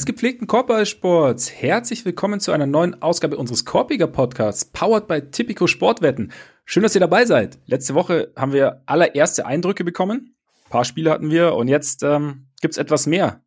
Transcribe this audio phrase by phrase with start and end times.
[0.00, 5.66] Des gepflegten Korbballsports, herzlich willkommen zu einer neuen Ausgabe unseres Korpiger Podcasts, powered by Tipico
[5.66, 6.32] Sportwetten.
[6.64, 7.58] Schön, dass ihr dabei seid.
[7.66, 10.36] Letzte Woche haben wir allererste Eindrücke bekommen.
[10.64, 13.44] Ein paar Spiele hatten wir und jetzt ähm, gibt's etwas mehr.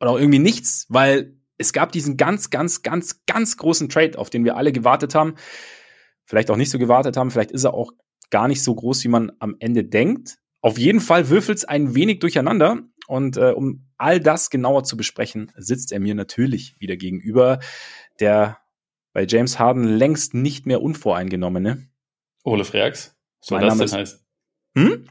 [0.00, 4.30] Oder auch irgendwie nichts, weil es gab diesen ganz, ganz, ganz, ganz großen Trade, auf
[4.30, 5.34] den wir alle gewartet haben.
[6.24, 7.90] Vielleicht auch nicht so gewartet haben, vielleicht ist er auch
[8.30, 10.38] gar nicht so groß, wie man am Ende denkt.
[10.60, 12.84] Auf jeden Fall würfelt es ein wenig durcheinander.
[13.12, 17.60] Und äh, um all das genauer zu besprechen, sitzt er mir natürlich wieder gegenüber,
[18.20, 18.56] der
[19.12, 21.90] bei James Harden längst nicht mehr unvoreingenommene.
[22.42, 23.14] Ole Freaks.
[23.40, 24.24] So das denn heißt.
[24.78, 25.04] Hm?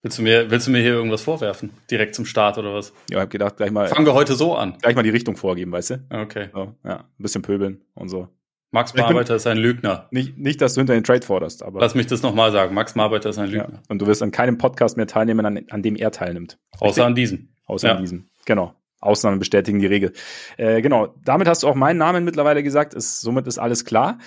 [0.00, 1.70] Willst du, mir, willst du mir hier irgendwas vorwerfen?
[1.90, 2.94] Direkt zum Start oder was?
[3.10, 3.88] Ja, ich hab gedacht, gleich mal.
[3.88, 4.78] Fangen wir heute so an.
[4.80, 6.06] Gleich mal die Richtung vorgeben, weißt du?
[6.08, 6.48] Okay.
[6.54, 8.28] So, ja, ein bisschen pöbeln und so.
[8.70, 10.08] Max Marbeiter ist ein Lügner.
[10.10, 11.80] Nicht, nicht, dass du hinter den Trade forderst, aber.
[11.80, 12.74] Lass mich das nochmal sagen.
[12.74, 13.70] Max Marbeiter ist ein Lügner.
[13.72, 16.58] Ja, und du wirst an keinem Podcast mehr teilnehmen, an, an dem er teilnimmt.
[16.78, 17.48] Außer an diesem.
[17.64, 17.94] Außer ja.
[17.94, 18.28] an diesem.
[18.44, 18.74] Genau.
[19.00, 20.12] Ausnahmen bestätigen die Regel.
[20.56, 21.14] Äh, genau.
[21.24, 22.94] Damit hast du auch meinen Namen mittlerweile gesagt.
[22.94, 24.18] Ist, somit ist alles klar.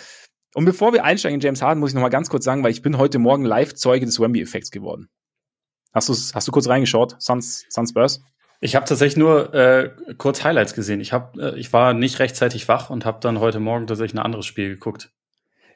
[0.53, 2.81] Und bevor wir einsteigen in James Harden, muss ich nochmal ganz kurz sagen, weil ich
[2.81, 5.09] bin heute Morgen Live-Zeuge des Wemby-Effekts geworden.
[5.93, 7.15] Hast du hast du kurz reingeschaut?
[7.19, 8.21] Suns, Suns Spurs?
[8.63, 11.01] Ich habe tatsächlich nur äh, kurz Highlights gesehen.
[11.01, 14.23] Ich hab, äh, ich war nicht rechtzeitig wach und habe dann heute Morgen tatsächlich ein
[14.23, 15.11] anderes Spiel geguckt.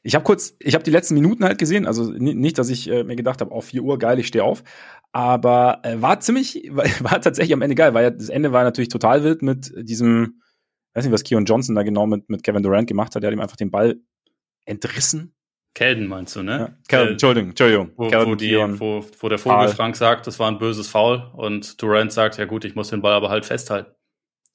[0.03, 3.03] Ich habe kurz, ich habe die letzten Minuten halt gesehen, also nicht, dass ich äh,
[3.03, 4.63] mir gedacht habe, auf 4 Uhr geil, ich stehe auf,
[5.11, 6.69] aber äh, war ziemlich,
[6.99, 10.41] war tatsächlich am Ende geil, weil ja, das Ende war natürlich total wild mit diesem,
[10.93, 13.35] weiß nicht, was Keon Johnson da genau mit, mit Kevin Durant gemacht hat, der hat
[13.35, 13.95] ihm einfach den Ball
[14.65, 15.34] entrissen
[15.75, 16.57] Kelden meinst du, ne?
[16.57, 16.69] Ja.
[16.87, 17.91] Kelden, Entschuldigung, Entschuldigung.
[17.97, 22.13] Wo, wo, die, wo, wo der Vogelfrank sagt, das war ein böses Foul und Durant
[22.13, 23.91] sagt, ja gut, ich muss den Ball aber halt festhalten.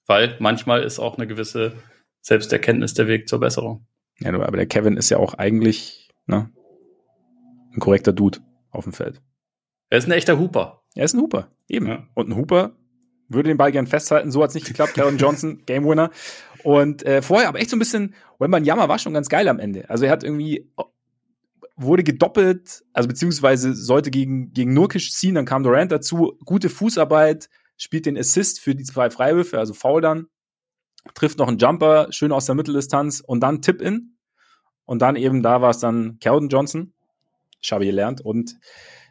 [0.07, 1.75] Weil manchmal ist auch eine gewisse
[2.23, 3.87] Selbsterkenntnis der Weg zur Besserung.
[4.19, 6.51] Ja, aber der Kevin ist ja auch eigentlich ne,
[7.75, 8.39] ein korrekter Dude
[8.71, 9.21] auf dem Feld.
[9.91, 10.83] Er ist ein echter Hooper.
[10.95, 11.87] Er ist ein Hooper, eben.
[11.87, 12.07] Ja.
[12.15, 12.73] Und ein Hooper
[13.29, 14.31] würde den Ball gern festhalten.
[14.31, 14.95] So hat es nicht geklappt.
[14.95, 16.11] Karen Johnson, Game Winner.
[16.65, 19.89] Und äh, vorher aber echt so ein bisschen, Wembanyama war schon ganz geil am Ende.
[19.91, 20.71] Also er hat irgendwie
[21.81, 27.49] wurde gedoppelt, also beziehungsweise sollte gegen, gegen Nurkic ziehen, dann kam Durant dazu, gute Fußarbeit,
[27.77, 30.27] spielt den Assist für die zwei Freiwürfe, also faul dann,
[31.15, 34.17] trifft noch einen Jumper, schön aus der Mitteldistanz und dann Tip-In.
[34.85, 36.93] Und dann eben, da war es dann Keldon Johnson.
[37.61, 38.59] Ich habe gelernt und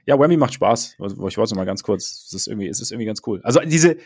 [0.05, 0.95] ja, Whammy macht Spaß.
[0.99, 3.39] Also, ich wollte mal ganz kurz, es ist irgendwie, es ist irgendwie ganz cool.
[3.43, 3.97] Also diese,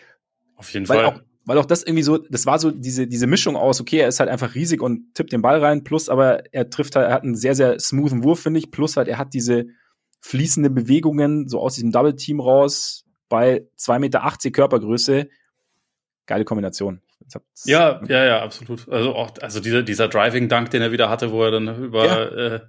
[0.55, 1.05] auf jeden Fall.
[1.05, 4.07] Auch, weil auch das irgendwie so, das war so diese, diese Mischung aus, okay, er
[4.07, 7.13] ist halt einfach riesig und tippt den Ball rein, plus aber er trifft halt, er
[7.13, 9.65] hat einen sehr, sehr smoothen Wurf, finde ich, plus halt er hat diese
[10.21, 15.27] fließende Bewegungen so aus diesem Double-Team raus bei 2,80 Meter Körpergröße.
[16.25, 17.01] Geile Kombination.
[17.65, 18.87] Ja, ja, ja, absolut.
[18.89, 22.23] Also auch, also dieser, dieser Driving-Dunk, den er wieder hatte, wo er dann über, ja.
[22.25, 22.59] äh,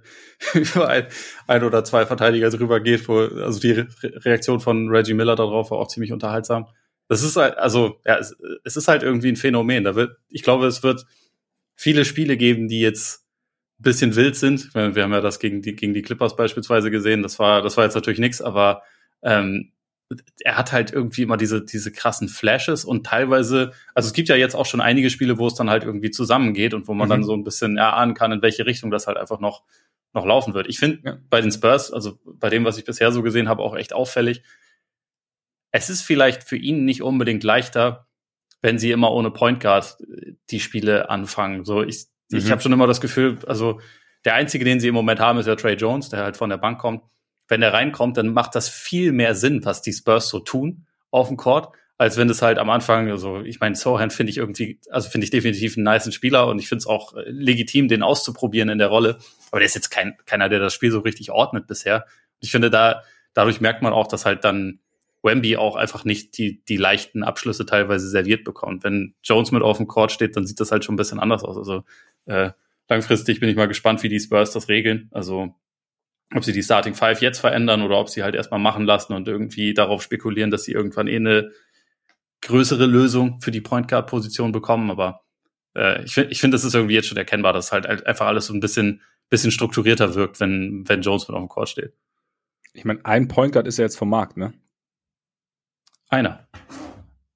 [0.53, 1.07] über ein,
[1.47, 5.71] ein oder zwei Verteidiger drüber geht, wo, also die Re Reaktion von Reggie Miller darauf
[5.71, 6.67] war auch ziemlich unterhaltsam.
[7.07, 9.83] Das ist halt, also, ja, es, es ist halt irgendwie ein Phänomen.
[9.83, 11.05] Da wird, ich glaube, es wird
[11.75, 13.25] viele Spiele geben, die jetzt
[13.79, 14.73] ein bisschen wild sind.
[14.73, 17.21] Wir haben ja das gegen die, gegen die Clippers beispielsweise gesehen.
[17.21, 18.83] Das war, das war jetzt natürlich nichts, aber
[19.21, 19.71] ähm,
[20.43, 24.35] er hat halt irgendwie immer diese, diese krassen Flashes und teilweise, also es gibt ja
[24.35, 27.11] jetzt auch schon einige Spiele, wo es dann halt irgendwie zusammengeht und wo man mhm.
[27.11, 29.63] dann so ein bisschen erahnen kann, in welche Richtung das halt einfach noch,
[30.13, 30.67] noch laufen wird.
[30.67, 31.17] Ich finde ja.
[31.29, 34.43] bei den Spurs, also bei dem, was ich bisher so gesehen habe, auch echt auffällig,
[35.75, 38.07] es ist vielleicht für ihn nicht unbedingt leichter,
[38.61, 41.65] wenn sie immer ohne Point Guard äh, die Spiele anfangen.
[41.65, 42.37] So, ich, mhm.
[42.37, 43.81] ich habe schon immer das Gefühl, also
[44.23, 46.57] der einzige, den sie im Moment haben, ist ja Trey Jones, der halt von der
[46.57, 47.03] Bank kommt.
[47.49, 51.27] Wenn er reinkommt, dann macht das viel mehr Sinn, was die Spurs so tun auf
[51.27, 54.79] dem Court, als wenn es halt am Anfang, also ich meine, Sohan finde ich irgendwie,
[54.89, 58.01] also finde ich definitiv einen niceen Spieler und ich finde es auch äh, legitim, den
[58.01, 59.17] auszuprobieren in der Rolle.
[59.51, 62.05] Aber der ist jetzt kein, keiner, der das Spiel so richtig ordnet bisher.
[62.39, 63.03] Ich finde, da,
[63.33, 64.79] dadurch merkt man auch, dass halt dann
[65.25, 68.83] Wemby auch einfach nicht die, die leichten Abschlüsse teilweise serviert bekommt.
[68.83, 71.43] Wenn Jones mit auf dem Court steht, dann sieht das halt schon ein bisschen anders
[71.43, 71.57] aus.
[71.57, 71.83] Also
[72.25, 72.51] äh,
[72.87, 75.09] langfristig bin ich mal gespannt, wie die Spurs das regeln.
[75.11, 75.53] Also
[76.33, 79.27] ob sie die Starting Five jetzt verändern oder ob sie halt erstmal machen lassen und
[79.27, 81.51] irgendwie darauf spekulieren, dass sie irgendwann eh eine
[82.41, 84.91] größere Lösung für die Point Guard Position bekommen.
[84.91, 85.23] Aber
[85.75, 88.47] äh, ich finde, ich finde, das ist irgendwie jetzt schon erkennbar, dass halt einfach alles
[88.47, 91.93] so ein bisschen, bisschen strukturierter wirkt, wenn, wenn Jones mit auf dem Court steht.
[92.73, 94.53] Ich meine, ein Point Guard ist ja jetzt vom Markt, ne?
[96.09, 96.47] Einer.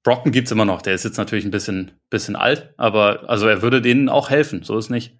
[0.02, 0.82] Brocken gibt's immer noch.
[0.82, 4.62] Der ist jetzt natürlich ein bisschen, bisschen alt, aber also er würde denen auch helfen.
[4.62, 5.18] So ist nicht.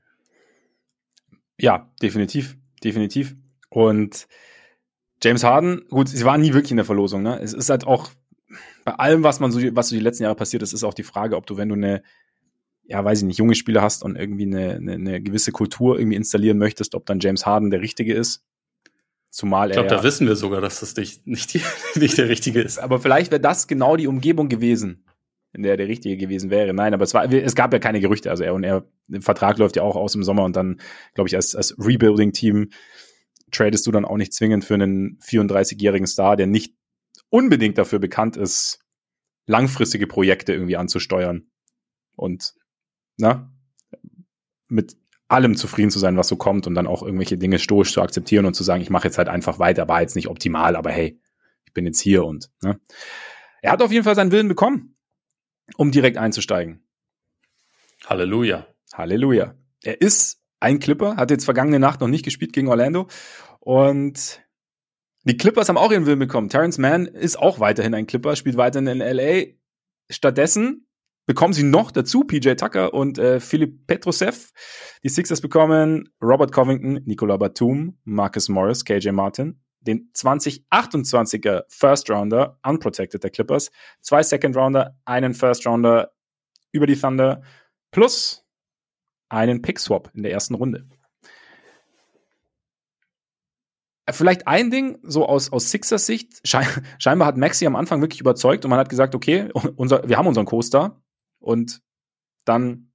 [1.59, 3.37] Ja, definitiv, definitiv.
[3.69, 4.27] Und
[5.23, 7.23] James Harden, gut, sie waren nie wirklich in der Verlosung.
[7.23, 7.39] Ne?
[7.41, 8.11] Es ist halt auch
[8.85, 11.03] bei allem, was man so, was so die letzten Jahre passiert ist, ist auch die
[11.03, 12.03] Frage, ob du, wenn du eine,
[12.85, 16.17] ja, weiß ich nicht, junge Spieler hast und irgendwie eine, eine, eine gewisse Kultur irgendwie
[16.17, 18.43] installieren möchtest, ob dann James Harden der richtige ist.
[19.31, 21.63] Zumal ich glaube, da wissen wir sogar, dass das nicht, nicht, die,
[21.99, 22.79] nicht der richtige ist.
[22.79, 25.05] Aber vielleicht wäre das genau die Umgebung gewesen,
[25.53, 26.75] in der der richtige gewesen wäre.
[26.75, 28.31] Nein, aber es war, es gab ja keine Gerüchte.
[28.31, 30.81] Also er und er, der Vertrag läuft ja auch aus im Sommer und dann,
[31.15, 32.71] glaube ich, als, als Rebuilding-Team
[33.53, 36.75] tradest du dann auch nicht zwingend für einen 34-jährigen Star, der nicht
[37.29, 38.81] unbedingt dafür bekannt ist,
[39.47, 41.47] langfristige Projekte irgendwie anzusteuern.
[42.17, 42.55] Und,
[43.17, 43.53] na,
[44.69, 44.97] mit
[45.31, 48.47] allem zufrieden zu sein, was so kommt und dann auch irgendwelche Dinge stoisch zu akzeptieren
[48.47, 51.21] und zu sagen, ich mache jetzt halt einfach weiter, war jetzt nicht optimal, aber hey,
[51.67, 52.81] ich bin jetzt hier und, ne.
[53.63, 54.97] Er hat auf jeden Fall seinen Willen bekommen
[55.77, 56.83] um direkt einzusteigen.
[58.07, 58.67] Halleluja.
[58.95, 59.55] Halleluja.
[59.83, 63.09] Er ist ein Clipper, hat jetzt vergangene Nacht noch nicht gespielt gegen Orlando.
[63.61, 64.43] Und
[65.25, 66.49] die Clippers haben auch ihren Willen bekommen.
[66.49, 69.55] Terrence Mann ist auch weiterhin ein Clipper, spielt weiterhin in LA.
[70.09, 70.87] Stattdessen
[71.27, 74.53] bekommen sie noch dazu PJ Tucker und äh, Philipp Petrusev.
[75.05, 82.59] Die Sixers bekommen Robert Covington, Nicola Batum, Marcus Morris, KJ Martin, den 2028er First Rounder,
[82.67, 83.71] unprotected der Clippers,
[84.01, 86.13] zwei Second Rounder, einen First Rounder
[86.73, 87.43] über die Thunder,
[87.91, 88.45] plus
[89.29, 90.87] einen Pick Swap in der ersten Runde.
[94.11, 96.41] Vielleicht ein Ding, so aus, aus Sixers Sicht,
[96.99, 100.27] scheinbar hat Maxi am Anfang wirklich überzeugt und man hat gesagt, okay, unser, wir haben
[100.27, 101.01] unseren Co-Star
[101.41, 101.81] und
[102.45, 102.93] dann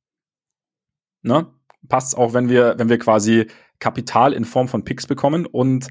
[1.22, 1.48] ne,
[1.88, 3.48] passt es auch, wenn wir, wenn wir quasi
[3.80, 5.88] Kapital in Form von Picks bekommen und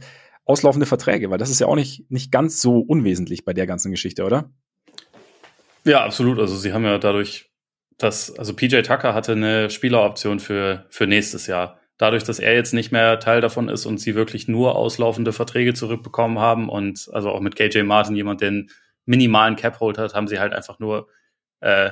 [0.47, 3.91] auslaufende Verträge, weil das ist ja auch nicht, nicht ganz so unwesentlich bei der ganzen
[3.91, 4.51] Geschichte, oder?
[5.85, 6.39] Ja, absolut.
[6.39, 7.51] Also sie haben ja dadurch,
[7.99, 11.79] dass, also PJ Tucker hatte eine Spieleroption für, für nächstes Jahr.
[11.97, 15.75] Dadurch, dass er jetzt nicht mehr Teil davon ist und sie wirklich nur auslaufende Verträge
[15.75, 18.71] zurückbekommen haben und also auch mit KJ Martin jemand, den
[19.05, 21.09] minimalen Cap-Hold hat, haben sie halt einfach nur
[21.61, 21.91] äh,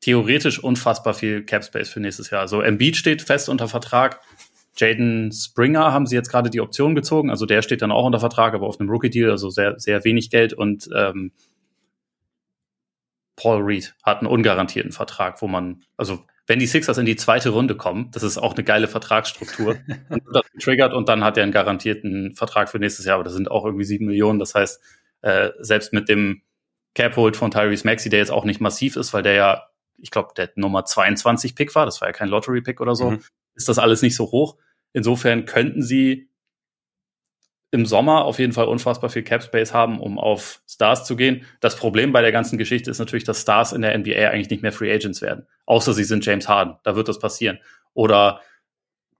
[0.00, 2.40] theoretisch unfassbar viel Cap-Space für nächstes Jahr.
[2.40, 4.20] Also Embiid steht fest unter Vertrag.
[4.76, 8.20] Jaden Springer haben sie jetzt gerade die Option gezogen, also der steht dann auch unter
[8.20, 10.52] Vertrag, aber auf einem Rookie-Deal, also sehr, sehr wenig Geld.
[10.52, 11.32] Und ähm,
[13.36, 17.50] Paul Reed hat einen ungarantierten Vertrag, wo man, also wenn die Sixers in die zweite
[17.50, 19.76] Runde kommen, das ist auch eine geile Vertragsstruktur,
[20.08, 23.32] und das getriggert und dann hat er einen garantierten Vertrag für nächstes Jahr, aber das
[23.32, 24.80] sind auch irgendwie sieben Millionen, das heißt,
[25.22, 26.42] äh, selbst mit dem
[26.94, 29.66] Cap-Hold von Tyrese Maxey, der jetzt auch nicht massiv ist, weil der ja,
[29.98, 33.22] ich glaube, der Nummer 22 Pick war, das war ja kein Lottery-Pick oder so, mhm.
[33.54, 34.56] ist das alles nicht so hoch.
[34.92, 36.30] Insofern könnten sie
[37.70, 41.44] im Sommer auf jeden Fall unfassbar viel Cap Space haben, um auf Stars zu gehen.
[41.60, 44.62] Das Problem bei der ganzen Geschichte ist natürlich, dass Stars in der NBA eigentlich nicht
[44.62, 45.46] mehr Free Agents werden.
[45.66, 46.76] Außer sie sind James Harden.
[46.84, 47.58] Da wird das passieren.
[47.92, 48.40] Oder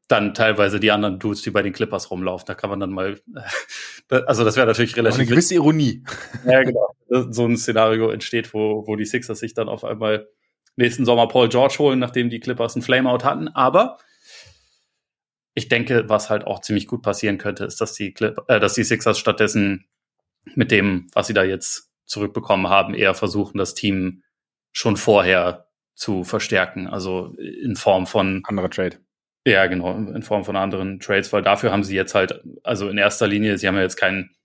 [0.08, 2.46] dann teilweise die anderen Dudes, die bei den Clippers rumlaufen.
[2.46, 3.20] Da kann man dann mal,
[4.26, 5.20] also das wäre natürlich relativ.
[5.20, 6.04] Eine gewisse Ironie.
[6.44, 6.94] Ja, genau.
[7.08, 10.28] So ein Szenario entsteht, wo, wo die Sixers sich dann auf einmal
[10.76, 13.48] nächsten Sommer Paul George holen, nachdem die Clippers einen Flameout hatten.
[13.48, 13.98] Aber
[15.54, 18.74] ich denke, was halt auch ziemlich gut passieren könnte, ist, dass die, Clip, äh, dass
[18.74, 19.86] die Sixers stattdessen
[20.54, 24.22] mit dem, was sie da jetzt zurückbekommen haben, eher versuchen, das Team
[24.72, 26.86] schon vorher zu verstärken.
[26.86, 28.98] Also in Form von anderer Trade.
[29.46, 32.98] Ja, genau, in Form von anderen Trades, weil dafür haben sie jetzt halt, also in
[32.98, 34.36] erster Linie, sie haben ja jetzt keinen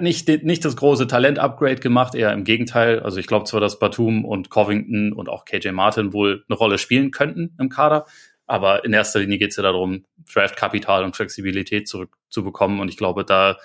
[0.00, 3.00] nicht, nicht das große Talent-Upgrade gemacht, eher im Gegenteil.
[3.00, 6.78] Also ich glaube zwar, dass Batum und Covington und auch KJ Martin wohl eine Rolle
[6.78, 8.06] spielen könnten im Kader,
[8.46, 12.80] aber in erster Linie geht es ja darum, Draft-Kapital und Flexibilität zurückzubekommen.
[12.80, 13.58] Und ich glaube, da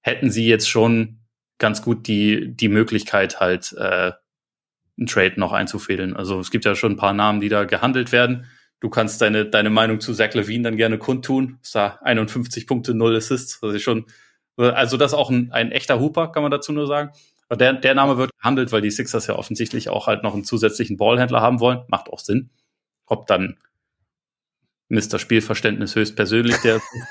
[0.00, 1.20] hätten sie jetzt schon
[1.58, 4.12] ganz gut die, die Möglichkeit, halt äh,
[4.98, 6.16] einen Trade noch einzufädeln.
[6.16, 8.46] Also es gibt ja schon ein paar Namen, die da gehandelt werden.
[8.80, 11.58] Du kannst deine, deine Meinung zu Zach Levine dann gerne kundtun.
[11.62, 13.60] Ist da 51 Punkte, 0 Assists.
[13.60, 14.06] Das ist schon,
[14.56, 17.10] also das ist auch ein, ein echter Hooper, kann man dazu nur sagen.
[17.48, 20.44] Aber der, der Name wird gehandelt, weil die Sixers ja offensichtlich auch halt noch einen
[20.44, 21.82] zusätzlichen Ballhändler haben wollen.
[21.88, 22.50] Macht auch Sinn.
[23.06, 23.58] Ob dann
[24.92, 25.18] Mr.
[25.18, 26.80] Spielverständnis höchstpersönlich, der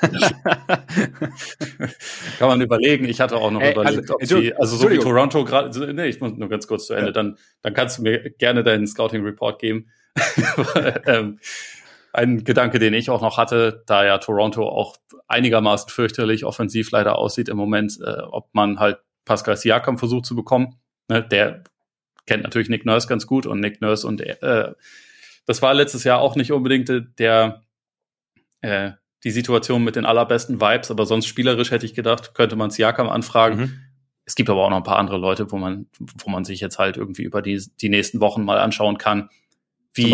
[2.38, 3.04] kann man überlegen.
[3.06, 6.06] Ich hatte auch noch Ey, überlegt, also, ob sie, also so wie Toronto gerade, nee,
[6.06, 7.12] ich muss nur ganz kurz zu Ende, ja.
[7.12, 9.90] dann, dann kannst du mir gerne deinen Scouting Report geben.
[11.06, 11.40] ähm,
[12.12, 14.96] ein Gedanke, den ich auch noch hatte, da ja Toronto auch
[15.28, 20.36] einigermaßen fürchterlich offensiv leider aussieht im Moment, äh, ob man halt Pascal Siakam versucht zu
[20.36, 20.76] bekommen.
[21.08, 21.64] Ne, der
[22.26, 24.72] kennt natürlich Nick Nurse ganz gut und Nick Nurse und äh,
[25.46, 27.62] das war letztes Jahr auch nicht unbedingt der
[28.60, 28.92] äh,
[29.24, 33.08] die Situation mit den allerbesten Vibes, aber sonst spielerisch hätte ich gedacht, könnte man Siakam
[33.08, 33.58] anfragen.
[33.58, 33.78] Mhm.
[34.24, 36.78] Es gibt aber auch noch ein paar andere Leute, wo man, wo man sich jetzt
[36.78, 39.30] halt irgendwie über die, die nächsten Wochen mal anschauen kann.
[39.94, 40.12] Wie?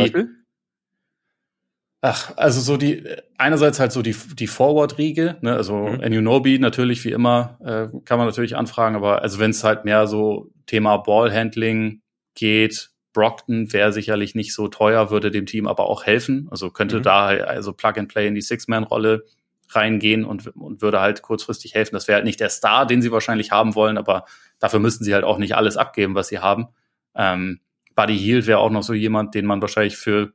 [2.00, 3.04] Ach, also so die,
[3.38, 6.00] einerseits halt so die, die Forward-Riege, ne, also mhm.
[6.00, 10.06] Anunobi natürlich wie immer, äh, kann man natürlich anfragen, aber also wenn es halt mehr
[10.06, 12.02] so Thema Ballhandling
[12.34, 16.46] geht, Brockton wäre sicherlich nicht so teuer, würde dem Team aber auch helfen.
[16.52, 17.02] Also könnte mhm.
[17.02, 19.24] da also Plug and Play in die Six-Man-Rolle
[19.70, 21.96] reingehen und, und würde halt kurzfristig helfen.
[21.96, 24.24] Das wäre halt nicht der Star, den sie wahrscheinlich haben wollen, aber
[24.60, 26.68] dafür müssten sie halt auch nicht alles abgeben, was sie haben.
[27.16, 27.60] Ähm,
[27.96, 30.32] Buddy Hield wäre auch noch so jemand, den man wahrscheinlich für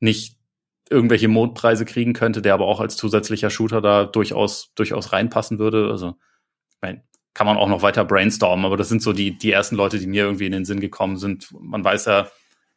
[0.00, 0.39] nicht
[0.90, 5.88] irgendwelche Mondpreise kriegen könnte, der aber auch als zusätzlicher Shooter da durchaus, durchaus reinpassen würde.
[5.90, 6.16] Also,
[6.70, 9.76] ich mein, kann man auch noch weiter brainstormen, aber das sind so die, die ersten
[9.76, 11.48] Leute, die mir irgendwie in den Sinn gekommen sind.
[11.58, 12.28] Man weiß ja,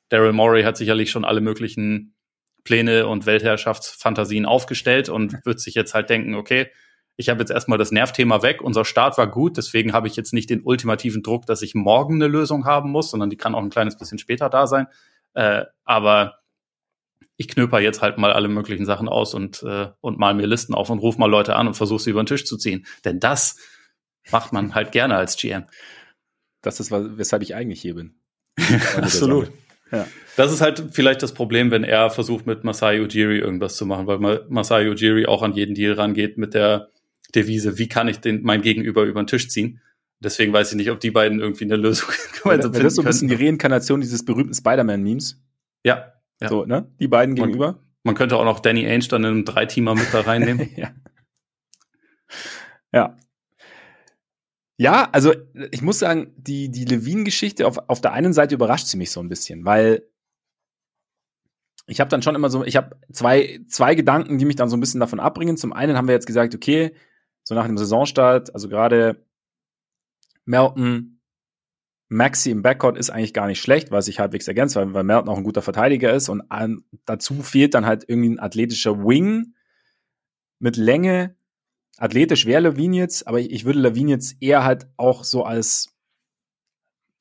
[0.09, 2.15] Daryl Morey hat sicherlich schon alle möglichen
[2.63, 6.67] Pläne und Weltherrschaftsfantasien aufgestellt und wird sich jetzt halt denken, okay,
[7.15, 10.33] ich habe jetzt erstmal das Nervthema weg, unser Start war gut, deswegen habe ich jetzt
[10.33, 13.61] nicht den ultimativen Druck, dass ich morgen eine Lösung haben muss, sondern die kann auch
[13.61, 14.87] ein kleines bisschen später da sein.
[15.33, 16.42] Äh, aber
[17.37, 20.73] ich knöper jetzt halt mal alle möglichen Sachen aus und, äh, und mal mir Listen
[20.73, 22.85] auf und ruf mal Leute an und versuche sie über den Tisch zu ziehen.
[23.05, 23.57] Denn das
[24.31, 25.65] macht man halt gerne als GM.
[26.61, 28.15] Das ist, weshalb ich eigentlich hier bin.
[28.95, 29.51] Absolut.
[29.91, 30.07] Ja.
[30.37, 34.07] Das ist halt vielleicht das Problem, wenn er versucht, mit Masai Ujiri irgendwas zu machen,
[34.07, 36.89] weil Masai Ujiri auch an jeden Deal rangeht mit der
[37.35, 39.81] Devise, wie kann ich den, mein Gegenüber über den Tisch ziehen?
[40.19, 42.09] Deswegen weiß ich nicht, ob die beiden irgendwie eine Lösung
[42.43, 45.41] gemeinsam finden Das ist so ein bisschen die Reinkarnation dieses berühmten Spider-Man-Memes.
[45.83, 46.49] Ja, ja.
[46.49, 46.91] So, ne?
[46.99, 47.79] Die beiden man, gegenüber.
[48.03, 50.69] Man könnte auch noch Danny Ainge dann in einem Dreiteamer mit da reinnehmen.
[50.75, 50.91] ja.
[52.91, 53.17] ja.
[54.77, 55.33] Ja, also
[55.71, 59.19] ich muss sagen, die, die Levine-Geschichte auf, auf der einen Seite überrascht sie mich so
[59.19, 60.03] ein bisschen, weil
[61.85, 64.77] ich habe dann schon immer so, ich habe zwei, zwei Gedanken, die mich dann so
[64.77, 65.57] ein bisschen davon abbringen.
[65.57, 66.95] Zum einen haben wir jetzt gesagt, okay,
[67.43, 69.25] so nach dem Saisonstart, also gerade
[70.45, 71.12] Melton,
[72.13, 75.29] Maxi im Backcourt ist eigentlich gar nicht schlecht, weil sich halbwegs ergänzt, weil, weil Melton
[75.29, 79.53] auch ein guter Verteidiger ist und an, dazu fehlt dann halt irgendwie ein athletischer Wing
[80.59, 81.35] mit Länge,
[81.97, 85.93] athletisch wäre Levine jetzt, aber ich, ich würde Levine jetzt eher halt auch so als,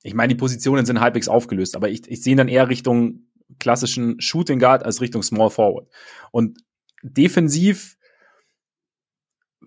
[0.02, 3.26] ich meine, die Positionen sind halbwegs aufgelöst, aber ich, ich sehe dann eher Richtung
[3.58, 5.88] klassischen Shooting Guard als Richtung Small Forward.
[6.30, 6.58] Und
[7.02, 7.96] defensiv,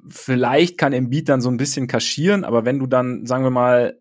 [0.08, 4.00] vielleicht kann Embiid dann so ein bisschen kaschieren, aber wenn du dann, sagen wir mal,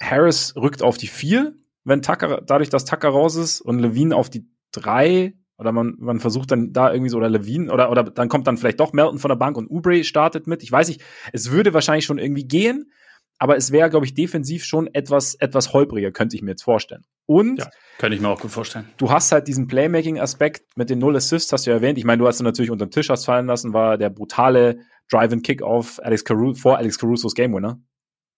[0.00, 4.30] Harris rückt auf die vier, wenn Tucker, dadurch, dass Tucker raus ist und Levine auf
[4.30, 8.28] die drei oder man, man versucht dann da irgendwie so, oder Levine, oder, oder dann
[8.28, 10.62] kommt dann vielleicht doch Melton von der Bank und Ubre startet mit.
[10.62, 12.90] Ich weiß nicht, es würde wahrscheinlich schon irgendwie gehen,
[13.38, 17.04] aber es wäre, glaube ich, defensiv schon etwas, etwas holpriger, könnte ich mir jetzt vorstellen.
[17.26, 18.88] Und ja, könnte ich mir auch gut vorstellen.
[18.96, 21.98] Du hast halt diesen Playmaking-Aspekt mit den Null Assists, hast du ja erwähnt.
[21.98, 24.80] Ich meine, du hast ihn natürlich unter den Tisch hast fallen lassen, war der brutale
[25.10, 27.80] Drive-and-Kick-Off Alex Caruso, vor Alex Carusos Game Winner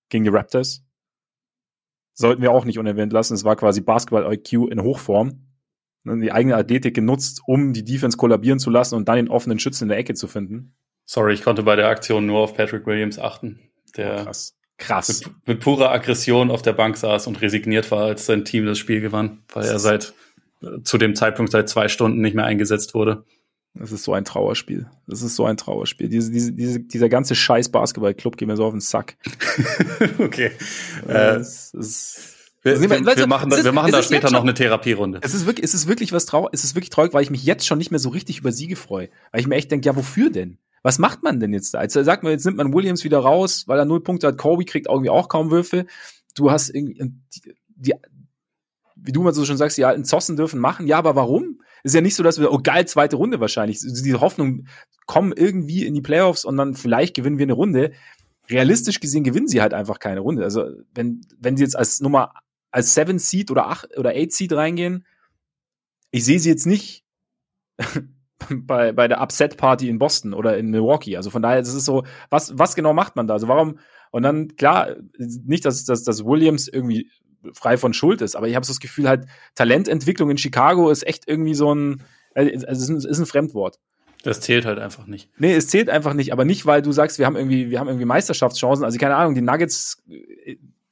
[0.09, 0.83] gegen die Raptors.
[2.19, 3.35] Sollten wir auch nicht unerwähnt lassen.
[3.35, 5.47] Es war quasi Basketball-IQ in Hochform.
[6.03, 9.59] Ne, die eigene Athletik genutzt, um die Defense kollabieren zu lassen und dann den offenen
[9.59, 10.75] Schützen in der Ecke zu finden.
[11.05, 13.61] Sorry, ich konnte bei der Aktion nur auf Patrick Williams achten.
[13.97, 14.57] Der oh, krass.
[14.79, 15.25] Krass.
[15.25, 18.79] Mit, mit, purer Aggression auf der Bank saß und resigniert war, als sein Team das
[18.79, 20.15] Spiel gewann, weil er seit
[20.63, 23.25] äh, zu dem Zeitpunkt seit zwei Stunden nicht mehr eingesetzt wurde.
[23.79, 24.87] Das ist so ein Trauerspiel.
[25.07, 26.09] Das ist so ein Trauerspiel.
[26.09, 29.17] Diese, diese, diese, dieser ganze scheiß Basketballclub geht mir so auf den Sack.
[30.19, 30.53] okay.
[31.07, 35.21] Äh, es, es, wir, wir, wir, machen, da, wir machen da später noch eine Therapierunde.
[35.23, 37.45] Es ist wirklich, es ist wirklich was traurig, es ist wirklich traurig, weil ich mich
[37.45, 39.09] jetzt schon nicht mehr so richtig über Siege freue.
[39.31, 40.59] Weil ich mir echt denke, ja, wofür denn?
[40.83, 41.83] Was macht man denn jetzt da?
[41.83, 44.39] Jetzt sagt man, jetzt nimmt man Williams wieder raus, weil er null Punkte hat.
[44.39, 45.87] Kobe kriegt irgendwie auch kaum Würfe.
[46.35, 46.95] Du hast irgendwie,
[47.35, 47.95] die, die,
[48.97, 50.87] wie du mal so schon sagst, die alten Zossen dürfen machen.
[50.87, 51.61] Ja, aber warum?
[51.87, 53.81] Ist ja nicht so, dass wir, oh geil, zweite Runde wahrscheinlich.
[53.81, 54.67] Diese Hoffnung,
[55.07, 57.93] kommen irgendwie in die Playoffs und dann vielleicht gewinnen wir eine Runde.
[58.51, 60.43] Realistisch gesehen gewinnen sie halt einfach keine Runde.
[60.43, 62.33] Also, wenn, wenn sie jetzt als Nummer
[62.77, 65.07] als Seven Seed oder acht oder Eight Seed reingehen.
[66.11, 67.05] Ich sehe sie jetzt nicht
[68.51, 71.17] bei, bei der Upset Party in Boston oder in Milwaukee.
[71.17, 73.35] Also von daher, das ist so, was, was genau macht man da?
[73.35, 73.79] Also warum?
[74.11, 77.11] Und dann, klar, nicht, dass, dass, dass Williams irgendwie
[77.55, 81.07] frei von Schuld ist, aber ich habe so das Gefühl, halt, Talententwicklung in Chicago ist
[81.07, 82.03] echt irgendwie so ein,
[82.35, 83.79] also es ist ein, ist ein Fremdwort.
[84.23, 85.31] Das zählt halt einfach nicht.
[85.39, 87.87] Nee, es zählt einfach nicht, aber nicht, weil du sagst, wir haben irgendwie, wir haben
[87.87, 88.85] irgendwie Meisterschaftschancen.
[88.85, 90.03] Also keine Ahnung, die Nuggets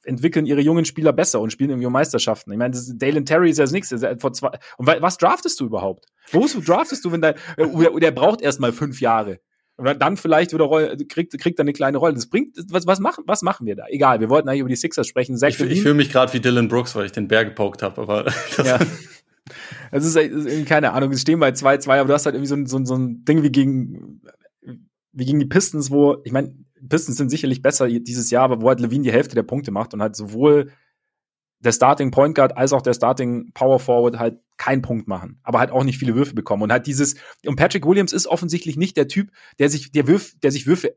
[0.05, 2.51] entwickeln ihre jungen Spieler besser und spielen irgendwie um Meisterschaften.
[2.51, 4.17] Ich meine, Dalen Terry ist ja das nächste.
[4.19, 6.05] Vor zwei, und was draftest du überhaupt?
[6.31, 9.39] Wo draftest du, wenn dein, äh, der braucht erst mal fünf Jahre.
[9.77, 12.13] Und dann vielleicht wieder Roll, kriegt, kriegt er eine kleine Rolle.
[12.13, 13.85] Das bringt, was, was, machen, was machen wir da?
[13.89, 15.37] Egal, wir wollten eigentlich über die Sixers sprechen.
[15.37, 18.01] Zach ich, ich fühle mich gerade wie Dylan Brooks, weil ich den Bär gepokt habe,
[18.01, 18.25] aber
[18.63, 18.79] ja.
[19.91, 21.11] Das ist, ist keine Ahnung.
[21.11, 23.43] Es stehen bei 2-2, aber du hast halt irgendwie so ein, so, so ein Ding
[23.43, 24.21] wie gegen,
[25.11, 26.55] wie gegen die Pistons, wo, ich meine,
[26.87, 29.93] Pistons sind sicherlich besser dieses Jahr, aber wo halt Levine die Hälfte der Punkte macht
[29.93, 30.71] und halt sowohl
[31.65, 35.59] der Starting Point Guard als auch der Starting Power Forward halt keinen Punkt machen, aber
[35.59, 38.95] halt auch nicht viele Würfe bekommen und halt dieses und Patrick Williams ist offensichtlich nicht
[38.95, 40.95] der Typ, der sich der Würf, der sich Würfe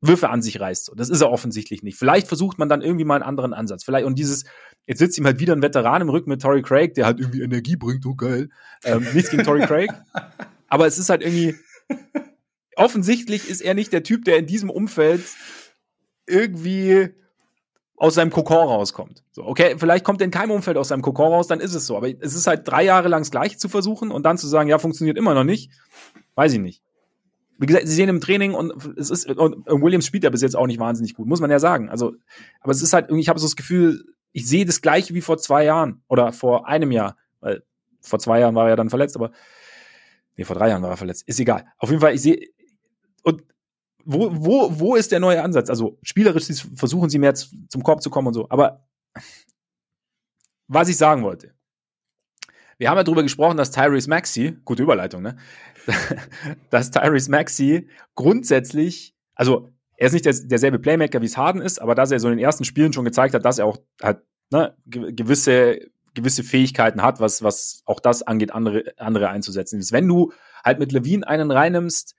[0.00, 0.92] Würfe an sich reißt.
[0.94, 1.98] Das ist er offensichtlich nicht.
[1.98, 3.82] Vielleicht versucht man dann irgendwie mal einen anderen Ansatz.
[3.82, 4.44] Vielleicht und dieses
[4.86, 7.42] jetzt sitzt ihm halt wieder ein Veteran im Rücken mit Torrey Craig, der halt irgendwie
[7.42, 8.48] Energie bringt, oh geil.
[8.84, 9.90] Ähm, nichts gegen Torrey Craig,
[10.68, 11.56] aber es ist halt irgendwie
[12.76, 15.24] offensichtlich ist er nicht der Typ, der in diesem Umfeld
[16.26, 17.08] irgendwie
[17.98, 19.24] aus seinem Kokon rauskommt.
[19.32, 21.86] So, okay, vielleicht kommt er in keinem Umfeld aus seinem Kokon raus, dann ist es
[21.86, 21.96] so.
[21.96, 24.68] Aber es ist halt drei Jahre lang das Gleiche zu versuchen und dann zu sagen,
[24.68, 25.72] ja, funktioniert immer noch nicht,
[26.34, 26.82] weiß ich nicht.
[27.58, 30.54] Wie gesagt, sie sehen im Training und es ist, und Williams spielt ja bis jetzt
[30.54, 31.90] auch nicht wahnsinnig gut, muss man ja sagen.
[31.90, 32.14] Also,
[32.60, 35.38] aber es ist halt, ich habe so das Gefühl, ich sehe das Gleiche wie vor
[35.38, 37.64] zwei Jahren oder vor einem Jahr, weil
[38.00, 39.32] vor zwei Jahren war er dann verletzt, aber
[40.36, 41.24] nee, vor drei Jahren war er verletzt.
[41.26, 41.66] Ist egal.
[41.78, 42.46] Auf jeden Fall, ich sehe,
[43.24, 43.42] und
[44.10, 45.68] wo, wo, wo ist der neue Ansatz?
[45.68, 48.48] Also spielerisch versuchen sie mehr zum Korb zu kommen und so.
[48.48, 48.88] Aber
[50.66, 51.52] was ich sagen wollte,
[52.78, 55.36] wir haben ja darüber gesprochen, dass Tyrese Maxi, gute Überleitung, ne?
[56.70, 61.78] dass Tyrese Maxi grundsätzlich, also er ist nicht der, derselbe Playmaker, wie es Harden ist,
[61.78, 64.22] aber dass er so in den ersten Spielen schon gezeigt hat, dass er auch halt,
[64.50, 65.80] ne, gewisse,
[66.14, 69.82] gewisse Fähigkeiten hat, was, was auch das angeht, andere, andere einzusetzen.
[69.90, 70.32] Wenn du
[70.64, 72.14] halt mit Levine einen reinnimmst,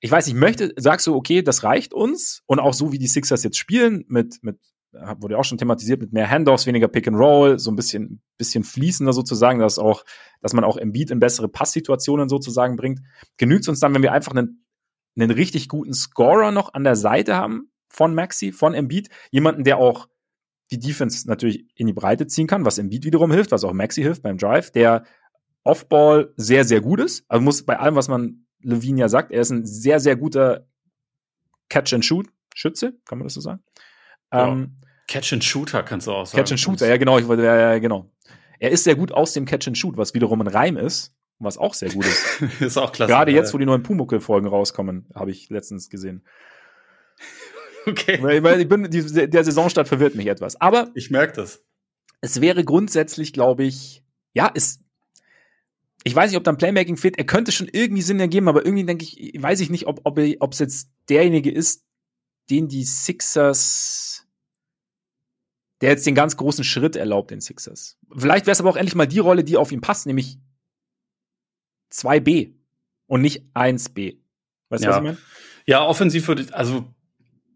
[0.00, 3.08] ich weiß, ich möchte, sagst du, okay, das reicht uns und auch so wie die
[3.08, 4.58] Sixers jetzt spielen, mit, mit,
[4.92, 8.64] wurde auch schon thematisiert, mit mehr Handoffs, weniger Pick and Roll, so ein bisschen, bisschen
[8.64, 10.04] fließender sozusagen, dass auch,
[10.40, 13.00] dass man auch Embiid in bessere Passsituationen sozusagen bringt.
[13.36, 14.64] Genügt es uns dann, wenn wir einfach einen,
[15.16, 19.78] einen richtig guten Scorer noch an der Seite haben von Maxi, von Embiid, jemanden, der
[19.78, 20.08] auch
[20.70, 24.02] die Defense natürlich in die Breite ziehen kann, was Embiid wiederum hilft, was auch Maxi
[24.02, 25.04] hilft beim Drive, der
[25.64, 27.24] Offball sehr, sehr gut ist.
[27.28, 30.66] Also muss bei allem, was man Levine ja sagt, er ist ein sehr, sehr guter
[31.68, 33.62] Catch-and-Shoot-Schütze, kann man das so sagen?
[34.32, 34.48] Ja.
[34.48, 36.38] Ähm, Catch-and-Shooter kannst du auch sagen.
[36.38, 38.10] Catch-and-Shooter, ja genau, ich ja, genau.
[38.58, 41.90] Er ist sehr gut aus dem Catch-and-Shoot, was wiederum ein Reim ist, was auch sehr
[41.90, 42.42] gut ist.
[42.60, 43.12] ist auch klasse.
[43.12, 46.24] Gerade jetzt, wo die neuen Pumuckel-Folgen rauskommen, habe ich letztens gesehen.
[47.86, 48.18] Okay.
[48.20, 50.60] Weil ich bin, die, der Saisonstart verwirrt mich etwas.
[50.60, 50.90] Aber.
[50.94, 51.64] Ich merke das.
[52.20, 54.04] Es wäre grundsätzlich, glaube ich,
[54.34, 54.80] ja, es,
[56.08, 58.84] ich weiß nicht, ob dann Playmaking fit, er könnte schon irgendwie Sinn ergeben, aber irgendwie
[58.84, 61.84] denke ich, weiß ich nicht, ob ob ob es jetzt derjenige ist,
[62.50, 64.24] den die Sixers
[65.80, 67.98] der jetzt den ganz großen Schritt erlaubt den Sixers.
[68.16, 70.38] Vielleicht wäre es aber auch endlich mal die Rolle, die auf ihn passt, nämlich
[71.92, 72.54] 2B
[73.06, 74.18] und nicht 1B.
[74.70, 74.90] Weißt du, ja.
[74.90, 75.18] was ich meine?
[75.66, 76.84] Ja, offensiv würde also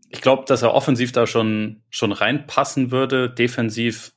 [0.09, 4.15] ich glaube, dass er offensiv da schon schon reinpassen würde, defensiv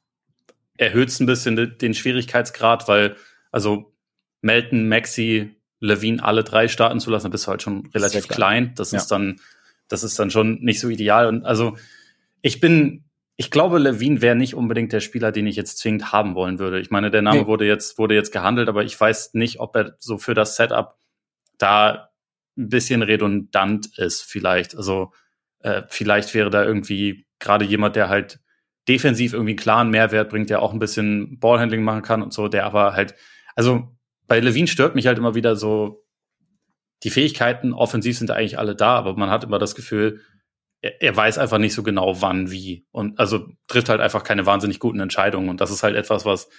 [0.77, 3.15] erhöht es ein bisschen den Schwierigkeitsgrad, weil
[3.51, 3.94] also
[4.45, 8.73] Melton, Maxi, Levine alle drei starten zu lassen, dann bist du halt schon relativ klein.
[8.75, 8.99] Das ja.
[8.99, 9.41] ist dann,
[9.87, 11.27] das ist dann schon nicht so ideal.
[11.27, 11.77] Und also
[12.41, 13.05] ich bin,
[13.37, 16.79] ich glaube, Levine wäre nicht unbedingt der Spieler, den ich jetzt zwingend haben wollen würde.
[16.79, 17.47] Ich meine, der Name nee.
[17.47, 20.95] wurde jetzt, wurde jetzt gehandelt, aber ich weiß nicht, ob er so für das Setup
[21.57, 22.11] da
[22.55, 24.77] ein bisschen redundant ist, vielleicht.
[24.77, 25.11] Also
[25.61, 28.39] äh, vielleicht wäre da irgendwie gerade jemand, der halt
[28.87, 32.47] defensiv irgendwie einen klaren Mehrwert bringt, der auch ein bisschen Ballhandling machen kann und so,
[32.47, 33.15] der aber halt,
[33.55, 33.94] also
[34.27, 36.03] bei Levine stört mich halt immer wieder so,
[37.03, 40.21] die Fähigkeiten offensiv sind eigentlich alle da, aber man hat immer das Gefühl,
[40.81, 42.85] er, er weiß einfach nicht so genau, wann, wie.
[42.91, 45.49] Und also trifft halt einfach keine wahnsinnig guten Entscheidungen.
[45.49, 46.49] Und das ist halt etwas, was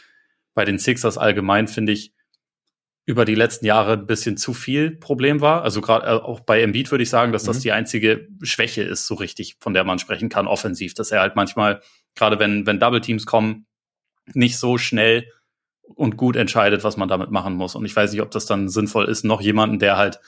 [0.55, 2.15] bei den Sixers allgemein, finde ich,
[3.09, 5.63] über die letzten Jahre ein bisschen zu viel Problem war.
[5.63, 7.63] Also gerade äh, auch bei Embiid würde ich sagen, dass das mhm.
[7.63, 11.37] die einzige Schwäche ist, so richtig, von der man sprechen kann, offensiv, dass er halt
[11.37, 11.81] manchmal,
[12.17, 13.67] gerade wenn, wenn Double Teams kommen,
[14.35, 15.31] nicht so schnell
[15.95, 17.75] und gut entscheidet, was man damit machen muss.
[17.75, 20.21] Und ich weiß nicht, ob das dann sinnvoll ist, noch jemanden, der halt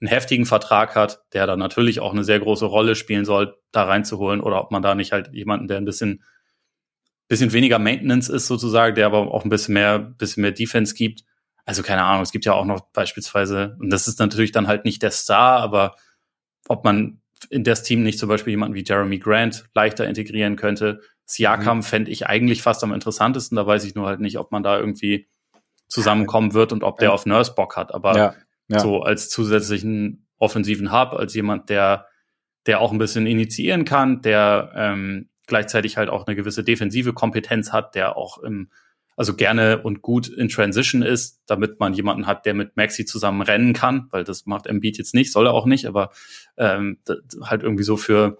[0.00, 3.84] einen heftigen Vertrag hat, der dann natürlich auch eine sehr große Rolle spielen soll, da
[3.84, 6.22] reinzuholen, oder ob man da nicht halt jemanden, der ein bisschen,
[7.28, 11.22] bisschen weniger Maintenance ist sozusagen, der aber auch ein bisschen mehr, bisschen mehr Defense gibt.
[11.64, 14.84] Also keine Ahnung, es gibt ja auch noch beispielsweise, und das ist natürlich dann halt
[14.84, 15.96] nicht der Star, aber
[16.68, 21.00] ob man in das Team nicht zum Beispiel jemanden wie Jeremy Grant leichter integrieren könnte,
[21.26, 21.82] Siakam mhm.
[21.82, 23.56] fände ich eigentlich fast am interessantesten.
[23.56, 25.28] Da weiß ich nur halt nicht, ob man da irgendwie
[25.88, 27.94] zusammenkommen wird und ob der auf Nurse Bock hat.
[27.94, 28.34] Aber ja,
[28.68, 28.78] ja.
[28.78, 32.06] so als zusätzlichen offensiven Hub, als jemand, der,
[32.66, 37.72] der auch ein bisschen initiieren kann, der ähm, gleichzeitig halt auch eine gewisse defensive Kompetenz
[37.72, 38.70] hat, der auch im,
[39.16, 43.42] also gerne und gut in Transition ist, damit man jemanden hat, der mit Maxi zusammen
[43.42, 46.10] rennen kann, weil das macht Embiid jetzt nicht, soll er auch nicht, aber
[46.56, 46.98] ähm,
[47.42, 48.38] halt irgendwie so für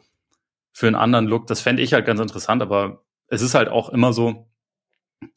[0.75, 1.47] für einen anderen Look.
[1.47, 4.51] Das fände ich halt ganz interessant, aber es ist halt auch immer so,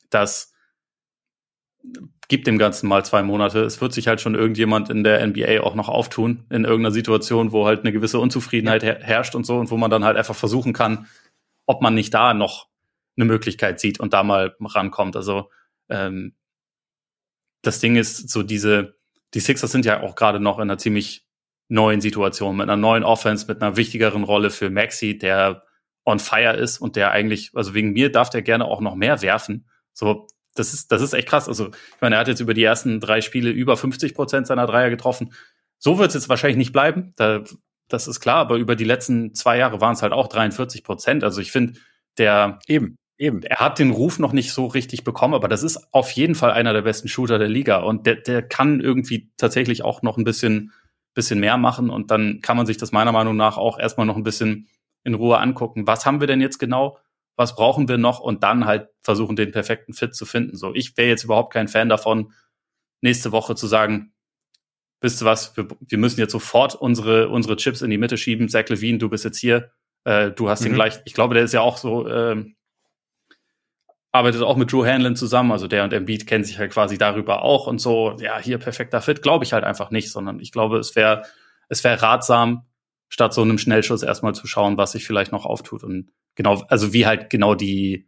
[0.10, 0.54] dass
[2.28, 3.62] gibt dem Ganzen mal zwei Monate.
[3.62, 7.54] Es wird sich halt schon irgendjemand in der NBA auch noch auftun, in irgendeiner Situation,
[7.54, 10.36] wo halt eine gewisse Unzufriedenheit her herrscht und so und wo man dann halt einfach
[10.36, 11.08] versuchen kann,
[11.66, 12.68] ob man nicht da noch
[13.16, 15.16] eine Möglichkeit sieht und da mal rankommt.
[15.16, 15.50] Also
[15.90, 16.36] ähm,
[17.62, 18.98] das Ding ist so diese,
[19.34, 21.27] die Sixers sind ja auch gerade noch in einer ziemlich
[21.70, 25.64] neuen Situation, mit einer neuen Offense, mit einer wichtigeren Rolle für Maxi, der
[26.06, 29.22] on fire ist und der eigentlich, also wegen mir darf der gerne auch noch mehr
[29.22, 29.68] werfen.
[29.94, 31.48] So, das ist, das ist echt krass.
[31.48, 34.66] Also, ich meine, er hat jetzt über die ersten drei Spiele über 50 Prozent seiner
[34.66, 35.34] Dreier getroffen.
[35.78, 37.14] So wird es jetzt wahrscheinlich nicht bleiben.
[37.18, 37.44] Da
[37.88, 41.24] das ist klar, aber über die letzten zwei Jahre waren es halt auch 43 Prozent.
[41.24, 41.74] Also ich finde,
[42.18, 43.44] der eben, eben.
[43.44, 46.52] Er hat den Ruf noch nicht so richtig bekommen, aber das ist auf jeden Fall
[46.52, 50.24] einer der besten Shooter der Liga und der, der kann irgendwie tatsächlich auch noch ein
[50.24, 50.74] bisschen,
[51.18, 54.16] bisschen mehr machen und dann kann man sich das meiner Meinung nach auch erstmal noch
[54.16, 54.70] ein bisschen
[55.04, 55.88] in Ruhe angucken.
[55.88, 57.00] Was haben wir denn jetzt genau?
[57.36, 58.20] Was brauchen wir noch?
[58.20, 60.56] Und dann halt versuchen, den perfekten Fit zu finden.
[60.56, 62.34] So, ich wäre jetzt überhaupt kein Fan davon,
[63.02, 64.14] nächste Woche zu sagen,
[65.02, 68.48] wisst ihr was, wir, wir müssen jetzt sofort unsere, unsere Chips in die Mitte schieben.
[68.48, 69.72] Zach Levine, du bist jetzt hier,
[70.04, 70.66] äh, du hast mhm.
[70.66, 72.46] den gleich, ich glaube, der ist ja auch so, äh,
[74.12, 77.44] arbeitet auch mit Drew Hanlon zusammen, also der und Embiid kennen sich halt quasi darüber
[77.44, 80.78] auch und so, ja, hier perfekter Fit, glaube ich halt einfach nicht, sondern ich glaube,
[80.78, 81.24] es wäre
[81.70, 82.66] es wäre ratsam,
[83.10, 86.94] statt so einem Schnellschuss erstmal zu schauen, was sich vielleicht noch auftut und genau, also
[86.94, 88.08] wie halt genau die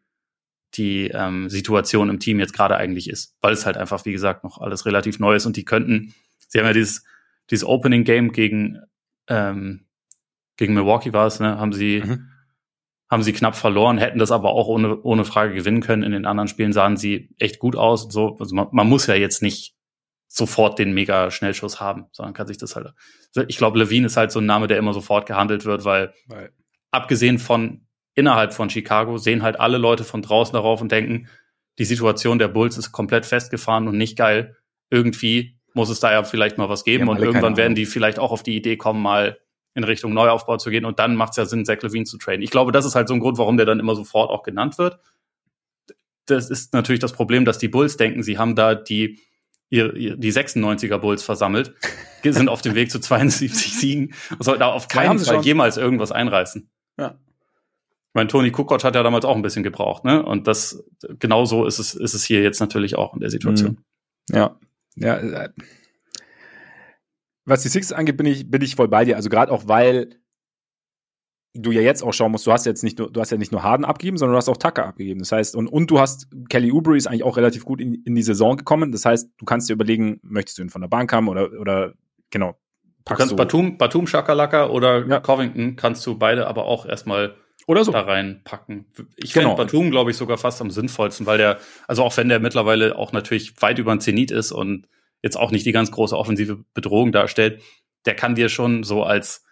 [0.75, 4.43] die ähm, Situation im Team jetzt gerade eigentlich ist, weil es halt einfach, wie gesagt,
[4.43, 6.13] noch alles relativ neu ist und die könnten,
[6.47, 7.03] sie haben ja dieses,
[7.49, 8.79] dieses Opening Game gegen,
[9.27, 9.85] ähm,
[10.57, 12.28] gegen Milwaukee war es, ne, haben sie, mhm.
[13.09, 16.03] Haben sie knapp verloren, hätten das aber auch ohne, ohne Frage gewinnen können.
[16.03, 18.37] In den anderen Spielen sahen sie echt gut aus und so.
[18.39, 19.75] Also man, man muss ja jetzt nicht
[20.27, 22.93] sofort den mega Schnellschuss haben, sondern kann sich das halt.
[23.47, 26.51] Ich glaube, Levine ist halt so ein Name, der immer sofort gehandelt wird, weil, weil
[26.91, 31.29] abgesehen von innerhalb von Chicago sehen halt alle Leute von draußen darauf und denken,
[31.79, 34.55] die Situation der Bulls ist komplett festgefahren und nicht geil.
[34.91, 38.31] Irgendwie muss es da ja vielleicht mal was geben und irgendwann werden die vielleicht auch
[38.31, 39.39] auf die Idee kommen, mal
[39.73, 42.41] in Richtung Neuaufbau zu gehen und dann macht es ja Sinn, Zach Levine zu traden.
[42.41, 44.77] Ich glaube, das ist halt so ein Grund, warum der dann immer sofort auch genannt
[44.77, 44.99] wird.
[46.25, 49.19] Das ist natürlich das Problem, dass die Bulls denken, sie haben da die
[49.71, 51.75] die 96er Bulls versammelt,
[52.23, 56.11] sind auf dem Weg zu 72 Siegen und sollten da auf keinen Fall jemals irgendwas
[56.11, 56.69] einreißen.
[56.97, 57.19] Ja.
[58.09, 60.23] Ich meine, Toni Kukoc hat ja damals auch ein bisschen gebraucht, ne?
[60.25, 60.83] Und das
[61.19, 63.77] genau so ist es, ist es hier jetzt natürlich auch in der Situation.
[64.29, 64.35] Mhm.
[64.35, 64.59] Ja.
[64.95, 65.49] Ja.
[67.45, 69.15] Was die Sixers angeht, bin ich, bin ich voll bei dir.
[69.15, 70.09] Also gerade auch, weil
[71.53, 73.51] du ja jetzt auch schauen musst, du hast jetzt nicht nur, du hast ja nicht
[73.51, 75.19] nur Harden abgegeben, sondern du hast auch Tucker abgegeben.
[75.19, 78.15] Das heißt, und, und du hast, Kelly Oubre ist eigentlich auch relativ gut in, in
[78.15, 78.91] die Saison gekommen.
[78.91, 81.93] Das heißt, du kannst dir überlegen, möchtest du ihn von der Bank haben oder, oder
[82.29, 82.55] genau.
[83.05, 85.19] Du kannst du Batum, Batum Shakalaka oder ja.
[85.19, 87.91] Covington kannst du beide aber auch erstmal oder so.
[87.91, 88.85] da reinpacken.
[89.15, 89.55] Ich genau.
[89.55, 92.95] finde Batum, glaube ich, sogar fast am sinnvollsten, weil der, also auch wenn der mittlerweile
[92.95, 94.87] auch natürlich weit über den Zenit ist und
[95.21, 97.61] jetzt auch nicht die ganz große offensive Bedrohung darstellt,
[98.05, 99.45] der kann dir schon so als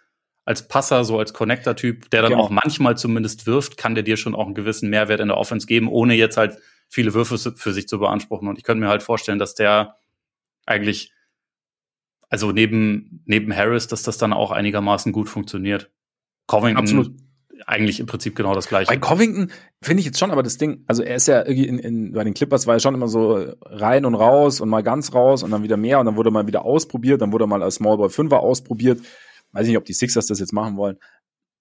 [0.44, 2.44] als Passer, so als Connector-Typ, der dann genau.
[2.44, 5.66] auch manchmal zumindest wirft, kann der dir schon auch einen gewissen Mehrwert in der Offense
[5.66, 6.56] geben, ohne jetzt halt
[6.88, 8.48] viele Würfe für sich zu beanspruchen.
[8.48, 9.96] Und ich könnte mir halt vorstellen, dass der
[10.64, 11.12] eigentlich,
[12.30, 15.90] also neben, neben Harris, dass das dann auch einigermaßen gut funktioniert.
[16.46, 17.27] Covington Absolut
[17.66, 18.88] eigentlich im Prinzip genau das gleiche.
[18.88, 19.50] Bei Covington
[19.82, 22.24] finde ich jetzt schon, aber das Ding, also er ist ja irgendwie in, in, bei
[22.24, 25.50] den Clippers war er schon immer so rein und raus und mal ganz raus und
[25.50, 28.40] dann wieder mehr und dann wurde mal wieder ausprobiert, dann wurde mal als Smallboy Fünfer
[28.40, 29.00] ausprobiert.
[29.52, 30.98] Weiß nicht, ob die Sixers das jetzt machen wollen.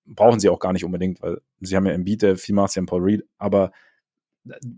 [0.06, 2.80] Brauchen sie auch gar nicht unbedingt, weil sie haben ja Embiid, der viel macht, sie
[2.80, 3.72] haben Paul Reed, aber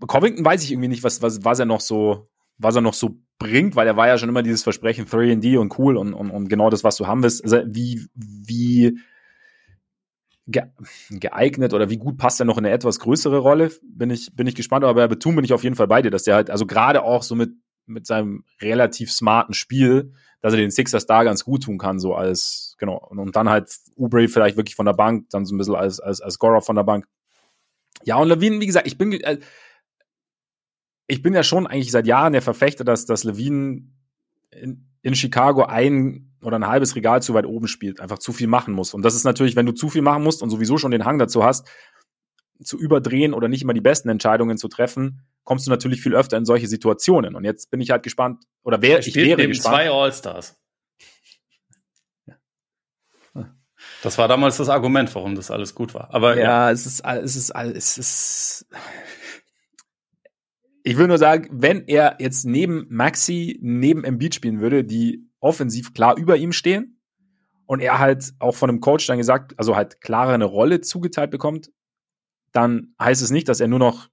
[0.08, 2.27] Covington weiß ich irgendwie nicht, was, was, was er noch so,
[2.58, 5.77] was er noch so bringt, weil er war ja schon immer dieses Versprechen 3D und
[5.79, 7.43] cool und, und, und genau das, was du haben willst.
[7.43, 8.99] Also wie, wie,
[10.51, 13.71] geeignet oder wie gut passt er noch in eine etwas größere Rolle?
[13.83, 16.12] Bin ich, bin ich gespannt, aber bei Betum bin ich auf jeden Fall bei dir,
[16.12, 17.51] dass der halt, also gerade auch so mit,
[17.85, 22.15] mit seinem relativ smarten Spiel, dass er den Sixers da ganz gut tun kann, so
[22.15, 25.57] als, genau, und, und dann halt Ubre vielleicht wirklich von der Bank, dann so ein
[25.57, 27.05] bisschen als, als, als Scorer von der Bank.
[28.03, 29.39] Ja, und Levine, wie gesagt, ich bin, äh,
[31.07, 33.83] ich bin ja schon eigentlich seit Jahren der Verfechter, dass, dass Levine
[34.51, 38.47] in, in Chicago ein oder ein halbes Regal zu weit oben spielt, einfach zu viel
[38.47, 38.93] machen muss.
[38.93, 41.19] Und das ist natürlich, wenn du zu viel machen musst und sowieso schon den Hang
[41.19, 41.67] dazu hast,
[42.63, 46.38] zu überdrehen oder nicht immer die besten Entscheidungen zu treffen, kommst du natürlich viel öfter
[46.38, 47.35] in solche Situationen.
[47.35, 49.75] Und jetzt bin ich halt gespannt, oder wer ich wäre neben gespannt.
[49.75, 50.55] zwei All-Stars.
[54.01, 56.13] Das war damals das Argument, warum das alles gut war.
[56.13, 56.71] Aber ja, ja.
[56.71, 58.65] es ist, es ist, es ist.
[60.89, 65.93] Ich will nur sagen, wenn er jetzt neben Maxi, neben Embiid spielen würde, die offensiv
[65.93, 66.99] klar über ihm stehen
[67.67, 71.30] und er halt auch von einem Coach dann gesagt, also halt klarer eine Rolle zugeteilt
[71.30, 71.69] bekommt,
[72.54, 74.10] dann heißt es nicht, dass er nur noch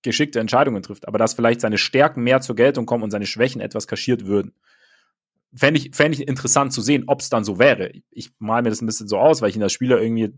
[0.00, 3.60] geschickte Entscheidungen trifft, aber dass vielleicht seine Stärken mehr zur Geltung kommen und seine Schwächen
[3.60, 4.54] etwas kaschiert würden.
[5.54, 7.92] Fände ich, fänd ich interessant zu sehen, ob es dann so wäre.
[8.10, 10.32] Ich male mir das ein bisschen so aus, weil ich ihn als Spieler irgendwie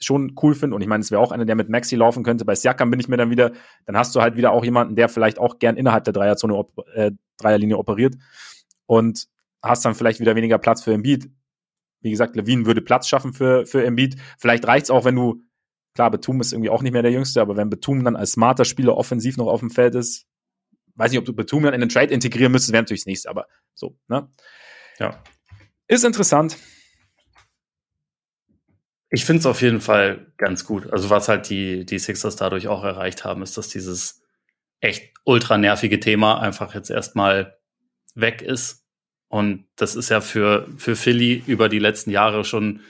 [0.00, 0.76] schon cool finde.
[0.76, 2.44] Und ich meine, es wäre auch einer, der mit Maxi laufen könnte.
[2.44, 3.52] Bei Siakam bin ich mir dann wieder,
[3.86, 7.10] dann hast du halt wieder auch jemanden, der vielleicht auch gern innerhalb der Dreierzone, äh,
[7.36, 8.14] Dreierlinie operiert.
[8.86, 9.26] Und
[9.62, 11.30] hast dann vielleicht wieder weniger Platz für Embiid.
[12.00, 14.16] Wie gesagt, Levine würde Platz schaffen für, für Embiid.
[14.38, 15.42] Vielleicht reicht's auch, wenn du,
[15.94, 18.64] klar, Betum ist irgendwie auch nicht mehr der Jüngste, aber wenn Betum dann als smarter
[18.64, 20.26] Spieler offensiv noch auf dem Feld ist,
[20.94, 23.30] weiß nicht, ob du Betum dann in den Trade integrieren müsstest, wäre natürlich das nächste,
[23.30, 24.28] aber so, ne?
[24.98, 25.22] Ja.
[25.86, 26.56] Ist interessant.
[29.10, 30.92] Ich finde es auf jeden Fall ganz gut.
[30.92, 34.22] Also was halt die, die Sixers dadurch auch erreicht haben, ist, dass dieses
[34.80, 37.58] echt ultra nervige Thema einfach jetzt erstmal
[38.14, 38.84] weg ist.
[39.28, 42.80] Und das ist ja für, für Philly über die letzten Jahre schon,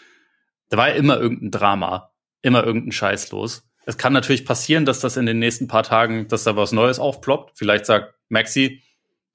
[0.68, 3.68] da war ja immer irgendein Drama, immer irgendein Scheiß los.
[3.86, 6.98] Es kann natürlich passieren, dass das in den nächsten paar Tagen, dass da was Neues
[6.98, 7.56] aufploppt.
[7.56, 8.82] Vielleicht sagt Maxi,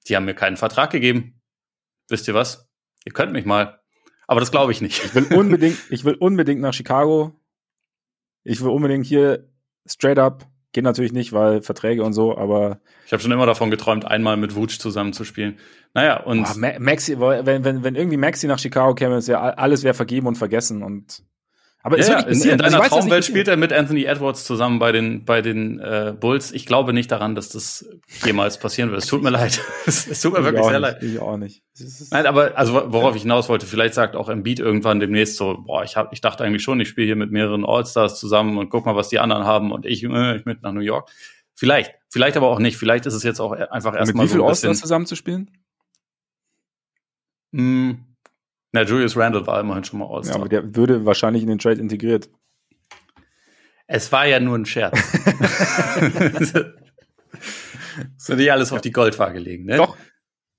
[0.06, 1.40] die haben mir keinen Vertrag gegeben.
[2.08, 2.70] Wisst ihr was?
[3.04, 3.80] Ihr könnt mich mal.
[4.26, 5.04] Aber das glaube ich nicht.
[5.04, 7.32] Ich will unbedingt, ich will unbedingt nach Chicago.
[8.42, 9.48] Ich will unbedingt hier
[9.86, 10.46] straight up.
[10.72, 12.80] Geht natürlich nicht, weil Verträge und so, aber.
[13.06, 15.58] Ich habe schon immer davon geträumt, einmal mit Wutsch zusammenzuspielen.
[15.94, 16.44] Naja, und.
[16.44, 20.36] Oh, Maxi, wenn, wenn, wenn irgendwie Maxi nach Chicago käme, wär, alles wäre vergeben und
[20.36, 21.22] vergessen und
[21.84, 25.26] aber ja, in, in, deiner also Traumwelt spielt er mit Anthony Edwards zusammen bei den,
[25.26, 26.50] bei den äh, Bulls.
[26.50, 27.86] Ich glaube nicht daran, dass das
[28.24, 29.02] jemals passieren wird.
[29.02, 29.60] Es tut mir leid.
[29.86, 31.02] es, tut mir ich wirklich sehr nicht, leid.
[31.02, 31.62] Ich auch nicht.
[32.10, 35.84] Nein, aber also worauf ich hinaus wollte, vielleicht sagt auch Embiid irgendwann demnächst so, boah,
[35.84, 38.86] ich hab, ich dachte eigentlich schon, ich spiele hier mit mehreren All-Stars zusammen und guck
[38.86, 41.10] mal, was die anderen haben und ich, äh, ich mit nach New York.
[41.54, 42.78] Vielleicht, vielleicht aber auch nicht.
[42.78, 44.22] Vielleicht ist es jetzt auch einfach erstmal so.
[44.22, 45.50] Mit wie viel All-Stars zusammen zu spielen?
[47.52, 48.13] Mh, hm,
[48.74, 50.34] na, Julius Randle war immerhin schon mal All-Star.
[50.34, 52.28] Ja, aber der würde wahrscheinlich in den Trade integriert.
[53.86, 54.98] Es war ja nur ein Scherz.
[58.16, 59.76] Sind nicht alles auf die Goldwaage legen, ne?
[59.76, 59.96] Doch.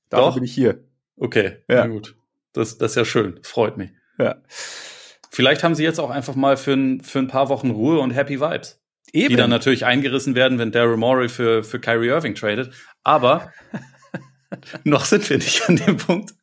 [0.08, 0.36] Dafür Doch?
[0.36, 0.86] bin ich hier.
[1.18, 1.86] Okay, ja.
[1.86, 2.16] na gut.
[2.54, 3.42] Das, das ist ja schön.
[3.44, 3.92] Freut mich.
[4.18, 4.38] Ja.
[5.30, 8.12] Vielleicht haben sie jetzt auch einfach mal für ein, für ein paar Wochen Ruhe und
[8.12, 8.82] Happy Vibes.
[9.12, 9.28] Eben.
[9.28, 12.74] Die dann natürlich eingerissen werden, wenn Daryl Morey für, für Kyrie Irving tradet.
[13.04, 13.52] Aber
[14.86, 16.34] noch sind wir nicht an dem Punkt.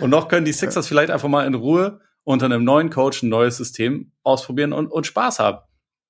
[0.00, 3.28] Und noch können die Sixers vielleicht einfach mal in Ruhe unter einem neuen Coach ein
[3.28, 5.58] neues System ausprobieren und, und Spaß haben.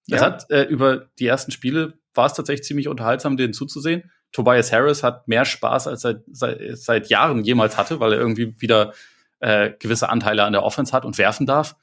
[0.07, 0.17] Ja.
[0.17, 4.11] Es hat äh, über die ersten Spiele war es tatsächlich ziemlich unterhaltsam, denen zuzusehen.
[4.33, 8.55] Tobias Harris hat mehr Spaß als seit, seit, seit Jahren jemals hatte, weil er irgendwie
[8.61, 8.93] wieder
[9.41, 11.77] äh, gewisse Anteile an der Offense hat und werfen darf.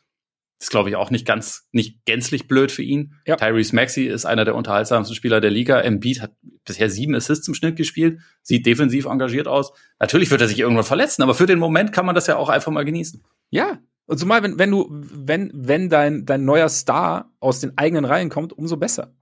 [0.61, 3.15] Das ist, glaube ich, auch nicht ganz, nicht gänzlich blöd für ihn.
[3.25, 3.35] Ja.
[3.35, 5.81] Tyrese Maxey ist einer der unterhaltsamsten Spieler der Liga.
[5.81, 6.33] Embiid hat
[6.65, 9.73] bisher sieben Assists im Schnitt gespielt, sieht defensiv engagiert aus.
[9.99, 12.49] Natürlich wird er sich irgendwann verletzen, aber für den Moment kann man das ja auch
[12.49, 13.23] einfach mal genießen.
[13.49, 18.05] Ja, und zumal, wenn, wenn du, wenn, wenn dein, dein neuer Star aus den eigenen
[18.05, 19.15] Reihen kommt, umso besser.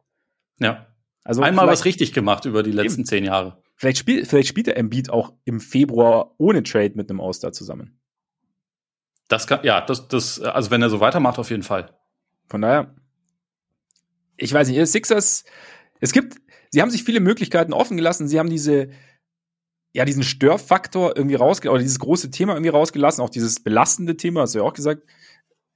[0.59, 0.87] Ja.
[1.23, 3.07] Also einmal was richtig gemacht über die letzten eben.
[3.07, 3.61] zehn Jahre.
[3.75, 7.98] Vielleicht spielt, vielleicht spielt der Embiid auch im Februar ohne Trade mit einem All-Star zusammen.
[9.29, 11.95] Das kann, ja, das, das, also wenn er so weitermacht, auf jeden Fall.
[12.47, 12.95] Von daher,
[14.35, 15.45] ich weiß nicht, Sixers,
[16.01, 16.37] es gibt,
[16.71, 18.27] sie haben sich viele Möglichkeiten offen gelassen.
[18.27, 18.89] Sie haben diese,
[19.93, 24.41] ja, diesen Störfaktor irgendwie rausgelassen, oder dieses große Thema irgendwie rausgelassen, auch dieses belastende Thema,
[24.41, 25.03] hast du ja auch gesagt,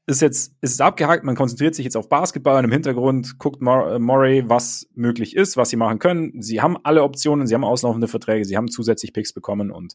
[0.06, 4.00] ist jetzt, ist abgehakt, man konzentriert sich jetzt auf Basketball und im Hintergrund guckt äh,
[4.00, 6.42] Murray, was möglich ist, was sie machen können.
[6.42, 9.94] Sie haben alle Optionen, sie haben auslaufende Verträge, sie haben zusätzlich Picks bekommen und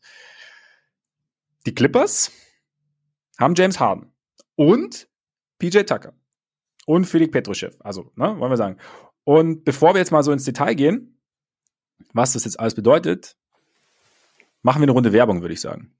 [1.66, 2.33] die Clippers
[3.38, 4.12] haben James Harden
[4.57, 5.09] und
[5.59, 6.12] PJ Tucker
[6.87, 8.79] und Felix Petruschew, also, ne, wollen wir sagen.
[9.24, 11.20] Und bevor wir jetzt mal so ins Detail gehen,
[12.12, 13.37] was das jetzt alles bedeutet,
[14.62, 15.94] machen wir eine Runde Werbung, würde ich sagen.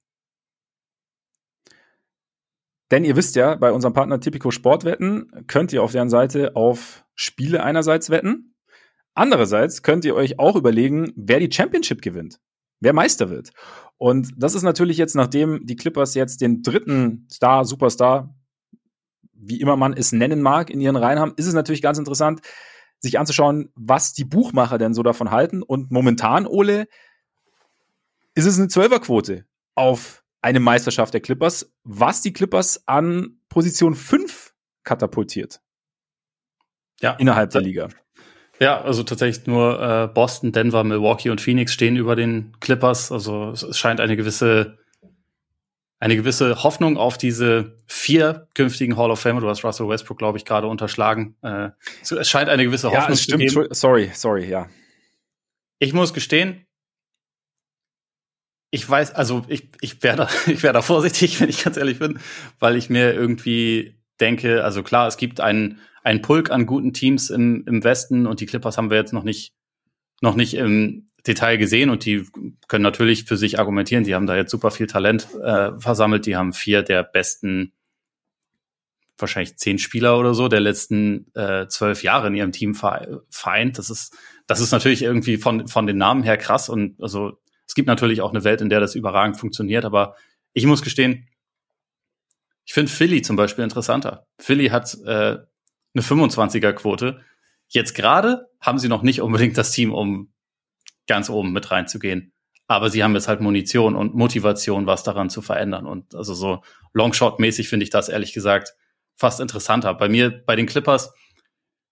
[2.90, 7.05] Denn ihr wisst ja, bei unserem Partner Typico Sportwetten könnt ihr auf deren Seite auf
[7.14, 8.55] Spiele einerseits wetten.
[9.14, 12.40] Andererseits könnt ihr euch auch überlegen, wer die Championship gewinnt,
[12.81, 13.51] wer Meister wird.
[13.97, 18.35] Und das ist natürlich jetzt, nachdem die Clippers jetzt den dritten Star, Superstar,
[19.33, 22.41] wie immer man es nennen mag, in ihren Reihen haben, ist es natürlich ganz interessant,
[23.01, 25.62] sich anzuschauen, was die Buchmacher denn so davon halten.
[25.62, 26.87] Und momentan, Ole,
[28.35, 34.55] ist es eine Zwölferquote auf eine Meisterschaft der Clippers, was die Clippers an Position 5
[34.85, 35.61] katapultiert.
[37.01, 37.12] Ja.
[37.14, 37.88] Innerhalb der Liga.
[38.61, 43.12] Ja, also tatsächlich nur äh, Boston, Denver, Milwaukee und Phoenix stehen über den Clippers.
[43.12, 44.79] Also es, scheint eine gewisse
[46.01, 49.40] eine gewisse Hoffnung auf diese vier künftigen Hall of Fame.
[49.40, 51.35] Du hast Russell Westbrook, glaube ich, gerade unterschlagen.
[51.42, 51.71] Äh,
[52.03, 53.51] es scheint eine gewisse Hoffnung ja, es stimmt.
[53.51, 53.75] zu geben.
[53.75, 54.68] Sorry, sorry, ja.
[55.81, 56.66] Ich muss gestehen,
[58.71, 61.99] ich weiß, also ich, ich wäre da, ich wäre da vorsichtig, wenn ich ganz ehrlich
[61.99, 62.21] bin,
[62.59, 67.29] weil ich mir irgendwie denke, also klar, es gibt einen, einen Pulk an guten Teams
[67.29, 69.53] im, im Westen und die Clippers haben wir jetzt noch nicht,
[70.23, 72.27] noch nicht im Detail gesehen und die
[72.66, 74.05] können natürlich für sich argumentieren.
[74.05, 76.25] Die haben da jetzt super viel Talent äh, versammelt.
[76.25, 77.75] Die haben vier der besten,
[79.18, 83.77] wahrscheinlich zehn Spieler oder so der letzten äh, zwölf Jahre in ihrem Team vereint.
[83.77, 84.16] Das ist,
[84.47, 88.23] das ist natürlich irgendwie von, von den Namen her krass und also es gibt natürlich
[88.23, 90.16] auch eine Welt, in der das überragend funktioniert, aber
[90.55, 91.29] ich muss gestehen,
[92.64, 94.27] ich finde Philly zum Beispiel interessanter.
[94.38, 95.38] Philly hat äh,
[95.94, 97.24] eine 25er-Quote.
[97.68, 100.33] Jetzt gerade haben sie noch nicht unbedingt das Team, um
[101.07, 102.33] ganz oben mit reinzugehen.
[102.66, 105.87] Aber sie haben jetzt halt Munition und Motivation, was daran zu verändern.
[105.87, 108.74] Und also so Longshot-mäßig finde ich das ehrlich gesagt
[109.16, 109.94] fast interessanter.
[109.94, 111.12] Bei mir, bei den Clippers,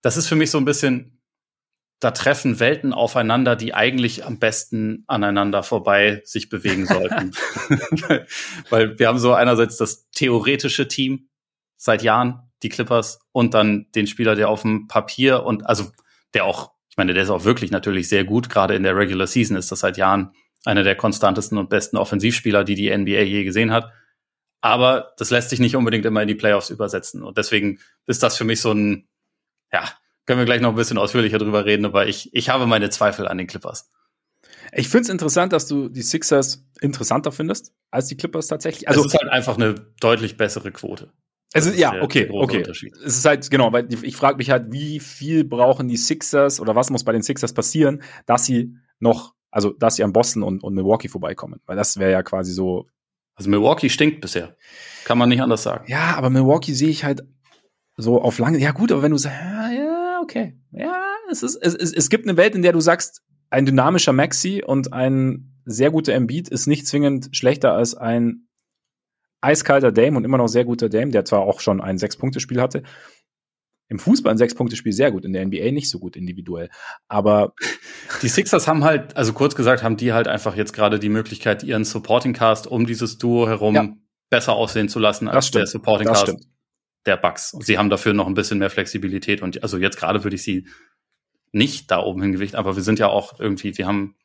[0.03, 1.23] das ist für mich so ein bisschen,
[1.99, 7.33] da treffen Welten aufeinander, die eigentlich am besten aneinander vorbei sich bewegen sollten.
[8.71, 11.29] Weil wir haben so einerseits das theoretische Team
[11.77, 15.91] seit Jahren, die Clippers, und dann den Spieler, der auf dem Papier und also
[16.35, 19.27] der auch, ich meine, der ist auch wirklich natürlich sehr gut, gerade in der Regular
[19.27, 20.33] Season ist das seit Jahren
[20.65, 23.93] einer der konstantesten und besten Offensivspieler, die die NBA je gesehen hat.
[24.61, 27.23] Aber das lässt sich nicht unbedingt immer in die Playoffs übersetzen.
[27.23, 29.07] Und deswegen ist das für mich so ein,
[29.73, 29.89] ja,
[30.25, 33.29] können wir gleich noch ein bisschen ausführlicher drüber reden, aber ich, ich habe meine Zweifel
[33.29, 33.91] an den Clippers.
[34.73, 38.89] Ich finde es interessant, dass du die Sixers interessanter findest als die Clippers tatsächlich.
[38.89, 41.13] Also es ist halt einfach eine deutlich bessere Quote.
[41.55, 42.63] Also ja, der, okay, der okay.
[42.69, 42.83] Es
[43.19, 46.91] ist halt genau, weil ich frage mich halt, wie viel brauchen die Sixers oder was
[46.91, 50.75] muss bei den Sixers passieren, dass sie noch, also dass sie an Boston und, und
[50.75, 52.87] Milwaukee vorbeikommen, weil das wäre ja quasi so.
[53.35, 54.57] Also Milwaukee stinkt bisher,
[55.05, 55.85] kann man nicht anders sagen.
[55.89, 57.23] Ja, aber Milwaukee sehe ich halt
[57.97, 58.59] so auf lange.
[58.59, 60.59] Ja gut, aber wenn du sagst, ja, ja okay.
[60.73, 64.13] Ja, es, ist, es, es, es gibt eine Welt, in der du sagst, ein dynamischer
[64.13, 68.46] Maxi und ein sehr guter Embiid ist nicht zwingend schlechter als ein
[69.41, 72.83] eiskalter Dame und immer noch sehr guter Dame, der zwar auch schon ein Sechs-Punkte-Spiel hatte.
[73.89, 76.71] Im Fußball ein Sechs-Punkte-Spiel sehr gut, in der NBA nicht so gut individuell.
[77.09, 77.55] Aber
[78.23, 81.63] die Sixers haben halt, also kurz gesagt, haben die halt einfach jetzt gerade die Möglichkeit,
[81.63, 83.89] ihren Supporting Cast um dieses Duo herum ja.
[84.31, 86.35] besser aussehen zu lassen als der Supporting Cast
[87.07, 87.57] der Bugs.
[87.61, 90.67] Sie haben dafür noch ein bisschen mehr Flexibilität und also jetzt gerade würde ich sie
[91.53, 94.17] nicht da oben hingewicht, aber wir sind ja auch irgendwie, wir haben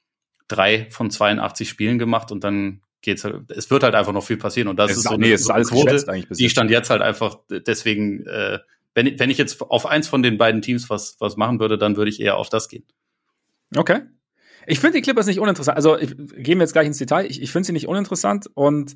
[0.48, 4.38] drei von 82 Spielen gemacht und dann geht's halt, es wird halt einfach noch viel
[4.38, 6.72] passieren und das es ist so nee, eine, es ist alles Quote, eigentlich die stand
[6.72, 8.60] jetzt halt einfach deswegen äh,
[8.94, 11.98] wenn, wenn ich jetzt auf eins von den beiden Teams was was machen würde, dann
[11.98, 12.84] würde ich eher auf das gehen.
[13.76, 14.02] Okay.
[14.68, 15.76] Ich finde die Clippers nicht uninteressant.
[15.76, 17.26] Also ich, gehen wir jetzt gleich ins Detail.
[17.26, 18.96] Ich, ich finde sie nicht uninteressant und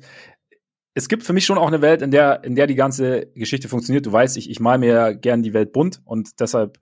[0.94, 3.68] es gibt für mich schon auch eine Welt, in der, in der die ganze Geschichte
[3.68, 4.06] funktioniert.
[4.06, 6.78] Du weißt, ich, ich mal mir gern die Welt bunt und deshalb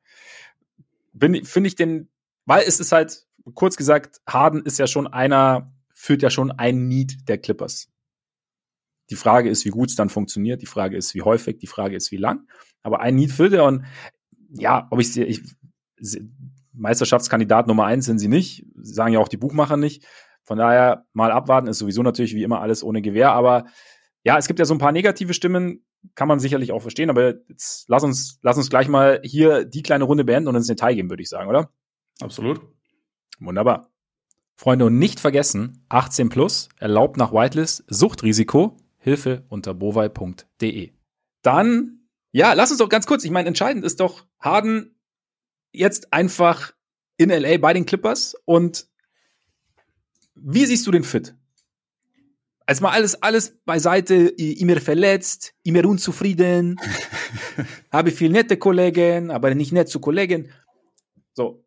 [1.18, 2.08] finde ich den,
[2.46, 5.73] weil es ist halt, kurz gesagt, Harden ist ja schon einer,
[6.04, 7.88] führt ja schon ein Need der Clippers.
[9.08, 10.60] Die Frage ist, wie gut es dann funktioniert.
[10.60, 11.58] Die Frage ist, wie häufig.
[11.58, 12.46] Die Frage ist, wie lang.
[12.82, 13.86] Aber ein Need füllt er und
[14.50, 15.40] ja, ob ich sie, ich,
[16.74, 18.66] Meisterschaftskandidat Nummer eins sind sie nicht.
[18.76, 20.06] Sagen ja auch die Buchmacher nicht.
[20.42, 23.64] Von daher mal abwarten ist sowieso natürlich wie immer alles ohne Gewehr, aber
[24.24, 27.34] ja, es gibt ja so ein paar negative Stimmen, kann man sicherlich auch verstehen, aber
[27.48, 30.94] jetzt lass uns, lass uns gleich mal hier die kleine Runde beenden und ins Detail
[30.94, 31.70] gehen, würde ich sagen, oder?
[32.20, 32.60] Absolut.
[33.38, 33.93] Wunderbar.
[34.56, 40.92] Freunde, und nicht vergessen, 18 plus, erlaubt nach Whitelist, Suchtrisiko, Hilfe unter bovai.de.
[41.42, 44.96] Dann, ja, lass uns doch ganz kurz, ich meine, entscheidend ist doch Harden
[45.72, 46.72] jetzt einfach
[47.16, 48.86] in LA bei den Clippers und
[50.34, 51.34] wie siehst du den Fit?
[52.66, 56.80] als mal alles, alles beiseite, immer verletzt, immer unzufrieden,
[57.92, 60.50] habe viel nette Kollegen, aber nicht nett zu Kollegen.
[61.34, 61.63] So.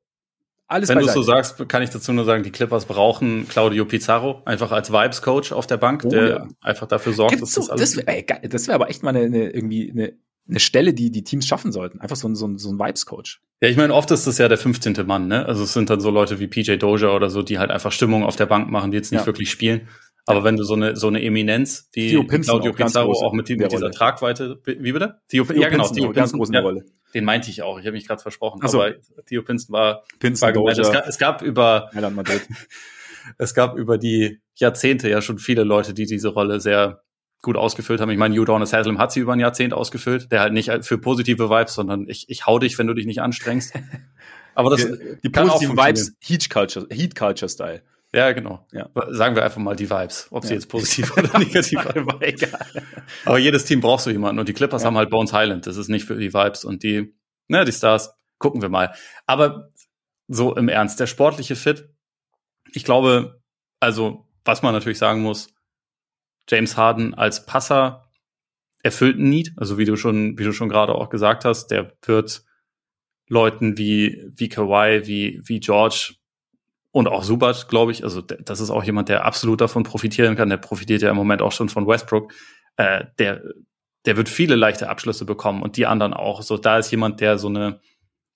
[0.69, 4.41] Alles Wenn du so sagst, kann ich dazu nur sagen, die Clippers brauchen Claudio Pizarro
[4.43, 6.47] einfach als Vibes-Coach auf der Bank, oh, der ja.
[6.59, 7.95] einfach dafür sorgt, Gibt's dass das alles.
[7.95, 10.13] Das wäre wär aber echt mal eine, eine, irgendwie eine,
[10.49, 12.01] eine Stelle, die die Teams schaffen sollten.
[12.01, 13.41] Einfach so ein, so ein, so ein Vibes-Coach.
[13.61, 14.95] Ja, ich meine, oft ist das ja der 15.
[15.05, 15.45] Mann, ne?
[15.45, 18.23] Also es sind dann so Leute wie PJ Doja oder so, die halt einfach Stimmung
[18.23, 19.25] auf der Bank machen, die jetzt nicht ja.
[19.25, 19.87] wirklich spielen.
[20.27, 20.43] Aber ja.
[20.43, 23.71] wenn du so eine, so eine Eminenz, wie Theo Pinson Claudio Pizarro auch mit, mit
[23.71, 25.21] dieser Tragweite, wie bitte?
[25.29, 26.85] Theo, Theo ja, genau, Pinson, Theo ganz große ja, Rolle.
[27.13, 27.79] Den meinte ich auch.
[27.79, 28.59] Ich habe mich gerade versprochen.
[28.61, 28.81] Ach so.
[28.81, 31.89] Aber Theo Pinson war, Pinson war es, gab, es gab über,
[33.37, 37.03] es gab über die Jahrzehnte ja schon viele Leute, die diese Rolle sehr
[37.41, 38.09] gut ausgefüllt haben.
[38.09, 41.49] Ich meine, Udonis Haslam hat sie über ein Jahrzehnt ausgefüllt, der halt nicht für positive
[41.49, 43.73] Vibes, sondern ich, ich hau dich, wenn du dich nicht anstrengst.
[44.55, 47.81] Aber das die, die positiven Vibes, Heat Culture, Heat Culture Style.
[48.17, 48.65] Ja, genau.
[48.71, 48.89] Ja.
[49.09, 52.19] Sagen wir einfach mal die Vibes, ob sie jetzt positiv oder negativ waren.
[52.21, 52.65] egal.
[53.25, 54.87] Aber jedes Team braucht so jemanden und die Clippers ja.
[54.87, 55.67] haben halt Bones Highland.
[55.67, 57.13] Das ist nicht für die Vibes und die,
[57.47, 58.15] ne, die Stars.
[58.39, 58.91] Gucken wir mal.
[59.27, 59.69] Aber
[60.27, 61.89] so im Ernst, der sportliche Fit.
[62.71, 63.39] Ich glaube,
[63.79, 65.53] also, was man natürlich sagen muss,
[66.49, 68.09] James Harden als Passer
[68.81, 69.53] erfüllt ein Need.
[69.57, 72.43] Also, wie du schon, wie du schon gerade auch gesagt hast, der wird
[73.27, 76.15] Leuten wie, wie Kawhi, wie, wie George
[76.97, 78.03] und auch Subat, glaube ich.
[78.03, 80.49] Also das ist auch jemand, der absolut davon profitieren kann.
[80.49, 82.33] Der profitiert ja im Moment auch schon von Westbrook.
[82.75, 83.43] Äh, der,
[84.05, 86.41] der wird viele leichte Abschlüsse bekommen und die anderen auch.
[86.41, 87.79] So da ist jemand, der so eine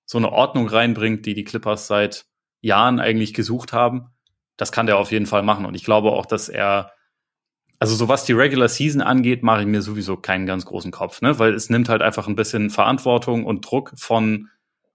[0.06, 2.26] so eine Ordnung reinbringt, die die Clippers seit
[2.60, 4.10] Jahren eigentlich gesucht haben.
[4.58, 5.66] Das kann der auf jeden Fall machen.
[5.66, 6.92] Und ich glaube auch, dass er
[7.80, 11.22] also so was die Regular Season angeht, mache ich mir sowieso keinen ganz großen Kopf,
[11.24, 11.40] ne?
[11.40, 14.50] Weil es nimmt halt einfach ein bisschen Verantwortung und Druck von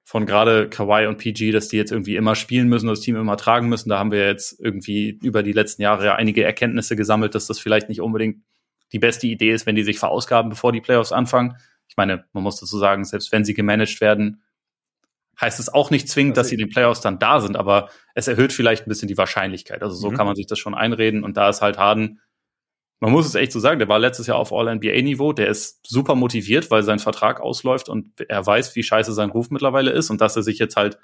[0.09, 3.37] von gerade Kawhi und PG, dass die jetzt irgendwie immer spielen müssen, das Team immer
[3.37, 3.89] tragen müssen.
[3.89, 7.59] Da haben wir jetzt irgendwie über die letzten Jahre ja einige Erkenntnisse gesammelt, dass das
[7.59, 8.45] vielleicht nicht unbedingt
[8.93, 11.57] die beste Idee ist, wenn die sich verausgaben, bevor die Playoffs anfangen.
[11.89, 14.45] Ich meine, man muss dazu sagen, selbst wenn sie gemanagt werden,
[15.41, 18.29] heißt es auch nicht zwingend, dass sie in den Playoffs dann da sind, aber es
[18.29, 19.83] erhöht vielleicht ein bisschen die Wahrscheinlichkeit.
[19.83, 20.17] Also so mhm.
[20.17, 21.25] kann man sich das schon einreden.
[21.25, 22.21] Und da ist halt Harden,
[23.01, 26.15] man muss es echt so sagen, der war letztes Jahr auf All-NBA-Niveau, der ist super
[26.15, 30.21] motiviert, weil sein Vertrag ausläuft und er weiß, wie scheiße sein Ruf mittlerweile ist und
[30.21, 30.99] dass er sich jetzt halt.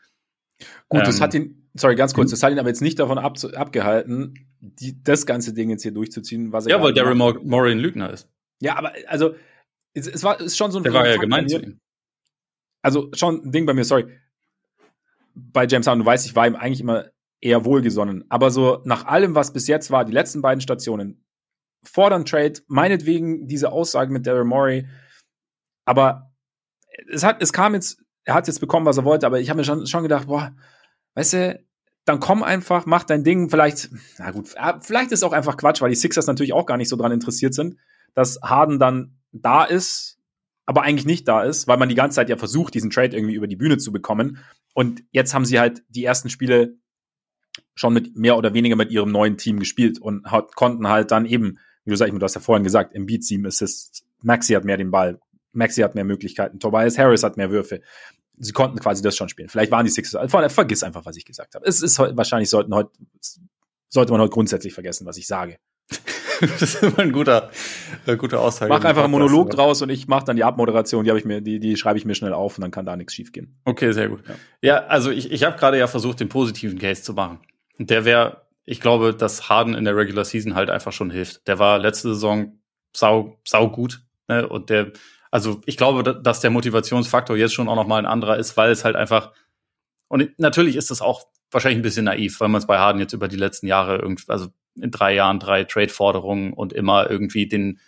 [0.88, 3.18] Gut, ähm, das hat ihn, sorry, ganz kurz, das hat ihn aber jetzt nicht davon
[3.18, 6.76] ab, abgehalten, die, das ganze Ding jetzt hier durchzuziehen, was er.
[6.76, 8.28] Ja, weil Daryl Morey ein Lügner ist.
[8.60, 9.34] Ja, aber also,
[9.92, 10.84] es, es war ist schon so ein.
[10.84, 11.80] Der war ja gemeint zu ihm.
[12.80, 14.06] Also schon ein Ding bei mir, sorry.
[15.34, 17.06] Bei James Harden, du weißt, ich war ihm eigentlich immer
[17.40, 18.24] eher wohlgesonnen.
[18.28, 21.21] Aber so nach allem, was bis jetzt war, die letzten beiden Stationen,
[21.82, 24.86] fordern Trade, meinetwegen diese Aussage mit Daryl Morey.
[25.84, 26.32] Aber
[27.10, 29.58] es hat, es kam jetzt, er hat jetzt bekommen, was er wollte, aber ich habe
[29.58, 30.54] mir schon, schon gedacht, boah,
[31.14, 31.64] weißt du,
[32.04, 33.50] dann komm einfach, mach dein Ding.
[33.50, 36.88] Vielleicht, na gut, vielleicht ist auch einfach Quatsch, weil die Sixers natürlich auch gar nicht
[36.88, 37.76] so dran interessiert sind,
[38.14, 40.18] dass Harden dann da ist,
[40.66, 43.34] aber eigentlich nicht da ist, weil man die ganze Zeit ja versucht, diesen Trade irgendwie
[43.34, 44.38] über die Bühne zu bekommen.
[44.74, 46.76] Und jetzt haben sie halt die ersten Spiele
[47.74, 50.24] schon mit mehr oder weniger mit ihrem neuen Team gespielt und
[50.54, 53.46] konnten halt dann eben wie du sagst, du hast ja vorhin gesagt, im Beat Team
[53.46, 55.18] Assists, Maxi hat mehr den Ball,
[55.52, 57.80] Maxi hat mehr Möglichkeiten, Tobias Harris hat mehr Würfe.
[58.38, 59.48] Sie konnten quasi das schon spielen.
[59.48, 61.66] Vielleicht waren die Sixers, also, vergiss einfach, was ich gesagt habe.
[61.66, 62.90] Es ist wahrscheinlich sollten heute,
[63.88, 65.58] sollte man heute grundsätzlich vergessen, was ich sage.
[66.40, 67.50] das ist immer ein guter,
[68.06, 68.68] äh, guter Aussage.
[68.72, 69.56] Mach einfach einen Monolog oder?
[69.56, 72.04] draus und ich mache dann die Abmoderation, die habe ich mir, die, die schreibe ich
[72.04, 73.60] mir schnell auf und dann kann da nichts schiefgehen.
[73.64, 74.22] Okay, sehr gut.
[74.26, 77.40] Ja, ja also ich, ich habe gerade ja versucht, den positiven Case zu machen.
[77.78, 81.46] Der wäre ich glaube, dass Harden in der Regular Season halt einfach schon hilft.
[81.48, 82.58] Der war letzte Saison
[82.94, 84.02] sau, sau gut.
[84.28, 84.48] Ne?
[84.48, 84.92] Und der,
[85.30, 88.84] also ich glaube, dass der Motivationsfaktor jetzt schon auch nochmal ein anderer ist, weil es
[88.84, 89.32] halt einfach,
[90.08, 93.12] und natürlich ist das auch wahrscheinlich ein bisschen naiv, weil man es bei Harden jetzt
[93.12, 94.48] über die letzten Jahre irgendwie, also
[94.80, 97.80] in drei Jahren drei Trade-Forderungen und immer irgendwie den,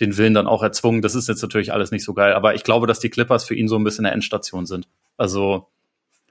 [0.00, 1.02] den Willen dann auch erzwungen.
[1.02, 2.32] Das ist jetzt natürlich alles nicht so geil.
[2.32, 4.88] Aber ich glaube, dass die Clippers für ihn so ein bisschen eine Endstation sind.
[5.18, 5.68] Also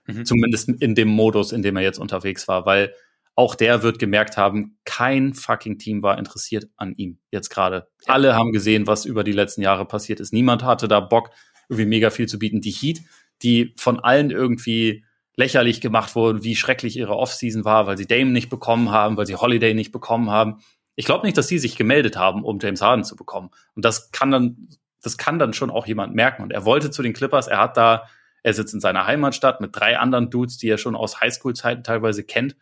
[0.07, 0.25] mhm.
[0.25, 2.93] zumindest in dem Modus, in dem er jetzt unterwegs war, weil
[3.39, 7.87] auch der wird gemerkt haben, kein fucking Team war interessiert an ihm jetzt gerade.
[8.05, 8.15] Ja.
[8.15, 10.33] Alle haben gesehen, was über die letzten Jahre passiert ist.
[10.33, 11.31] Niemand hatte da Bock,
[11.69, 12.59] irgendwie mega viel zu bieten.
[12.59, 12.99] Die Heat,
[13.41, 15.05] die von allen irgendwie
[15.37, 19.25] lächerlich gemacht wurden, wie schrecklich ihre Offseason war, weil sie Dame nicht bekommen haben, weil
[19.25, 20.59] sie Holiday nicht bekommen haben.
[20.97, 23.51] Ich glaube nicht, dass sie sich gemeldet haben, um James Harden zu bekommen.
[23.73, 24.67] Und das kann dann,
[25.01, 26.43] das kann dann schon auch jemand merken.
[26.43, 28.03] Und er wollte zu den Clippers, er hat da,
[28.43, 32.25] er sitzt in seiner Heimatstadt mit drei anderen Dudes, die er schon aus Highschool-Zeiten teilweise
[32.25, 32.57] kennt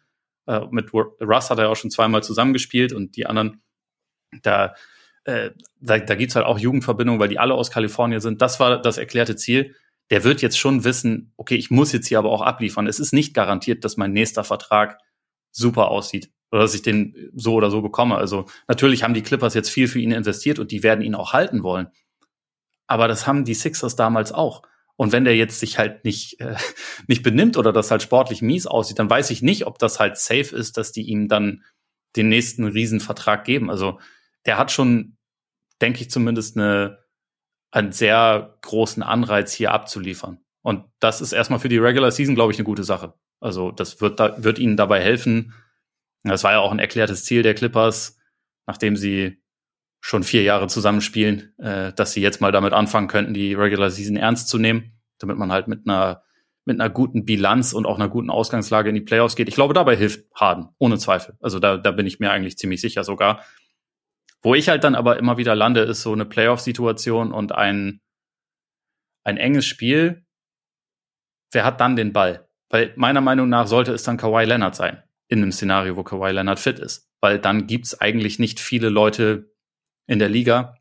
[0.48, 3.62] äh, mit Russ hat er auch schon zweimal zusammengespielt und die anderen,
[4.41, 4.74] da,
[5.26, 8.41] äh, da, da gibt halt auch Jugendverbindungen, weil die alle aus Kalifornien sind.
[8.41, 9.76] Das war das erklärte Ziel.
[10.10, 12.88] Der wird jetzt schon wissen, okay, ich muss jetzt hier aber auch abliefern.
[12.88, 15.00] Es ist nicht garantiert, dass mein nächster Vertrag
[15.52, 18.16] super aussieht oder dass ich den so oder so bekomme.
[18.16, 21.34] Also natürlich haben die Clippers jetzt viel für ihn investiert und die werden ihn auch
[21.34, 21.88] halten wollen.
[22.88, 24.62] Aber das haben die Sixers damals auch.
[24.98, 26.56] Und wenn der jetzt sich halt nicht, äh,
[27.08, 30.18] nicht benimmt oder das halt sportlich mies aussieht, dann weiß ich nicht, ob das halt
[30.18, 31.64] safe ist, dass die ihm dann
[32.16, 33.70] den nächsten Riesenvertrag geben.
[33.70, 34.00] Also
[34.45, 35.18] der hat schon,
[35.82, 37.00] denke ich zumindest, eine,
[37.72, 40.39] einen sehr großen Anreiz hier abzuliefern.
[40.64, 43.14] Und das ist erstmal für die Regular Season, glaube ich, eine gute Sache.
[43.39, 45.54] Also das wird, da, wird ihnen dabei helfen.
[46.24, 48.18] Das war ja auch ein erklärtes Ziel der Clippers,
[48.66, 49.41] nachdem sie
[50.00, 54.16] schon vier Jahre zusammenspielen, äh, dass sie jetzt mal damit anfangen könnten, die Regular Season
[54.16, 56.24] ernst zu nehmen, damit man halt mit einer
[56.68, 59.48] mit einer guten Bilanz und auch einer guten Ausgangslage in die Playoffs geht.
[59.48, 61.38] Ich glaube, dabei hilft Harden, ohne Zweifel.
[61.39, 63.45] Also da, da bin ich mir eigentlich ziemlich sicher sogar.
[64.41, 68.02] Wo ich halt dann aber immer wieder lande, ist so eine Playoff-Situation und ein,
[69.24, 70.26] ein enges Spiel.
[71.54, 72.50] Wer hat dann den Ball?
[72.70, 76.32] Weil meiner Meinung nach sollte es dann Kawhi Leonard sein, in einem Szenario, wo Kawhi
[76.32, 77.10] Leonard fit ist.
[77.22, 79.54] Weil dann gibt's eigentlich nicht viele Leute,
[80.08, 80.78] in der Liga,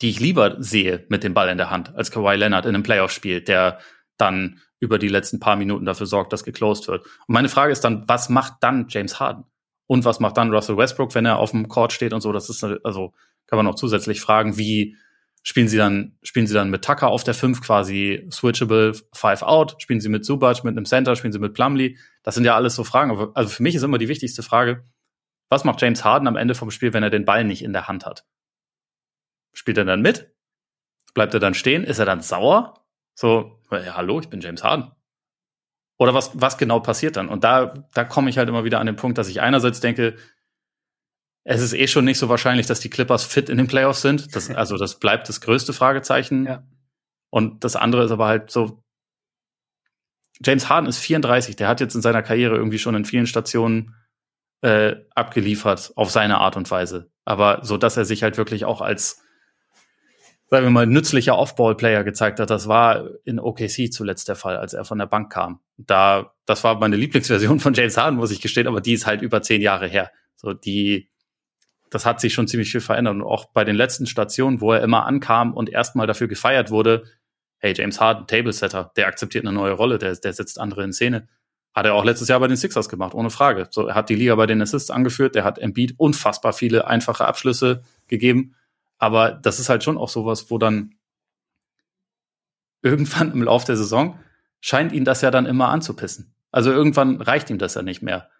[0.00, 2.82] die ich lieber sehe mit dem Ball in der Hand, als Kawhi Leonard in einem
[2.82, 3.78] Playoff-Spiel, der
[4.18, 7.04] dann über die letzten paar Minuten dafür sorgt, dass geclosed wird.
[7.04, 9.44] Und meine Frage ist dann, was macht dann James Harden?
[9.86, 12.32] Und was macht dann Russell Westbrook, wenn er auf dem Court steht und so?
[12.32, 13.12] Das ist, also,
[13.46, 14.96] kann man noch zusätzlich fragen, wie
[15.42, 19.76] spielen sie dann, spielen sie dann mit Tucker auf der 5 quasi switchable five out?
[19.78, 21.14] Spielen sie mit Zubac, mit einem Center?
[21.14, 21.96] Spielen sie mit Plumlee?
[22.22, 23.30] Das sind ja alles so Fragen.
[23.34, 24.84] Also für mich ist immer die wichtigste Frage,
[25.48, 27.86] was macht James Harden am Ende vom Spiel, wenn er den Ball nicht in der
[27.86, 28.24] Hand hat?
[29.52, 30.34] Spielt er dann mit?
[31.14, 31.84] Bleibt er dann stehen?
[31.84, 32.84] Ist er dann sauer?
[33.14, 34.90] So, ja, hallo, ich bin James Harden.
[35.98, 37.28] Oder was, was genau passiert dann?
[37.28, 40.16] Und da, da komme ich halt immer wieder an den Punkt, dass ich einerseits denke,
[41.44, 44.34] es ist eh schon nicht so wahrscheinlich, dass die Clippers fit in den Playoffs sind.
[44.34, 46.46] Das, also das bleibt das größte Fragezeichen.
[46.46, 46.66] Ja.
[47.30, 48.82] Und das andere ist aber halt so,
[50.44, 53.94] James Harden ist 34, der hat jetzt in seiner Karriere irgendwie schon in vielen Stationen
[54.62, 57.10] äh, abgeliefert auf seine Art und Weise.
[57.24, 59.21] Aber so, dass er sich halt wirklich auch als
[60.52, 62.50] sagen wir mal, nützlicher Off-Ball-Player gezeigt hat.
[62.50, 65.60] Das war in OKC zuletzt der Fall, als er von der Bank kam.
[65.78, 69.22] Da, das war meine Lieblingsversion von James Harden, muss ich gestehen, aber die ist halt
[69.22, 70.10] über zehn Jahre her.
[70.36, 71.08] So, die,
[71.88, 73.14] das hat sich schon ziemlich viel verändert.
[73.14, 77.04] Und auch bei den letzten Stationen, wo er immer ankam und erstmal dafür gefeiert wurde,
[77.56, 81.28] hey, James Harden, Tablesetter, der akzeptiert eine neue Rolle, der, der setzt andere in Szene.
[81.72, 83.68] Hat er auch letztes Jahr bei den Sixers gemacht, ohne Frage.
[83.70, 87.24] So, er hat die Liga bei den Assists angeführt, der hat Embiid unfassbar viele einfache
[87.24, 88.54] Abschlüsse gegeben.
[89.02, 90.94] Aber das ist halt schon auch sowas, wo dann
[92.82, 94.16] irgendwann im Lauf der Saison
[94.60, 96.36] scheint ihn das ja dann immer anzupissen.
[96.52, 98.30] Also irgendwann reicht ihm das ja nicht mehr.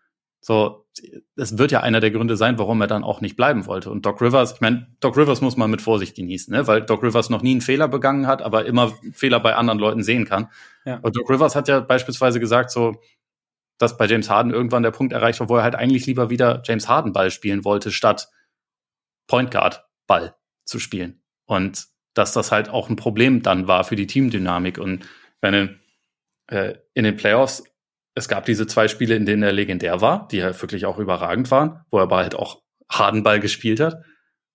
[0.41, 0.87] So,
[1.35, 3.91] es wird ja einer der Gründe sein, warum er dann auch nicht bleiben wollte.
[3.91, 6.69] Und Doc Rivers, ich meine, Doc Rivers muss man mit Vorsicht genießen, ne?
[6.69, 10.05] weil Doc Rivers noch nie einen Fehler begangen hat, aber immer Fehler bei anderen Leuten
[10.05, 10.49] sehen kann.
[10.85, 11.01] Ja.
[11.03, 13.03] Und Doc Rivers hat ja beispielsweise gesagt, so,
[13.79, 16.63] dass bei James Harden irgendwann der Punkt erreicht war, wo er halt eigentlich lieber wieder
[16.65, 18.29] James Harden Ball spielen wollte, statt
[19.27, 20.37] Point Guard Ball
[20.73, 21.23] zu spielen.
[21.45, 24.79] Und dass das halt auch ein Problem dann war für die Teamdynamik.
[24.79, 25.07] Und
[25.41, 25.79] wenn
[26.49, 27.63] äh, in den Playoffs,
[28.15, 31.51] es gab diese zwei Spiele, in denen er legendär war, die halt wirklich auch überragend
[31.51, 34.03] waren, wo er aber halt auch Hardenball gespielt hat.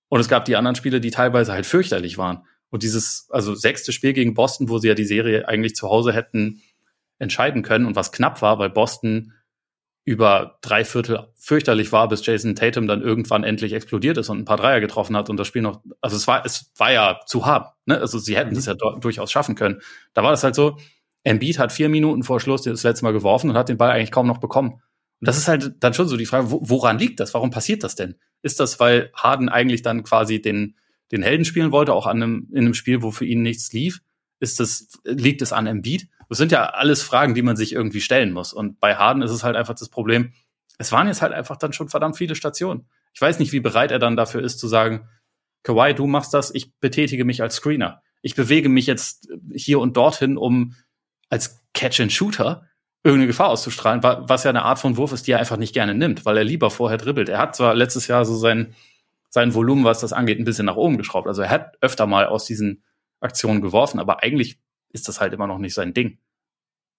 [0.09, 2.45] Und es gab die anderen Spiele, die teilweise halt fürchterlich waren.
[2.69, 6.13] Und dieses, also sechste Spiel gegen Boston, wo sie ja die Serie eigentlich zu Hause
[6.13, 6.61] hätten
[7.19, 9.33] entscheiden können und was knapp war, weil Boston
[10.07, 14.45] über drei Viertel fürchterlich war, bis Jason Tatum dann irgendwann endlich explodiert ist und ein
[14.45, 17.45] paar Dreier getroffen hat und das Spiel noch, also es war, es war ja zu
[17.45, 17.99] haben, ne?
[17.99, 18.57] Also sie hätten mhm.
[18.57, 19.81] es ja durchaus schaffen können.
[20.13, 20.77] Da war es halt so,
[21.25, 24.11] Embiid hat vier Minuten vor Schluss das letzte Mal geworfen und hat den Ball eigentlich
[24.11, 24.75] kaum noch bekommen.
[25.19, 27.33] Und das ist halt dann schon so die Frage, woran liegt das?
[27.33, 28.15] Warum passiert das denn?
[28.41, 30.75] Ist das, weil Harden eigentlich dann quasi den,
[31.11, 33.99] den Helden spielen wollte, auch an einem, in einem Spiel, wo für ihn nichts lief?
[34.39, 36.09] Ist das, liegt es an Embiid?
[36.29, 38.53] Das sind ja alles Fragen, die man sich irgendwie stellen muss.
[38.53, 40.33] Und bei Harden ist es halt einfach das Problem,
[40.77, 42.87] es waren jetzt halt einfach dann schon verdammt viele Stationen.
[43.13, 45.07] Ich weiß nicht, wie bereit er dann dafür ist zu sagen,
[45.63, 48.01] Kawhi, du machst das, ich betätige mich als Screener.
[48.21, 50.75] Ich bewege mich jetzt hier und dorthin, um
[51.29, 52.67] als Catch-and-Shooter
[53.03, 55.93] irgendeine Gefahr auszustrahlen, was ja eine Art von Wurf ist, die er einfach nicht gerne
[55.93, 57.29] nimmt, weil er lieber vorher dribbelt.
[57.29, 58.75] Er hat zwar letztes Jahr so sein,
[59.29, 61.27] sein Volumen, was das angeht, ein bisschen nach oben geschraubt.
[61.27, 62.83] Also er hat öfter mal aus diesen
[63.19, 64.59] Aktionen geworfen, aber eigentlich
[64.89, 66.19] ist das halt immer noch nicht sein Ding.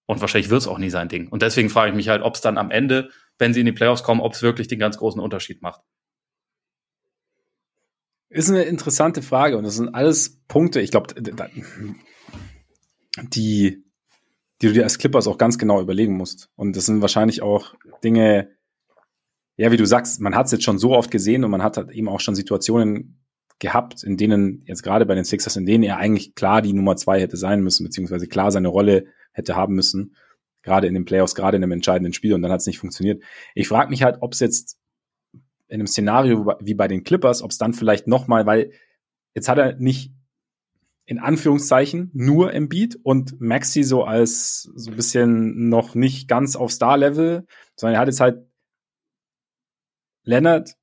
[0.05, 1.27] Und wahrscheinlich wird es auch nie sein Ding.
[1.27, 3.71] Und deswegen frage ich mich halt, ob es dann am Ende, wenn sie in die
[3.71, 5.81] Playoffs kommen, ob es wirklich den ganz großen Unterschied macht.
[8.29, 11.13] Ist eine interessante Frage und das sind alles Punkte, ich glaube,
[13.33, 13.83] die,
[14.61, 16.49] die du dir als Clippers auch ganz genau überlegen musst.
[16.55, 18.49] Und das sind wahrscheinlich auch Dinge,
[19.57, 21.77] ja, wie du sagst, man hat es jetzt schon so oft gesehen und man hat
[21.77, 23.18] halt eben auch schon Situationen
[23.59, 26.95] gehabt, in denen, jetzt gerade bei den Sixers, in denen er eigentlich klar die Nummer
[26.95, 30.15] zwei hätte sein müssen, beziehungsweise klar seine Rolle hätte haben müssen,
[30.63, 33.23] gerade in den Playoffs, gerade in einem entscheidenden Spiel und dann hat es nicht funktioniert.
[33.55, 34.77] Ich frage mich halt, ob es jetzt
[35.67, 38.71] in einem Szenario wie bei den Clippers, ob es dann vielleicht nochmal, weil
[39.35, 40.13] jetzt hat er nicht
[41.05, 46.71] in Anführungszeichen nur Embiid und Maxi so als so ein bisschen noch nicht ganz auf
[46.71, 47.45] Star-Level,
[47.75, 48.45] sondern er hat jetzt halt
[50.23, 50.75] Leonard,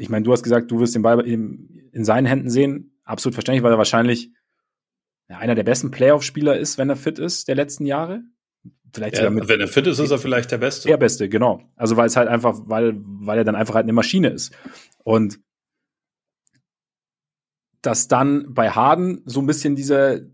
[0.00, 2.98] ich meine, du hast gesagt, du wirst den Ball in, in seinen Händen sehen.
[3.04, 4.30] Absolut verständlich, weil er wahrscheinlich
[5.28, 8.22] ja, einer der besten Playoff-Spieler ist, wenn er fit ist, der letzten Jahre.
[8.92, 10.88] Vielleicht ja, mit, wenn er fit ist, ist er vielleicht der Beste.
[10.88, 11.62] Der Beste, genau.
[11.76, 14.56] Also weil es halt einfach, weil, weil er dann einfach halt eine Maschine ist.
[15.04, 15.38] Und
[17.82, 20.30] dass dann bei Harden so ein bisschen diese,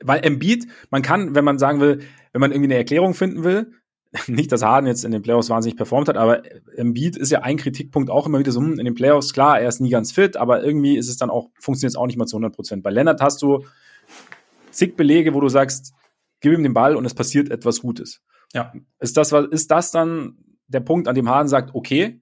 [0.00, 2.00] weil Embiid, man kann, wenn man sagen will,
[2.32, 3.72] wenn man irgendwie eine Erklärung finden will,
[4.26, 6.42] nicht, dass Harden jetzt in den Playoffs wahnsinnig performt hat, aber
[6.76, 9.68] Embiid ist ja ein Kritikpunkt auch immer wieder so, hm, in den Playoffs, klar, er
[9.68, 12.26] ist nie ganz fit, aber irgendwie ist es dann auch, funktioniert es auch nicht mal
[12.26, 12.82] zu 100 Prozent.
[12.82, 13.64] Bei Lennart hast du
[14.70, 15.92] zig Belege, wo du sagst,
[16.40, 18.22] gib ihm den Ball und es passiert etwas Gutes.
[18.54, 18.72] Ja.
[18.98, 20.38] Ist das, ist das dann
[20.68, 22.20] der Punkt, an dem Harden sagt, okay,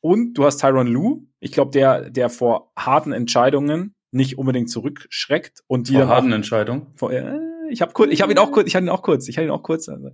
[0.00, 5.62] und du hast Tyron Lue, ich glaube, der, der vor harten Entscheidungen nicht unbedingt zurückschreckt
[5.66, 6.88] und die vor dann harten Entscheidungen.
[7.02, 7.38] Äh,
[7.70, 9.46] ich habe kurz, ich habe ihn auch kurz, ich hatte ihn auch kurz, ich hatte
[9.46, 9.88] ihn auch kurz.
[9.88, 10.10] Also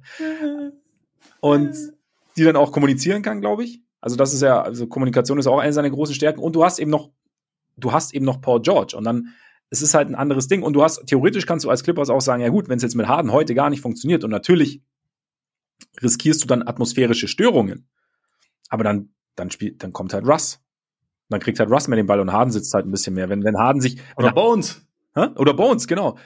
[1.40, 1.74] und
[2.36, 3.82] die dann auch kommunizieren kann, glaube ich.
[4.00, 6.40] Also das ist ja, also Kommunikation ist auch eine seiner großen Stärken.
[6.40, 7.10] Und du hast eben noch,
[7.76, 8.96] du hast eben noch Paul George.
[8.96, 9.34] Und dann,
[9.70, 10.62] es ist halt ein anderes Ding.
[10.62, 12.94] Und du hast, theoretisch kannst du als Clippers auch sagen, ja gut, wenn es jetzt
[12.94, 14.82] mit Harden heute gar nicht funktioniert und natürlich
[16.02, 17.88] riskierst du dann atmosphärische Störungen.
[18.68, 20.60] Aber dann, dann spielt, dann kommt halt Russ.
[21.28, 23.28] dann kriegt halt Russ mehr den Ball und Harden sitzt halt ein bisschen mehr.
[23.28, 24.00] Wenn, wenn Harden sich.
[24.16, 24.86] Oder Bones.
[25.14, 25.28] Hä?
[25.36, 26.16] Oder Bones, genau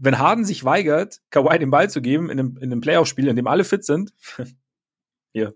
[0.00, 3.36] wenn Harden sich weigert, Kawhi den Ball zu geben in einem, in einem Playoff-Spiel, in
[3.36, 4.12] dem alle fit sind,
[5.32, 5.54] hier.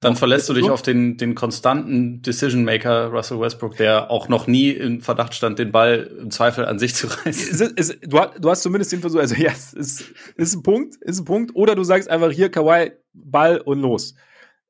[0.00, 4.70] Dann verlässt du dich auf den, den konstanten Decision-Maker Russell Westbrook, der auch noch nie
[4.70, 7.32] in Verdacht stand, den Ball im Zweifel an sich zu reißen.
[7.32, 10.96] Es, es, du, du, hast zumindest den Versuch, also ja, es ist, ist ein Punkt,
[10.96, 11.56] ist ein Punkt.
[11.56, 14.14] Oder du sagst einfach hier Kawhi, Ball und los.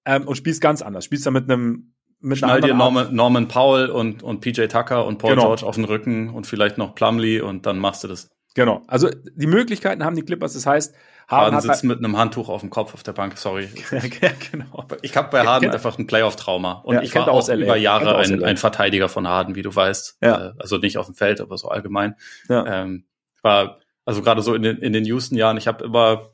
[0.05, 1.05] Ähm, und spielst ganz anders.
[1.05, 5.19] Spielst dann mit einem mit Schnall dir Norman, Norman, Powell und, und PJ Tucker und
[5.19, 5.47] Paul genau.
[5.47, 8.31] George auf den Rücken und vielleicht noch Plumlee und dann machst du das.
[8.57, 8.83] Genau.
[8.87, 10.55] Also die Möglichkeiten haben die Clippers.
[10.55, 10.95] Das heißt,
[11.29, 13.37] Harden, Harden sitzt mit einem Handtuch auf dem Kopf auf der Bank.
[13.37, 13.69] Sorry.
[13.91, 14.87] ja, genau.
[15.03, 18.43] Ich habe bei Harden einfach ein Playoff-Trauma und ja, ich war auch über Jahre ein,
[18.43, 20.17] ein, Verteidiger von Harden, wie du weißt.
[20.23, 20.49] Ja.
[20.49, 22.15] Äh, also nicht auf dem Feld, aber so allgemein.
[22.49, 22.83] Ja.
[22.83, 23.05] Ähm,
[23.43, 25.59] war also gerade so in den, in den Houston-Jahren.
[25.59, 26.31] Ich habe immer,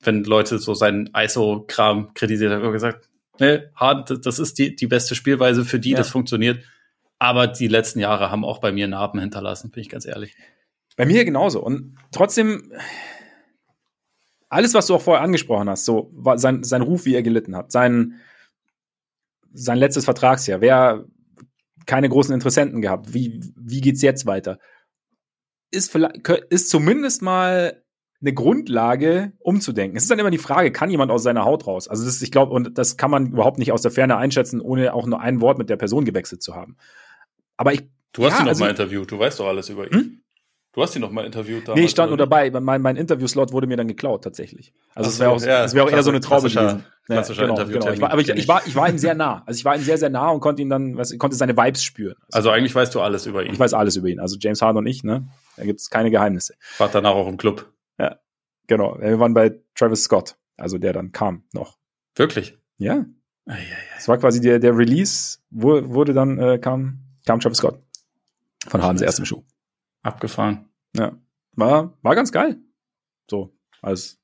[0.00, 4.88] wenn Leute so seinen ISO-Kram kritisiert haben, immer gesagt, ne, Harden, das ist die die
[4.88, 5.96] beste Spielweise für die, ja.
[5.96, 6.64] das funktioniert.
[7.20, 10.34] Aber die letzten Jahre haben auch bei mir Narben hinterlassen, bin ich ganz ehrlich.
[10.96, 11.62] Bei mir genauso.
[11.62, 12.72] Und trotzdem,
[14.48, 17.70] alles, was du auch vorher angesprochen hast, so sein, sein Ruf, wie er gelitten hat,
[17.70, 18.14] sein,
[19.52, 21.04] sein letztes Vertragsjahr, wer
[21.84, 24.58] keine großen Interessenten gehabt, wie, wie geht's jetzt weiter?
[25.70, 27.82] Ist, vielleicht, ist zumindest mal
[28.20, 29.96] eine Grundlage, umzudenken.
[29.96, 31.86] Es ist dann immer die Frage, kann jemand aus seiner Haut raus?
[31.86, 34.94] Also das, ich glaube, und das kann man überhaupt nicht aus der Ferne einschätzen, ohne
[34.94, 36.76] auch nur ein Wort mit der Person gewechselt zu haben.
[37.56, 37.82] Aber ich.
[38.12, 39.92] Du hast ja, ihn noch also, mal interviewt, du weißt doch alles über ihn.
[39.92, 40.22] Hm?
[40.76, 41.66] Du hast ihn noch mal interviewt.
[41.66, 42.50] Damals, nee, ich stand nur dabei.
[42.50, 44.74] Mein, mein Interviewslot wurde mir dann geklaut, tatsächlich.
[44.94, 46.84] Also, es wäre auch, ja, wär auch eher so eine Traube gewesen.
[47.08, 47.90] Ja, genau, genau.
[47.92, 49.42] Ich war, aber ich, ich, war, ich war ihm sehr nah.
[49.46, 51.82] Also, ich war ihm sehr, sehr nah und konnte ihn dann, was, konnte seine Vibes
[51.82, 52.16] spüren.
[52.26, 53.54] Also, also, eigentlich weißt du alles über ihn.
[53.54, 54.20] Ich weiß alles über ihn.
[54.20, 55.26] Also, James Harden und ich, ne?
[55.56, 56.52] Da gibt's keine Geheimnisse.
[56.76, 57.72] War danach auch im Club.
[57.98, 58.16] Ja.
[58.66, 58.98] Genau.
[59.00, 60.36] Wir waren bei Travis Scott.
[60.58, 61.78] Also, der dann kam noch.
[62.16, 62.58] Wirklich?
[62.76, 63.06] Ja.
[63.96, 67.80] Es war quasi der, der Release, wo, wurde dann, äh, kam, kam Travis Scott.
[68.68, 69.42] Von Hardens erstem Schuh.
[70.02, 70.68] Abgefahren.
[70.94, 71.16] Ja
[71.56, 72.58] war, war ganz geil.
[73.28, 74.20] So, als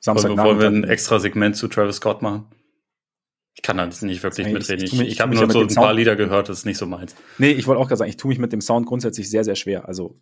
[0.00, 0.36] Samstag.
[0.36, 2.46] Wollen wir ein extra Segment zu Travis Scott machen?
[3.54, 4.84] Ich kann da nicht wirklich mitreden.
[4.84, 6.78] Ich, ich, ich, ich habe nur so ein paar Sound Lieder gehört, das ist nicht
[6.78, 7.14] so meins.
[7.38, 9.54] Nee, ich wollte auch gerade sagen, ich tue mich mit dem Sound grundsätzlich sehr, sehr
[9.54, 9.86] schwer.
[9.86, 10.20] Also,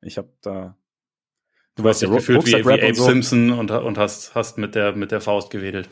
[0.00, 0.78] ich habe da.
[1.74, 3.04] Du weißt ja, gefühlt wie, wie Abe so.
[3.04, 5.88] Simpson und, und hast, hast mit, der, mit der Faust gewedelt.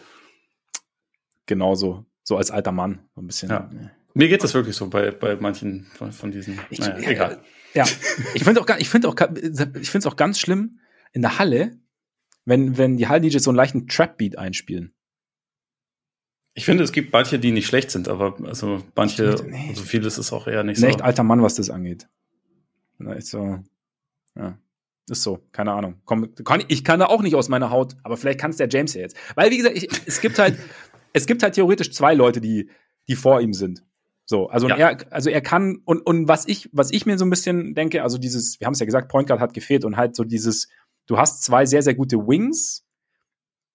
[1.46, 2.06] Genauso.
[2.22, 3.08] So als alter Mann.
[3.14, 3.50] So ein bisschen.
[3.50, 3.70] Ja.
[4.14, 6.58] Mir geht das wirklich so bei, bei manchen von, von diesen.
[6.70, 7.44] Ich, naja, egal.
[7.76, 7.84] Ja,
[8.34, 10.80] ich finde auch, ich finde auch, ich finde es auch ganz schlimm
[11.12, 11.78] in der Halle,
[12.44, 14.94] wenn, wenn die Hall-DJs so einen leichten Trap-Beat einspielen.
[16.54, 19.66] Ich finde, es gibt manche, die nicht schlecht sind, aber also manche, nee.
[19.68, 20.86] also vieles ist auch eher nicht so.
[20.86, 22.08] Echt alter Mann, was das angeht.
[22.98, 23.58] Ist so,
[24.34, 24.58] ja.
[25.08, 26.00] Ist so, keine Ahnung.
[26.06, 28.68] Komm, kann, ich kann da auch nicht aus meiner Haut, aber vielleicht kann es der
[28.70, 29.16] James ja jetzt.
[29.34, 30.58] Weil, wie gesagt, ich, es gibt halt,
[31.12, 32.70] es gibt halt theoretisch zwei Leute, die,
[33.06, 33.84] die vor ihm sind.
[34.28, 34.76] So, also ja.
[34.76, 38.02] er, also er kann und und was ich, was ich mir so ein bisschen denke,
[38.02, 40.68] also dieses, wir haben es ja gesagt, Point Guard hat gefehlt und halt so dieses,
[41.06, 42.84] du hast zwei sehr sehr gute Wings,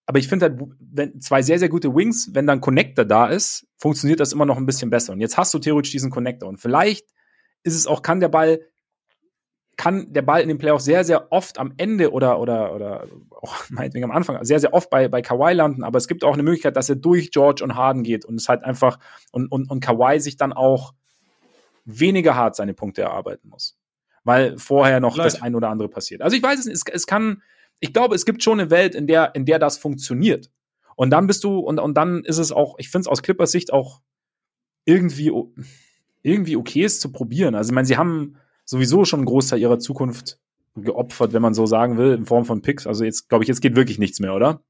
[0.05, 3.65] aber ich finde halt, wenn zwei sehr sehr gute Wings, wenn dann Connector da ist,
[3.77, 5.13] funktioniert das immer noch ein bisschen besser.
[5.13, 7.07] Und jetzt hast du theoretisch diesen Connector und vielleicht
[7.63, 8.59] ist es auch, kann der Ball
[9.81, 13.55] kann der Ball in den Playoffs sehr, sehr oft am Ende oder, oder, oder auch
[13.71, 16.43] meinetwegen am Anfang sehr, sehr oft bei, bei Kawhi landen, aber es gibt auch eine
[16.43, 18.99] Möglichkeit, dass er durch George und Harden geht und es halt einfach
[19.31, 20.93] und, und, und Kawhi sich dann auch
[21.83, 23.75] weniger hart seine Punkte erarbeiten muss.
[24.23, 25.37] Weil vorher noch Vielleicht.
[25.37, 26.21] das ein oder andere passiert.
[26.21, 27.41] Also ich weiß es nicht, es, es kann,
[27.79, 30.51] ich glaube, es gibt schon eine Welt, in der, in der das funktioniert.
[30.95, 33.51] Und dann bist du, und, und dann ist es auch, ich finde es aus Clippers
[33.51, 33.99] Sicht auch
[34.85, 35.31] irgendwie,
[36.21, 37.55] irgendwie okay, es zu probieren.
[37.55, 40.39] Also ich meine, sie haben sowieso schon einen Großteil ihrer Zukunft
[40.75, 42.87] geopfert, wenn man so sagen will, in Form von Picks.
[42.87, 44.63] Also jetzt, glaube ich, jetzt geht wirklich nichts mehr, oder?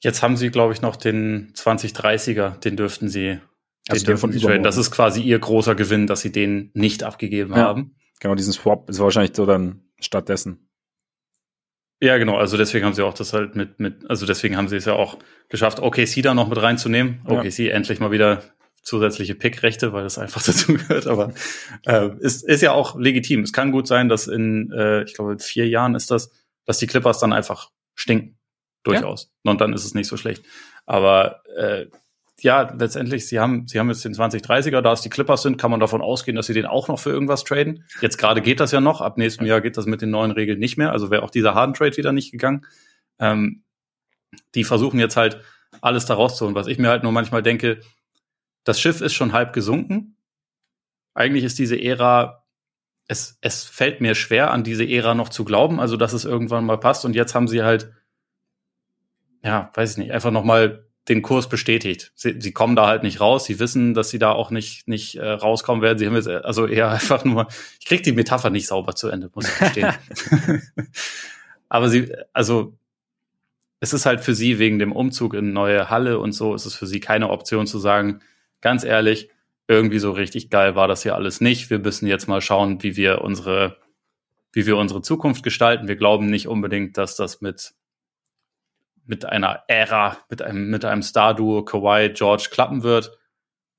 [0.00, 3.40] Jetzt haben sie, glaube ich, noch den 2030er, den dürften sie,
[3.88, 4.62] also den dürfen sie traden.
[4.62, 7.58] Das ist quasi ihr großer Gewinn, dass sie den nicht abgegeben ja.
[7.58, 7.96] haben.
[8.20, 10.68] Genau, diesen Swap ist wahrscheinlich so dann stattdessen.
[12.00, 14.76] Ja, genau, also deswegen haben sie auch das halt mit, mit, also deswegen haben sie
[14.76, 17.22] es ja auch geschafft, OKC da noch mit reinzunehmen.
[17.26, 17.40] Ja.
[17.40, 18.42] OKC endlich mal wieder
[18.86, 21.06] zusätzliche Pickrechte, weil das einfach dazu gehört.
[21.06, 21.34] Aber
[21.84, 23.42] äh, ist, ist ja auch legitim.
[23.42, 26.30] Es kann gut sein, dass in, äh, ich glaube, vier Jahren ist das,
[26.64, 28.38] dass die Clippers dann einfach stinken.
[28.84, 29.32] Durchaus.
[29.44, 29.50] Ja.
[29.50, 30.44] Und dann ist es nicht so schlecht.
[30.86, 31.86] Aber äh,
[32.40, 35.72] ja, letztendlich, sie haben, sie haben jetzt den 2030er, da es die Clippers sind, kann
[35.72, 37.84] man davon ausgehen, dass sie den auch noch für irgendwas traden.
[38.00, 40.60] Jetzt gerade geht das ja noch, ab nächstem Jahr geht das mit den neuen Regeln
[40.60, 40.92] nicht mehr.
[40.92, 42.64] Also wäre auch dieser Harden Trade wieder nicht gegangen.
[43.18, 43.64] Ähm,
[44.54, 45.40] die versuchen jetzt halt
[45.80, 46.54] alles da rauszuholen.
[46.54, 47.80] Was ich mir halt nur manchmal denke,
[48.66, 50.16] das Schiff ist schon halb gesunken.
[51.14, 52.44] Eigentlich ist diese Ära,
[53.06, 56.66] es, es fällt mir schwer, an diese Ära noch zu glauben, also dass es irgendwann
[56.66, 57.04] mal passt.
[57.04, 57.92] Und jetzt haben sie halt,
[59.42, 62.10] ja, weiß ich nicht, einfach noch mal den Kurs bestätigt.
[62.16, 63.44] Sie, sie kommen da halt nicht raus.
[63.44, 65.98] Sie wissen, dass sie da auch nicht nicht äh, rauskommen werden.
[65.98, 67.46] Sie haben jetzt also eher einfach nur.
[67.78, 69.94] Ich krieg die Metapher nicht sauber zu Ende, muss ich verstehen.
[71.68, 72.76] Aber sie, also
[73.78, 76.74] es ist halt für sie wegen dem Umzug in neue Halle und so, ist es
[76.74, 78.22] für sie keine Option zu sagen,
[78.66, 79.30] ganz ehrlich,
[79.68, 81.70] irgendwie so richtig geil war das hier alles nicht.
[81.70, 83.76] Wir müssen jetzt mal schauen, wie wir unsere,
[84.52, 85.86] wie wir unsere Zukunft gestalten.
[85.86, 87.74] Wir glauben nicht unbedingt, dass das mit,
[89.04, 93.16] mit einer Ära, mit einem, mit einem Star-Duo Kawhi George klappen wird.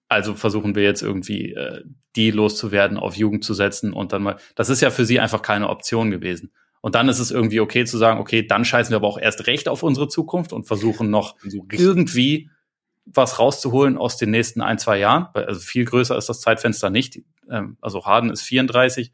[0.07, 1.83] also versuchen wir jetzt irgendwie äh,
[2.15, 4.37] die loszuwerden, auf Jugend zu setzen und dann mal.
[4.55, 6.53] Das ist ja für sie einfach keine Option gewesen.
[6.79, 9.47] Und dann ist es irgendwie okay zu sagen, okay, dann scheißen wir aber auch erst
[9.47, 11.35] recht auf unsere Zukunft und versuchen noch
[11.75, 12.49] irgendwie
[13.13, 15.27] was rauszuholen aus den nächsten ein, zwei Jahren.
[15.33, 17.21] Also viel größer ist das Zeitfenster nicht.
[17.49, 19.11] Ähm, also Harden ist 34.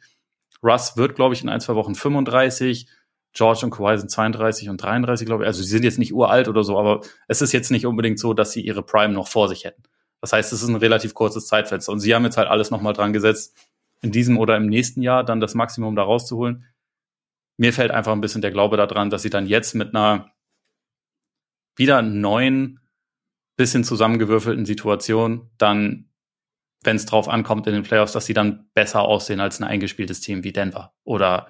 [0.63, 2.87] Russ wird, glaube ich, in ein, zwei Wochen 35.
[3.33, 5.47] George und Kawhi sind 32 und 33, glaube ich.
[5.47, 8.33] Also sie sind jetzt nicht uralt oder so, aber es ist jetzt nicht unbedingt so,
[8.33, 9.83] dass sie ihre Prime noch vor sich hätten.
[10.21, 11.91] Das heißt, es ist ein relativ kurzes Zeitfenster.
[11.91, 13.57] Und sie haben jetzt halt alles nochmal dran gesetzt,
[14.01, 16.65] in diesem oder im nächsten Jahr dann das Maximum da rauszuholen.
[17.57, 20.31] Mir fällt einfach ein bisschen der Glaube daran, dass sie dann jetzt mit einer
[21.75, 22.79] wieder neuen,
[23.55, 26.09] bisschen zusammengewürfelten Situation dann,
[26.83, 30.21] wenn es drauf ankommt in den Playoffs, dass sie dann besser aussehen als ein eingespieltes
[30.21, 31.47] Team wie Denver oder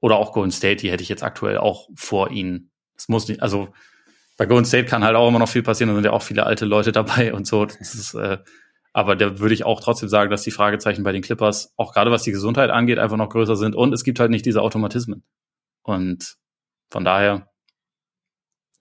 [0.00, 2.70] oder auch Golden State, die hätte ich jetzt aktuell auch vor ihnen.
[2.96, 3.68] Es muss nicht, also
[4.38, 6.46] bei Golden State kann halt auch immer noch viel passieren, da sind ja auch viele
[6.46, 7.64] alte Leute dabei und so.
[7.64, 8.38] Ist, äh,
[8.92, 12.10] aber da würde ich auch trotzdem sagen, dass die Fragezeichen bei den Clippers, auch gerade
[12.10, 13.76] was die Gesundheit angeht, einfach noch größer sind.
[13.76, 15.22] Und es gibt halt nicht diese Automatismen.
[15.82, 16.36] Und
[16.90, 17.49] von daher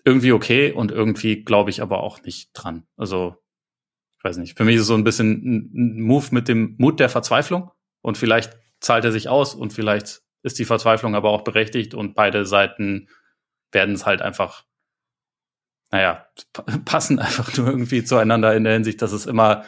[0.09, 2.87] irgendwie okay und irgendwie glaube ich aber auch nicht dran.
[2.97, 3.35] Also,
[4.17, 4.57] ich weiß nicht.
[4.57, 7.71] Für mich ist es so ein bisschen ein Move mit dem Mut der Verzweiflung.
[8.01, 12.15] Und vielleicht zahlt er sich aus und vielleicht ist die Verzweiflung aber auch berechtigt und
[12.15, 13.09] beide Seiten
[13.71, 14.65] werden es halt einfach,
[15.91, 16.25] naja,
[16.85, 19.63] passen einfach nur irgendwie zueinander in der Hinsicht, dass es immer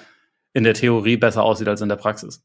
[0.54, 2.44] in der Theorie besser aussieht als in der Praxis.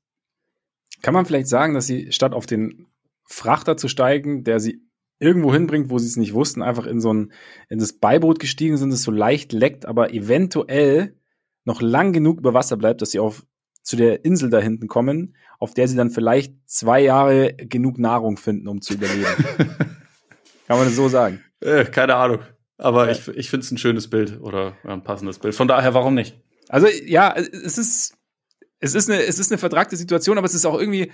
[1.02, 2.86] Kann man vielleicht sagen, dass sie statt auf den
[3.24, 4.85] Frachter zu steigen, der sie
[5.18, 7.32] irgendwo hinbringt, wo sie es nicht wussten, einfach in so ein,
[7.68, 11.16] in das Beiboot gestiegen sind, das so leicht leckt, aber eventuell
[11.64, 13.44] noch lang genug über Wasser bleibt, dass sie auf
[13.82, 18.36] zu der Insel da hinten kommen, auf der sie dann vielleicht zwei Jahre genug Nahrung
[18.36, 19.24] finden, um zu überleben.
[20.66, 21.44] Kann man das so sagen?
[21.60, 22.40] Äh, keine Ahnung.
[22.78, 23.12] Aber ja.
[23.12, 25.54] ich, ich finde es ein schönes Bild oder ein passendes Bild.
[25.54, 26.38] Von daher, warum nicht?
[26.68, 28.16] Also ja, es ist,
[28.80, 31.12] es ist eine, es ist eine vertragte Situation, aber es ist auch irgendwie,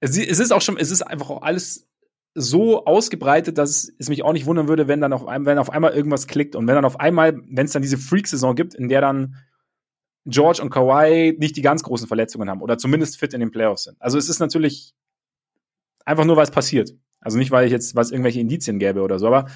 [0.00, 1.87] es, es ist auch schon, es ist einfach auch alles
[2.34, 5.70] so ausgebreitet, dass es mich auch nicht wundern würde, wenn dann auf einmal, wenn auf
[5.70, 8.88] einmal irgendwas klickt und wenn dann auf einmal, wenn es dann diese Freak-Saison gibt, in
[8.88, 9.36] der dann
[10.24, 13.84] George und Kawhi nicht die ganz großen Verletzungen haben oder zumindest fit in den Playoffs
[13.84, 13.96] sind.
[14.00, 14.94] Also es ist natürlich
[16.04, 16.94] einfach nur, weil es passiert.
[17.20, 19.46] Also nicht, weil ich jetzt, was irgendwelche Indizien gäbe oder so, aber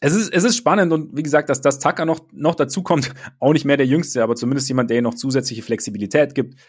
[0.00, 3.12] es ist, es ist spannend und wie gesagt, dass das Tucker noch, noch dazu kommt,
[3.40, 6.60] auch nicht mehr der Jüngste, aber zumindest jemand, der ihnen noch zusätzliche Flexibilität gibt,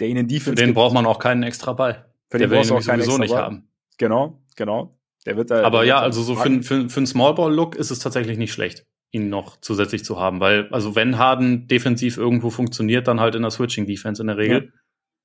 [0.00, 0.76] der ihnen die Für den gibt.
[0.76, 2.06] braucht man auch keinen extra Ball.
[2.36, 3.68] Für den brauchst du auch extra nicht haben.
[3.98, 4.98] Genau, genau.
[5.24, 8.38] Der wird da, aber ja, also so für, für, für einen Smallball-Look ist es tatsächlich
[8.38, 13.20] nicht schlecht ihn noch zusätzlich zu haben, weil, also wenn Harden defensiv irgendwo funktioniert, dann
[13.20, 14.64] halt in der Switching-Defense in der Regel.
[14.64, 14.80] Ja.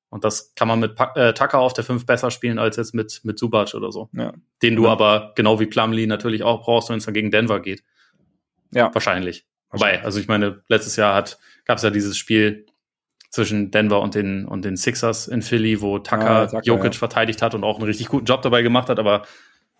[0.09, 3.21] Und das kann man mit äh, Tucker auf der 5 besser spielen als jetzt mit,
[3.23, 4.09] mit Subac oder so.
[4.13, 4.33] Ja.
[4.61, 4.91] Den du ja.
[4.91, 7.83] aber genau wie Plumlee natürlich auch brauchst, wenn es dann gegen Denver geht.
[8.71, 8.93] Ja.
[8.93, 9.45] Wahrscheinlich.
[9.69, 12.65] Wobei, also ich meine, letztes Jahr hat, gab es ja dieses Spiel
[13.31, 17.55] zwischen Denver und den, und den Sixers in Philly, wo Tucker, Tucker Jokic verteidigt hat
[17.55, 19.23] und auch einen richtig guten Job dabei gemacht hat, aber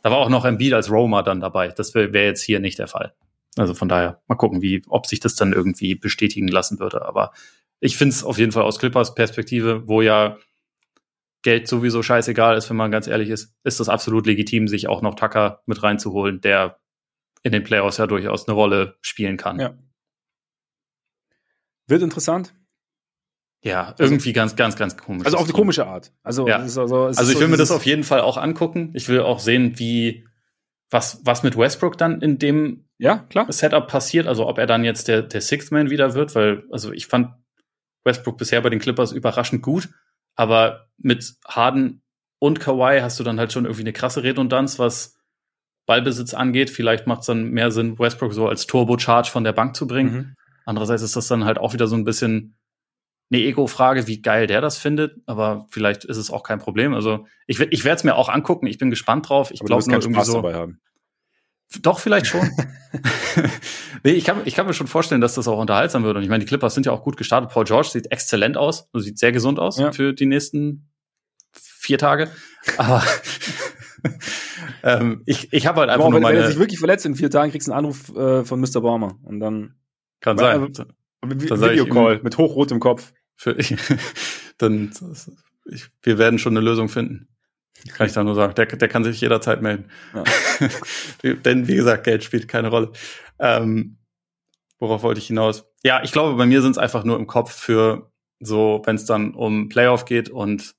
[0.04, 1.68] da war auch noch Embiid als Roma dann dabei.
[1.68, 3.14] Das wäre wär jetzt hier nicht der Fall.
[3.58, 7.06] Also von daher, mal gucken, wie, ob sich das dann irgendwie bestätigen lassen würde.
[7.06, 7.34] Aber
[7.82, 10.38] ich finde es auf jeden Fall aus Clippers Perspektive, wo ja
[11.44, 15.02] Geld sowieso scheißegal ist, wenn man ganz ehrlich ist, ist das absolut legitim, sich auch
[15.02, 16.80] noch Tucker mit reinzuholen, der
[17.44, 19.60] in den Playoffs ja durchaus eine Rolle spielen kann.
[19.60, 19.74] Ja.
[21.88, 22.54] Wird interessant.
[23.64, 25.26] Ja, irgendwie also, ganz, ganz, ganz komisch.
[25.26, 26.12] Also auf eine komische Art.
[26.24, 26.58] Also, ja.
[26.58, 28.92] also, also ich will so mir das auf jeden Fall auch angucken.
[28.96, 30.26] Ich will auch sehen, wie,
[30.90, 33.52] was, was mit Westbrook dann in dem ja, klar.
[33.52, 36.92] Setup passiert, also ob er dann jetzt der, der Sixth Man wieder wird, weil, also
[36.92, 37.34] ich fand
[38.04, 39.90] Westbrook bisher bei den Clippers überraschend gut,
[40.36, 42.02] aber mit Harden
[42.40, 45.18] und Kawhi hast du dann halt schon irgendwie eine krasse Redundanz, was
[45.86, 46.70] Ballbesitz angeht.
[46.70, 50.14] Vielleicht macht es dann mehr Sinn, Westbrook so als Turbo-Charge von der Bank zu bringen.
[50.14, 50.36] Mhm.
[50.66, 52.56] Andererseits ist das dann halt auch wieder so ein bisschen
[53.32, 56.94] eine Ego-Frage, wie geil der das findet, aber vielleicht ist es auch kein Problem.
[56.94, 59.52] Also ich, ich werde es mir auch angucken, ich bin gespannt drauf.
[59.52, 60.34] Ich glaube nur irgendwie Spaß so.
[60.34, 60.82] Dabei haben.
[61.82, 62.42] Doch, vielleicht schon.
[64.04, 66.18] nee, ich kann, ich kann mir schon vorstellen, dass das auch unterhaltsam wird.
[66.18, 67.50] Und ich meine, die Clippers sind ja auch gut gestartet.
[67.50, 69.94] Paul George sieht exzellent aus, also sieht sehr gesund aus ja.
[69.94, 70.90] für die nächsten
[71.54, 72.30] vier Tage.
[72.78, 73.02] Aber
[74.84, 76.38] ähm, ich, ich habe halt einfach Boah, nur wenn, meine.
[76.40, 78.82] Wenn er sich wirklich verletzt in vier Tagen, kriegst du einen Anruf äh, von Mr.
[78.82, 79.76] Baumer und dann
[80.20, 80.62] kann sein.
[80.62, 80.86] Also,
[81.24, 83.14] Videocall mit hochrotem Kopf.
[83.36, 83.58] Für,
[84.58, 84.92] dann
[85.66, 87.28] ich, wir werden schon eine Lösung finden.
[87.94, 88.54] Kann ich da nur sagen.
[88.56, 89.86] Der, der kann sich jederzeit melden.
[90.14, 90.24] Ja.
[91.34, 92.92] Denn wie gesagt, Geld spielt keine Rolle.
[93.40, 93.98] Ähm,
[94.78, 95.66] worauf wollte ich hinaus?
[95.84, 99.06] Ja, ich glaube, bei mir sind es einfach nur im Kopf für so, wenn es
[99.06, 100.76] dann um Playoff geht und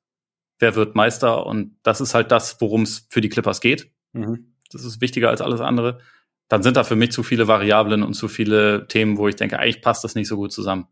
[0.59, 3.91] wer wird Meister und das ist halt das, worum es für die Clippers geht.
[4.13, 4.55] Mhm.
[4.71, 6.01] Das ist wichtiger als alles andere.
[6.49, 9.59] dann sind da für mich zu viele Variablen und zu viele Themen, wo ich denke,
[9.59, 10.87] eigentlich passt das nicht so gut zusammen.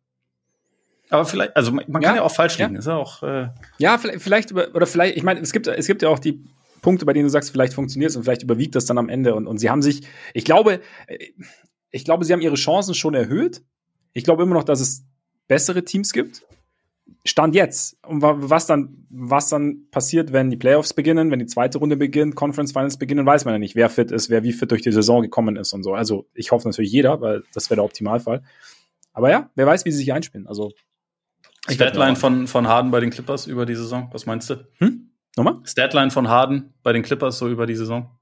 [1.10, 2.74] Aber vielleicht, also man, man ja, kann ja auch falsch liegen.
[2.74, 2.78] Ja.
[2.78, 3.22] Ist ja auch.
[3.22, 3.48] Äh
[3.78, 5.16] ja, vielleicht, vielleicht oder vielleicht.
[5.16, 6.44] Ich meine, es gibt, es gibt ja auch die
[6.82, 9.34] Punkte, bei denen du sagst, vielleicht funktioniert es und vielleicht überwiegt das dann am Ende.
[9.34, 10.02] Und, und sie haben sich,
[10.34, 10.80] ich glaube,
[11.90, 13.62] ich glaube, sie haben ihre Chancen schon erhöht.
[14.12, 15.04] Ich glaube immer noch, dass es
[15.48, 16.42] bessere Teams gibt.
[17.24, 17.98] Stand jetzt.
[18.06, 22.36] Und was dann, was dann passiert, wenn die Playoffs beginnen, wenn die zweite Runde beginnt,
[22.36, 24.92] Conference Finals beginnen, weiß man ja nicht, wer fit ist, wer wie fit durch die
[24.92, 25.92] Saison gekommen ist und so.
[25.92, 28.42] Also ich hoffe natürlich jeder, weil das wäre der Optimalfall.
[29.12, 30.46] Aber ja, wer weiß, wie sie sich einspielen.
[30.46, 30.72] Also
[31.68, 34.66] Statline von, von Harden bei den Clippers über die Saison, was meinst du?
[34.78, 35.10] Hm?
[35.36, 35.60] Nochmal?
[35.64, 38.18] Statline von Harden bei den Clippers so über die Saison.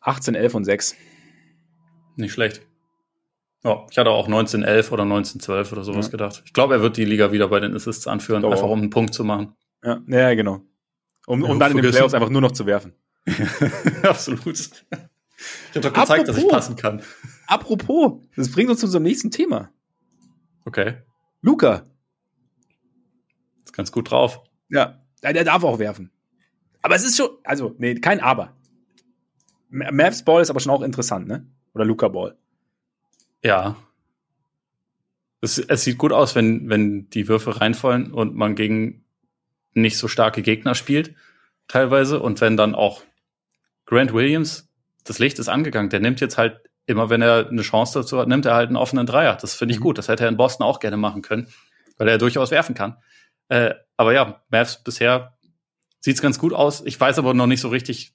[0.00, 0.94] 18, 11 und 6.
[2.16, 2.62] Nicht schlecht.
[3.64, 6.10] Ja, ich hatte auch 1911 oder 1912 oder sowas ja.
[6.12, 6.42] gedacht.
[6.44, 8.70] Ich glaube, er wird die Liga wieder bei den Assists anführen, einfach auch.
[8.70, 9.56] um einen Punkt zu machen.
[9.82, 10.62] Ja, ja genau.
[11.26, 12.92] Um, um dann in den Playoffs einfach nur noch zu werfen.
[14.02, 14.56] Absolut.
[14.56, 14.70] Ich
[15.74, 17.02] habe doch gezeigt, apropos, dass ich passen kann.
[17.48, 19.70] Apropos, das bringt uns zu unserem nächsten Thema.
[20.66, 20.96] Okay.
[21.42, 21.84] Luca.
[23.64, 24.42] Ist ganz gut drauf.
[24.68, 26.10] Ja, der darf auch werfen.
[26.82, 28.56] Aber es ist schon, also, nee, kein Aber.
[29.70, 31.46] Mavs Ball ist aber schon auch interessant, ne?
[31.72, 32.36] Oder Luca Ball.
[33.42, 33.76] Ja.
[35.40, 39.04] Es, es sieht gut aus, wenn, wenn die Würfe reinfallen und man gegen
[39.72, 41.14] nicht so starke Gegner spielt,
[41.68, 42.20] teilweise.
[42.20, 43.02] Und wenn dann auch
[43.84, 44.68] Grant Williams,
[45.04, 48.28] das Licht ist angegangen, der nimmt jetzt halt immer, wenn er eine Chance dazu hat,
[48.28, 49.36] nimmt er halt einen offenen Dreier.
[49.36, 49.84] Das finde ich mhm.
[49.84, 49.98] gut.
[49.98, 51.48] Das hätte er in Boston auch gerne machen können,
[51.98, 52.96] weil er durchaus werfen kann.
[53.48, 55.36] Äh, aber ja, Mavs bisher
[56.00, 56.82] sieht's ganz gut aus.
[56.84, 58.14] Ich weiß aber noch nicht so richtig,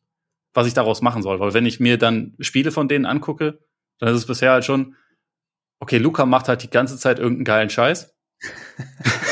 [0.53, 3.59] was ich daraus machen soll, weil wenn ich mir dann Spiele von denen angucke,
[3.99, 4.95] dann ist es bisher halt schon,
[5.79, 8.15] okay, Luca macht halt die ganze Zeit irgendeinen geilen Scheiß.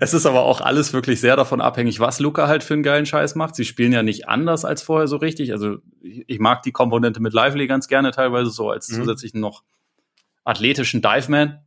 [0.00, 3.06] es ist aber auch alles wirklich sehr davon abhängig, was Luca halt für einen geilen
[3.06, 3.54] Scheiß macht.
[3.54, 5.52] Sie spielen ja nicht anders als vorher so richtig.
[5.52, 8.96] Also ich mag die Komponente mit Lively ganz gerne teilweise so als mhm.
[8.96, 9.62] zusätzlichen noch
[10.44, 11.60] athletischen Dive-Man,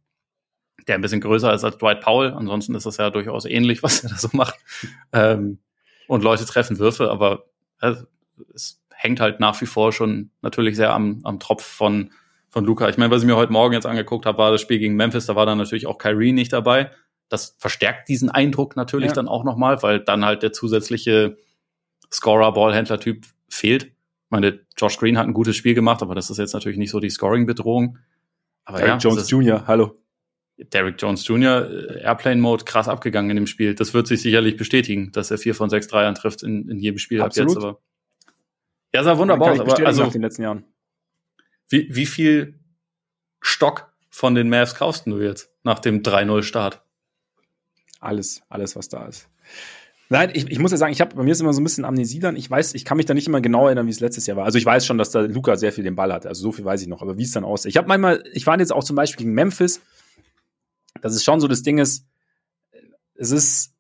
[0.88, 2.34] der ein bisschen größer ist als Dwight Powell.
[2.34, 4.56] Ansonsten ist das ja durchaus ähnlich, was er da so macht.
[5.12, 5.60] Ähm,
[6.08, 7.46] und Leute treffen Würfe, aber
[7.82, 7.96] äh,
[8.54, 12.12] es hängt halt nach wie vor schon natürlich sehr am, am Tropf von
[12.56, 12.88] von Luca.
[12.88, 15.26] Ich meine, was ich mir heute Morgen jetzt angeguckt habe, war das Spiel gegen Memphis.
[15.26, 16.90] Da war dann natürlich auch Kyrie nicht dabei.
[17.30, 19.14] Das verstärkt diesen Eindruck natürlich ja.
[19.14, 21.38] dann auch nochmal, weil dann halt der zusätzliche
[22.12, 23.86] Scorer-Ballhändler-Typ fehlt.
[23.86, 23.92] Ich
[24.30, 27.00] meine, Josh Green hat ein gutes Spiel gemacht, aber das ist jetzt natürlich nicht so
[27.00, 27.98] die Scoring-Bedrohung.
[28.66, 30.00] Aber Derek ja, Jones Jr., hallo.
[30.58, 33.76] Derek Jones Jr., äh, Airplane-Mode, krass abgegangen in dem Spiel.
[33.76, 36.98] Das wird sich sicherlich bestätigen, dass er vier von sechs Dreiern trifft in, in jedem
[36.98, 37.52] Spiel Absolut.
[37.52, 37.64] ab jetzt.
[37.64, 37.82] Aber
[38.96, 39.60] ja, sah wunderbar aus.
[39.60, 40.64] Aber also, nach den letzten Jahren.
[41.68, 42.60] Wie, wie viel
[43.42, 46.85] Stock von den Mavs kaufst du jetzt nach dem 3-0-Start?
[48.06, 49.28] Alles, alles, was da ist.
[50.10, 51.86] Nein, ich, ich muss ja sagen, ich habe bei mir ist immer so ein bisschen
[51.86, 52.36] Amnesie dann.
[52.36, 54.46] Ich weiß, ich kann mich da nicht immer genau erinnern, wie es letztes Jahr war.
[54.46, 56.30] Also ich weiß schon, dass da Luca sehr viel den Ball hatte.
[56.30, 57.02] Also so viel weiß ich noch.
[57.02, 57.72] Aber wie es dann aussieht.
[57.72, 59.82] Ich habe manchmal, ich war jetzt auch zum Beispiel gegen Memphis.
[61.02, 62.06] Das ist schon so das Ding ist,
[63.16, 63.74] es ist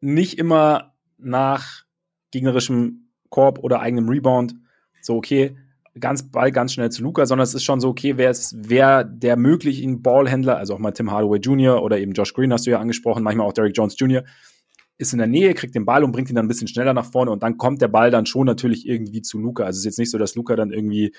[0.00, 1.84] nicht immer nach
[2.30, 4.54] gegnerischem Korb oder eigenem Rebound
[5.00, 5.56] so okay
[6.00, 9.04] ganz Ball ganz schnell zu Luca, sondern es ist schon so, okay, wer ist, wer
[9.04, 11.82] der möglichen Ballhändler, also auch mal Tim Hardaway Jr.
[11.82, 14.24] oder eben Josh Green hast du ja angesprochen, manchmal auch Derek Jones Jr.,
[14.98, 17.10] ist in der Nähe, kriegt den Ball und bringt ihn dann ein bisschen schneller nach
[17.10, 19.64] vorne und dann kommt der Ball dann schon natürlich irgendwie zu Luca.
[19.64, 21.14] Also es ist jetzt nicht so, dass Luca dann irgendwie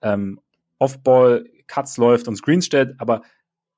[0.00, 0.40] ähm,
[0.78, 3.22] Off-Ball-Cuts läuft und Screens stellt, aber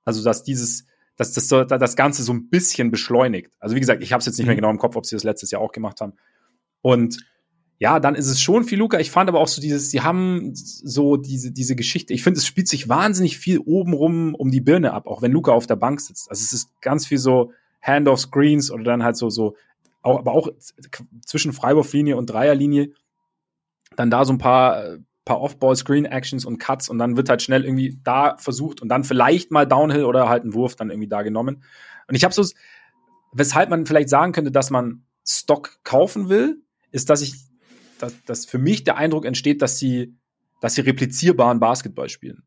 [0.05, 0.87] also dass dieses,
[1.17, 3.51] dass das, das Ganze so ein bisschen beschleunigt.
[3.59, 4.61] Also wie gesagt, ich habe es jetzt nicht mehr mhm.
[4.61, 6.15] genau im Kopf, ob sie das letztes Jahr auch gemacht haben.
[6.81, 7.19] Und
[7.81, 8.99] ja, dann ist es schon viel Luca.
[9.01, 12.13] Ich fand aber auch so dieses, sie haben so diese, diese Geschichte.
[12.13, 15.53] Ich finde, es spielt sich wahnsinnig viel obenrum um die Birne ab, auch wenn Luca
[15.53, 16.29] auf der Bank sitzt.
[16.29, 19.57] Also es ist ganz viel so Hand-off-Screens oder dann halt so, so,
[20.03, 20.49] auch, aber auch
[21.25, 22.93] zwischen Freiwurflinie und Dreierlinie.
[23.97, 27.99] Dann da so ein paar, paar Off-Ball-Screen-Actions und Cuts und dann wird halt schnell irgendwie
[28.05, 31.63] da versucht und dann vielleicht mal Downhill oder halt ein Wurf dann irgendwie da genommen.
[32.09, 32.45] Und ich habe so,
[33.33, 36.61] weshalb man vielleicht sagen könnte, dass man Stock kaufen will,
[36.91, 37.50] ist, dass ich
[38.03, 40.15] dass, dass für mich der Eindruck entsteht, dass sie,
[40.61, 42.43] dass sie replizierbaren Basketball spielen.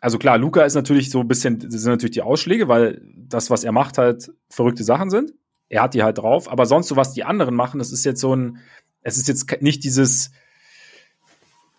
[0.00, 3.50] Also klar, Luca ist natürlich so ein bisschen, das sind natürlich die Ausschläge, weil das,
[3.50, 5.32] was er macht, halt verrückte Sachen sind.
[5.68, 8.20] Er hat die halt drauf, aber sonst so, was die anderen machen, das ist jetzt
[8.20, 8.58] so ein,
[9.02, 10.30] es ist jetzt nicht dieses,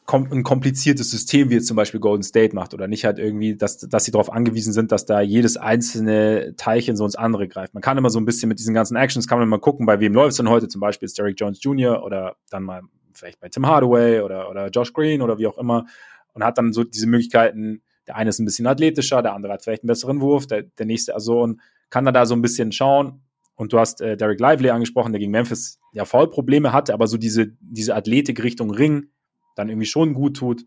[0.09, 3.79] ein kompliziertes System, wie jetzt zum Beispiel Golden State macht, oder nicht halt irgendwie, dass,
[3.79, 7.73] dass sie darauf angewiesen sind, dass da jedes einzelne Teilchen so ins andere greift.
[7.73, 9.99] Man kann immer so ein bisschen mit diesen ganzen Actions, kann man mal gucken, bei
[9.99, 12.03] wem läuft es denn heute, zum Beispiel ist Derek Jones Jr.
[12.03, 12.81] oder dann mal
[13.13, 15.85] vielleicht bei Tim Hardaway oder, oder Josh Green oder wie auch immer
[16.33, 19.63] und hat dann so diese Möglichkeiten, der eine ist ein bisschen athletischer, der andere hat
[19.63, 22.71] vielleicht einen besseren Wurf, der, der nächste also und kann dann da so ein bisschen
[22.71, 23.23] schauen
[23.55, 27.17] und du hast äh, Derek Lively angesprochen, der gegen Memphis ja Foulprobleme hatte, aber so
[27.17, 29.09] diese, diese Athletik Richtung Ring
[29.57, 30.65] dann irgendwie schon gut tut.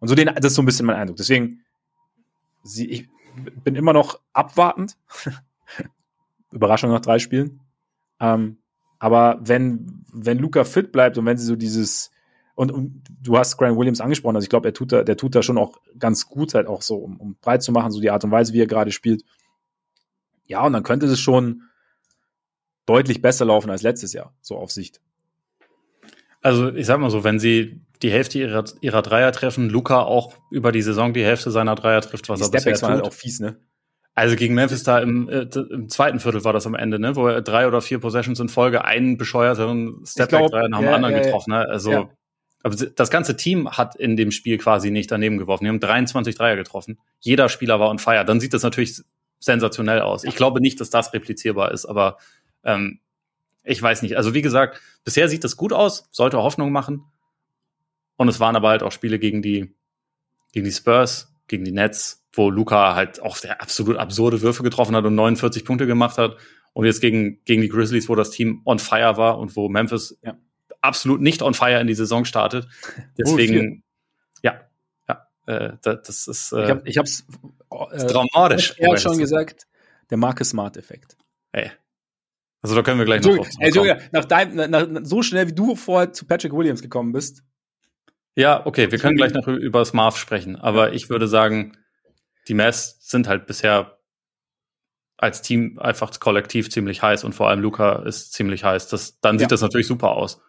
[0.00, 1.16] Und so den, das ist so ein bisschen mein Eindruck.
[1.16, 1.64] Deswegen,
[2.62, 3.08] sie, ich
[3.64, 4.96] bin immer noch abwartend.
[6.50, 7.60] Überraschung nach drei Spielen.
[8.20, 8.58] Ähm,
[8.98, 12.10] aber wenn, wenn Luca fit bleibt und wenn sie so dieses,
[12.54, 15.34] und, und du hast Grant Williams angesprochen, also ich glaube, er tut da, der tut
[15.34, 18.10] da schon auch ganz gut, halt auch so, um, um breit zu machen, so die
[18.10, 19.24] Art und Weise, wie er gerade spielt.
[20.46, 21.62] Ja, und dann könnte es schon
[22.86, 25.00] deutlich besser laufen als letztes Jahr, so auf Sicht.
[26.42, 30.34] Also ich sag mal so, wenn sie die Hälfte ihrer, ihrer Dreier treffen, Luca auch
[30.50, 32.88] über die Saison die Hälfte seiner Dreier trifft, was die er bisher tut.
[32.88, 33.56] Halt auch fies, ne?
[34.14, 37.28] Also gegen Memphis da im, äh, im zweiten Viertel war das am Ende, ne, wo
[37.28, 41.22] er drei oder vier Possessions in Folge einen bescheuerteren Stepback-Dreier nach dem ja, anderen ja,
[41.22, 41.66] getroffen, ne?
[41.66, 42.10] Also ja.
[42.62, 45.64] aber das ganze Team hat in dem Spiel quasi nicht daneben geworfen.
[45.64, 46.98] Die haben 23 Dreier getroffen.
[47.20, 48.24] Jeder Spieler war on fire.
[48.26, 49.00] Dann sieht das natürlich
[49.38, 50.24] sensationell aus.
[50.24, 52.18] Ich glaube nicht, dass das replizierbar ist, aber
[52.64, 53.00] ähm,
[53.64, 54.16] ich weiß nicht.
[54.16, 57.04] Also wie gesagt, bisher sieht das gut aus, sollte Hoffnung machen.
[58.16, 59.74] Und es waren aber halt auch Spiele gegen die,
[60.52, 64.96] gegen die Spurs, gegen die Nets, wo Luca halt auch der absolut absurde Würfe getroffen
[64.96, 66.36] hat und 49 Punkte gemacht hat.
[66.72, 70.18] Und jetzt gegen, gegen die Grizzlies, wo das Team on fire war und wo Memphis
[70.22, 70.36] ja.
[70.80, 72.66] absolut nicht on fire in die Saison startet.
[73.18, 74.60] Deswegen, oh, ja,
[75.08, 76.52] ja, äh, das ist.
[76.52, 77.24] Äh, ich, hab, ich
[77.92, 78.74] äh, dramatisch.
[78.78, 79.66] Er hat schon gesagt,
[80.10, 81.16] der Marcus Smart Effekt.
[81.52, 81.70] Ey.
[82.62, 85.52] Also da können wir gleich noch drauf Entschuldigung, nach deinem, nach, nach, so schnell wie
[85.52, 87.42] du vorher zu Patrick Williams gekommen bist.
[88.36, 91.76] Ja, okay, wir können gleich noch über Smart sprechen, aber ich würde sagen,
[92.48, 93.98] die Mavs sind halt bisher
[95.18, 98.88] als Team einfach kollektiv ziemlich heiß und vor allem Luca ist ziemlich heiß.
[98.88, 99.48] Das, dann sieht ja.
[99.48, 100.40] das natürlich super aus.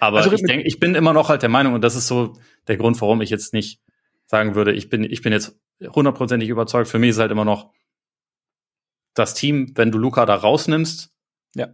[0.00, 2.38] Aber also, ich denke, ich bin immer noch halt der Meinung, und das ist so
[2.68, 3.80] der Grund, warum ich jetzt nicht
[4.26, 6.88] sagen würde, ich bin, ich bin jetzt hundertprozentig überzeugt.
[6.88, 7.70] Für mich ist halt immer noch
[9.14, 11.14] das Team, wenn du Luca da rausnimmst,
[11.56, 11.68] ja.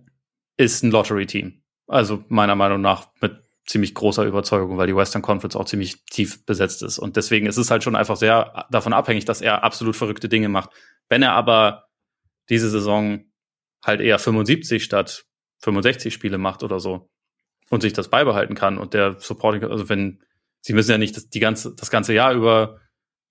[0.56, 1.62] ist ein Lottery-Team.
[1.86, 6.44] Also meiner Meinung nach mit ziemlich großer Überzeugung, weil die Western Conference auch ziemlich tief
[6.44, 6.98] besetzt ist.
[6.98, 10.48] Und deswegen ist es halt schon einfach sehr davon abhängig, dass er absolut verrückte Dinge
[10.48, 10.70] macht.
[11.08, 11.88] Wenn er aber
[12.48, 13.24] diese Saison
[13.84, 15.24] halt eher 75 statt
[15.58, 17.08] 65 Spiele macht oder so
[17.70, 20.22] und sich das beibehalten kann und der Supporting, also wenn,
[20.60, 22.80] sie müssen ja nicht das, die ganze, das ganze Jahr über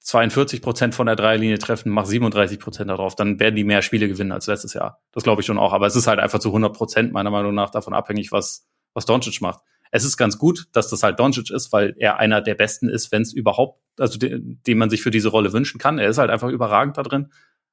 [0.01, 4.07] 42 Prozent von der Dreierlinie treffen, mach 37 Prozent darauf, dann werden die mehr Spiele
[4.07, 4.99] gewinnen als letztes Jahr.
[5.11, 5.73] Das glaube ich schon auch.
[5.73, 9.05] Aber es ist halt einfach zu 100 Prozent meiner Meinung nach davon abhängig, was, was
[9.05, 12.55] Doncic macht es ist ganz gut, dass das halt Doncic ist, weil er einer der
[12.55, 15.99] Besten ist, wenn es überhaupt, also den, den man sich für diese Rolle wünschen kann.
[15.99, 17.31] Er ist halt einfach überragend da drin.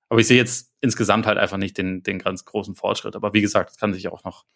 [0.09, 3.14] Aber ich sehe jetzt insgesamt halt einfach nicht den, den ganz großen Fortschritt.
[3.14, 4.47] Aber wie gesagt, das kann sich auch noch,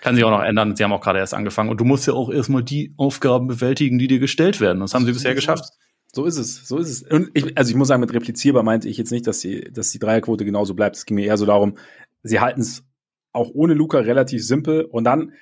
[0.00, 0.74] kann sich auch noch ändern.
[0.74, 1.68] Sie haben auch gerade erst angefangen.
[1.68, 4.80] Und du musst ja auch erstmal die Aufgaben bewältigen, die dir gestellt werden.
[4.80, 5.70] Das haben sie bisher geschafft.
[6.14, 7.02] So ist es, so ist es.
[7.02, 9.90] Und ich, also ich muss sagen, mit replizierbar meinte ich jetzt nicht, dass die, dass
[9.90, 10.96] die Dreierquote genauso bleibt.
[10.96, 11.78] Es ging mir eher so darum,
[12.22, 12.84] sie halten es
[13.32, 14.84] auch ohne Luca relativ simpel.
[14.84, 15.32] Und dann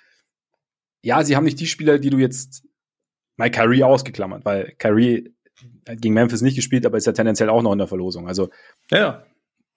[1.03, 2.65] ja, sie haben nicht die Spieler, die du jetzt
[3.37, 5.35] mal Kyrie ausgeklammert, weil Kyrie
[5.89, 8.29] hat gegen Memphis nicht gespielt, aber ist ja tendenziell auch noch in der Verlosung.
[8.29, 8.51] Also
[8.91, 9.25] ja.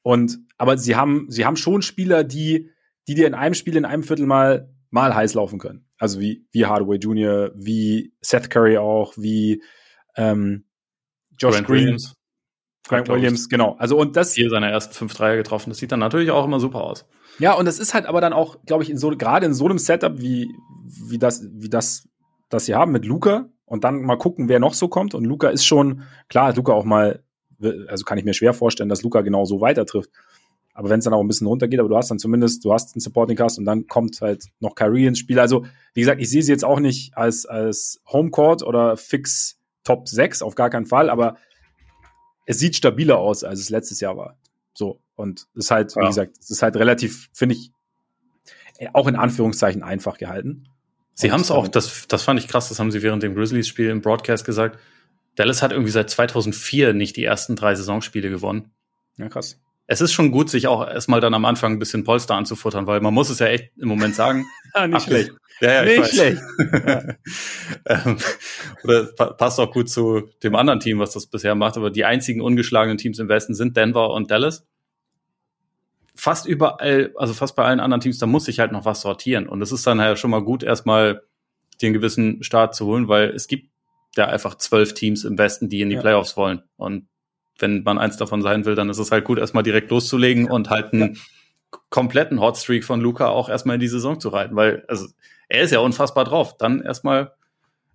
[0.02, 2.72] Und aber sie haben sie haben schon Spieler, die
[3.08, 5.86] die dir in einem Spiel in einem Viertel mal mal heiß laufen können.
[5.98, 9.64] Also wie wie Hardaway Jr., wie Seth Curry auch, wie
[10.16, 10.66] ähm,
[11.44, 12.16] Josh Grant Green, Williams.
[12.88, 13.76] Grant Williams, genau.
[13.80, 15.70] Also und das hier seine ersten fünf Dreier getroffen.
[15.70, 17.06] Das sieht dann natürlich auch immer super aus.
[17.40, 19.66] Ja, und das ist halt aber dann auch, glaube ich, in so, gerade in so
[19.66, 20.54] einem Setup wie,
[21.08, 22.08] wie das, wie das,
[22.50, 25.16] das sie haben mit Luca und dann mal gucken, wer noch so kommt.
[25.16, 27.24] Und Luca ist schon, klar, Luca auch mal,
[27.88, 30.10] also kann ich mir schwer vorstellen, dass Luca genau so weiter trifft.
[30.74, 32.96] Aber wenn es dann auch ein bisschen runtergeht, aber du hast dann zumindest, du hast
[32.96, 35.40] einen Supporting Cast und dann kommt halt noch Kyrie ins Spiel.
[35.40, 40.08] Also, wie gesagt, ich sehe sie jetzt auch nicht als, als Homecourt oder fix Top
[40.08, 41.38] 6, auf gar keinen Fall, aber
[42.46, 44.38] es sieht stabiler aus, als es letztes Jahr war.
[44.74, 45.00] So.
[45.16, 46.02] Und es ist halt, ja.
[46.02, 47.72] wie gesagt, es ist halt relativ, finde ich,
[48.78, 50.68] äh, auch in Anführungszeichen einfach gehalten.
[51.16, 53.90] Sie haben es auch, das, das fand ich krass, das haben sie während dem Grizzlies-Spiel
[53.90, 54.80] im Broadcast gesagt.
[55.36, 58.72] Dallas hat irgendwie seit 2004 nicht die ersten drei Saisonspiele gewonnen.
[59.18, 59.60] Ja, krass.
[59.86, 63.02] Es ist schon gut, sich auch erstmal dann am Anfang ein bisschen Polster anzufuttern, weil
[63.02, 64.46] man muss es ja echt im Moment sagen.
[64.74, 65.32] ah, nicht schlecht.
[65.60, 66.42] Ja, ja, nicht schlecht.
[67.86, 68.18] ähm,
[68.84, 71.78] oder passt auch gut zu dem anderen Team, was das bisher macht.
[71.78, 74.66] Aber die einzigen ungeschlagenen Teams im Westen sind Denver und Dallas
[76.16, 79.48] fast überall, also fast bei allen anderen Teams, da muss ich halt noch was sortieren.
[79.48, 81.24] Und es ist dann halt schon mal gut, erstmal
[81.82, 83.70] den gewissen Start zu holen, weil es gibt
[84.16, 86.02] ja einfach zwölf Teams im Westen, die in die ja.
[86.02, 86.64] Playoffs wollen.
[86.76, 87.08] Und
[87.64, 90.70] wenn man eins davon sein will, dann ist es halt gut, erstmal direkt loszulegen und
[90.70, 91.80] halt einen ja.
[91.90, 95.08] kompletten Hotstreak von Luca auch erstmal in die Saison zu reiten, weil, also,
[95.50, 96.58] er ist ja unfassbar drauf.
[96.58, 97.34] Dann erstmal,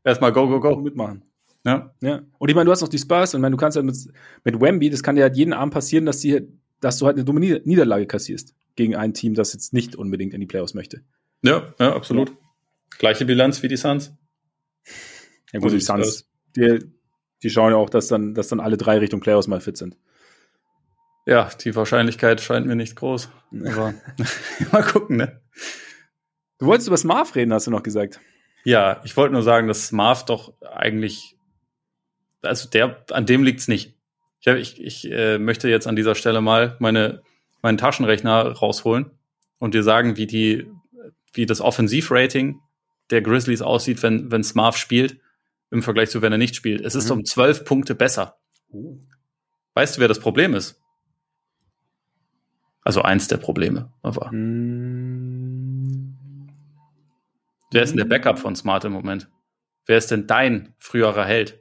[0.05, 0.77] erstmal go, go, go.
[0.77, 1.23] Mitmachen.
[1.65, 1.93] Ja.
[2.01, 2.23] ja.
[2.39, 3.97] Und ich meine, du hast noch die Spurs und ich meine, du kannst ja mit,
[4.45, 6.49] mit Wemby, das kann ja jeden Abend passieren, dass die
[6.81, 10.41] dass du halt eine dumme Niederlage kassierst gegen ein Team, das jetzt nicht unbedingt in
[10.41, 11.03] die Playoffs möchte.
[11.43, 12.33] Ja, ja, absolut.
[12.99, 14.13] Gleiche Bilanz wie die Suns.
[15.53, 16.81] Ja gut, die Suns, die,
[17.43, 19.97] die schauen ja auch, dass dann, dass dann alle drei Richtung Playoffs mal fit sind.
[21.27, 23.29] Ja, die Wahrscheinlichkeit scheint mir nicht groß.
[23.67, 23.95] Aber
[24.73, 25.41] mal gucken, ne?
[26.59, 28.21] Du wolltest über Smart reden, hast du noch gesagt.
[28.65, 31.37] Ja, ich wollte nur sagen, dass Smart doch eigentlich,
[32.43, 33.95] also der, an dem liegt's nicht.
[34.41, 37.23] Ich, hab, ich, ich äh, möchte jetzt an dieser Stelle mal meine,
[37.63, 39.11] meinen Taschenrechner rausholen
[39.59, 40.67] und dir sagen, wie die,
[41.33, 42.61] wie das Offensivrating
[43.11, 45.19] der Grizzlies aussieht, wenn, wenn Smart spielt,
[45.71, 46.81] im Vergleich zu wenn er nicht spielt.
[46.81, 47.19] Es ist mhm.
[47.19, 48.39] um zwölf Punkte besser.
[48.71, 48.99] Uh.
[49.75, 50.81] Weißt du, wer das Problem ist?
[52.83, 54.31] Also eins der Probleme, aber.
[54.33, 56.17] Mhm.
[57.71, 59.29] Wer ist denn der Backup von Smart im Moment?
[59.87, 61.61] Wer ist denn dein früherer Held?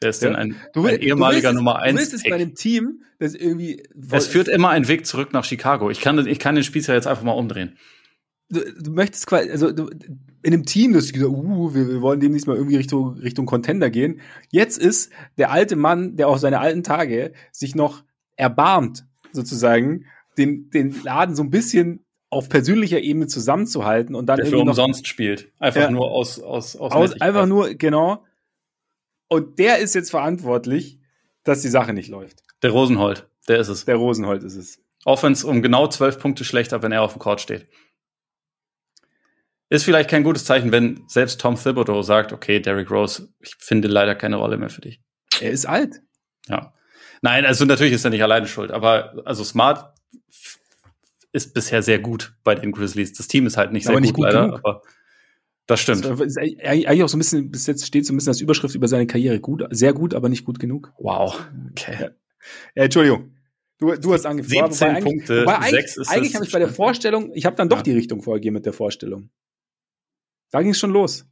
[0.00, 0.28] Wer ist ja.
[0.28, 1.94] denn ein, du ein ehemaliger es, Nummer eins?
[1.94, 3.82] Du willst es bei einem Team, das irgendwie.
[4.10, 5.90] Es führt immer ein Weg zurück nach Chicago.
[5.90, 7.76] Ich kann, ich kann den Spieß ja jetzt einfach mal umdrehen.
[8.48, 9.90] Du, du möchtest quasi, also du,
[10.42, 13.90] in einem Team, das gesagt, uh, wir, wir wollen demnächst mal irgendwie Richtung, Richtung Contender
[13.90, 14.20] gehen.
[14.50, 18.04] Jetzt ist der alte Mann, der auf seine alten Tage sich noch
[18.36, 20.06] erbarmt, sozusagen,
[20.38, 24.68] den, den Laden so ein bisschen auf persönlicher Ebene zusammenzuhalten und dann der irgendwie für
[24.68, 25.50] umsonst noch, spielt.
[25.58, 28.24] Einfach ja, nur aus, aus, aus, aus Einfach nur, genau.
[29.28, 31.00] Und der ist jetzt verantwortlich,
[31.44, 32.42] dass die Sache nicht läuft.
[32.62, 33.84] Der Rosenhold, der ist es.
[33.84, 34.80] Der Rosenhold ist es.
[35.04, 37.66] Offense um genau zwölf Punkte schlechter, wenn er auf dem Court steht.
[39.68, 43.88] Ist vielleicht kein gutes Zeichen, wenn selbst Tom Thibodeau sagt, okay, Derrick Rose, ich finde
[43.88, 45.00] leider keine Rolle mehr für dich.
[45.40, 46.02] Er ist alt.
[46.48, 46.72] Ja.
[47.22, 49.92] Nein, also natürlich ist er nicht alleine schuld, aber also Smart
[51.32, 53.12] ist bisher sehr gut bei den Grizzlies.
[53.12, 54.60] Das Team ist halt nicht aber sehr nicht gut, gut leider, genug.
[54.64, 54.82] aber
[55.66, 56.04] das stimmt.
[56.04, 58.74] Das ist eigentlich auch so ein bisschen, bis jetzt steht so ein bisschen als Überschrift
[58.74, 59.40] über seine Karriere.
[59.40, 60.92] Gut, sehr gut, aber nicht gut genug.
[60.98, 61.44] Wow.
[61.70, 61.96] Okay.
[62.00, 62.10] Ja.
[62.74, 63.32] Ja, Entschuldigung.
[63.78, 64.72] Du, du hast angefangen.
[64.72, 67.78] 17 wobei Punkte, wobei eigentlich, eigentlich habe ich bei der Vorstellung, ich habe dann doch
[67.78, 67.82] ja.
[67.82, 69.30] die Richtung vorgegeben mit der Vorstellung.
[70.50, 71.26] Da ging es schon los.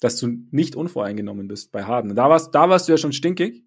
[0.00, 2.14] Dass du nicht unvoreingenommen bist bei Harden.
[2.14, 3.64] Da warst, da warst du ja schon stinkig.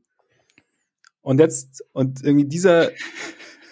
[1.22, 2.92] Und jetzt, und irgendwie dieser,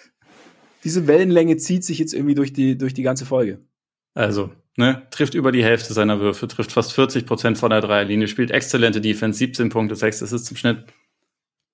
[0.84, 3.64] diese Wellenlänge zieht sich jetzt irgendwie durch die, durch die ganze Folge.
[4.14, 8.28] Also, ne, trifft über die Hälfte seiner Würfe, trifft fast 40 Prozent von der Dreierlinie,
[8.28, 10.84] spielt exzellente Defense, 17 Punkte, 6 ist zum Schnitt.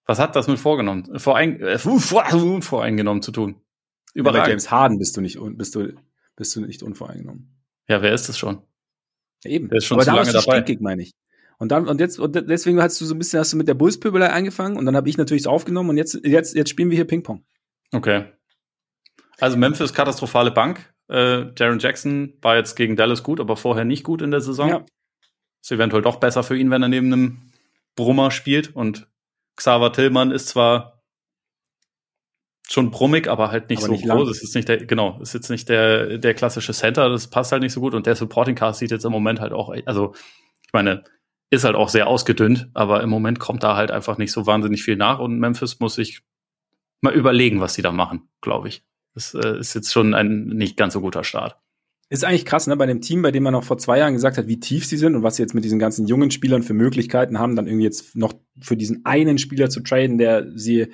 [0.07, 3.57] Was hat das mit vorgenommen, vorein, äh, voreingenommen zu tun?
[4.13, 4.39] Überragend.
[4.39, 5.95] Ja, bei James Harden bist du nicht, bist du,
[6.37, 7.57] bist du nicht unvoreingenommen.
[7.89, 8.63] Ja, wer ist das schon?
[9.45, 9.69] Eben.
[9.69, 10.63] Der ist schon Aber zu da lange dabei.
[10.63, 11.13] stinkig, meine ich.
[11.59, 13.75] Und dann, und jetzt, und deswegen hast du so ein bisschen, hast du mit der
[13.75, 16.97] Bullspöbelei angefangen und dann habe ich natürlich so aufgenommen und jetzt, jetzt, jetzt spielen wir
[16.97, 17.45] hier Ping-Pong.
[17.93, 18.25] Okay.
[19.41, 20.93] Also Memphis katastrophale Bank.
[21.09, 24.69] Äh, Jaron Jackson war jetzt gegen Dallas gut, aber vorher nicht gut in der Saison.
[24.69, 24.87] Ja.
[25.63, 27.53] Ist eventuell doch besser für ihn, wenn er neben einem
[27.97, 28.75] Brummer spielt.
[28.75, 29.09] Und
[29.57, 30.94] Xaver Tillmann ist zwar
[32.69, 34.31] schon brummig, aber halt nicht aber so nicht groß.
[34.31, 37.63] Es ist nicht der, genau, ist jetzt nicht der, der klassische Center, das passt halt
[37.63, 37.95] nicht so gut.
[37.95, 40.15] Und der Supporting Cast sieht jetzt im Moment halt auch, also
[40.67, 41.05] ich meine,
[41.51, 44.83] ist halt auch sehr ausgedünnt, aber im Moment kommt da halt einfach nicht so wahnsinnig
[44.83, 46.23] viel nach und Memphis muss sich
[47.01, 48.83] mal überlegen, was sie da machen, glaube ich.
[49.15, 51.57] Das äh, ist jetzt schon ein nicht ganz so guter Start.
[52.11, 52.77] Ist eigentlich krass, ne?
[52.77, 54.97] Bei dem Team, bei dem man noch vor zwei Jahren gesagt hat, wie tief sie
[54.97, 57.85] sind und was sie jetzt mit diesen ganzen jungen Spielern für Möglichkeiten haben, dann irgendwie
[57.85, 60.93] jetzt noch für diesen einen Spieler zu traden, der sie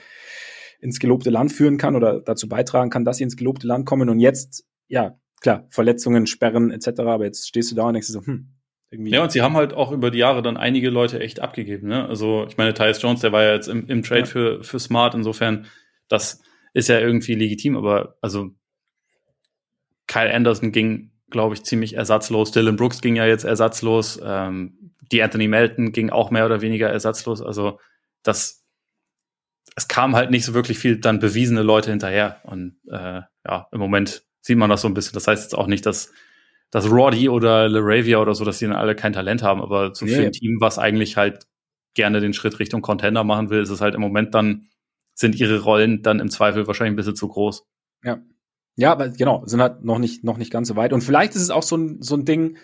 [0.80, 4.08] ins gelobte Land führen kann oder dazu beitragen kann, dass sie ins gelobte Land kommen.
[4.08, 7.00] Und jetzt, ja, klar, Verletzungen, Sperren etc.
[7.00, 8.48] Aber jetzt stehst du da und denkst so, hm,
[8.90, 9.12] irgendwie.
[9.12, 11.88] Ja, und sie haben halt auch über die Jahre dann einige Leute echt abgegeben.
[11.88, 12.08] Ne?
[12.08, 14.26] Also ich meine, Tyus Jones, der war ja jetzt im, im Trade ja.
[14.26, 15.66] für, für Smart, insofern,
[16.08, 16.42] das
[16.72, 18.50] ist ja irgendwie legitim, aber also
[20.06, 22.50] Kyle Anderson ging, glaube ich, ziemlich ersatzlos.
[22.50, 24.20] Dylan Brooks ging ja jetzt ersatzlos.
[24.22, 27.42] Ähm, die Anthony Melton ging auch mehr oder weniger ersatzlos.
[27.42, 27.78] Also
[28.22, 28.59] das,
[29.76, 32.40] es kam halt nicht so wirklich viel dann bewiesene Leute hinterher.
[32.44, 35.14] Und äh, ja, im Moment sieht man das so ein bisschen.
[35.14, 36.12] Das heißt jetzt auch nicht, dass,
[36.70, 40.04] dass Roddy oder LaRavia oder so, dass die dann alle kein Talent haben, aber so
[40.04, 40.14] nee.
[40.14, 41.46] für ein Team, was eigentlich halt
[41.94, 44.68] gerne den Schritt Richtung Contender machen will, ist es halt im Moment dann
[45.14, 47.66] sind ihre Rollen dann im Zweifel wahrscheinlich ein bisschen zu groß.
[48.04, 48.22] Ja.
[48.76, 50.92] Ja, aber genau, sind halt noch nicht, noch nicht ganz so weit.
[50.92, 52.56] Und vielleicht ist es auch so ein, so ein Ding,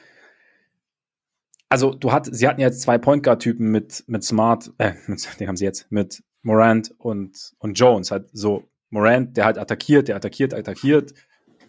[1.68, 5.28] also du hat, sie hatten jetzt zwei Point Guard Typen mit, mit Smart, äh, mit,
[5.40, 8.10] den haben sie jetzt, mit Morant und, und Jones.
[8.10, 11.12] Halt so Morant, der halt attackiert, der attackiert, attackiert.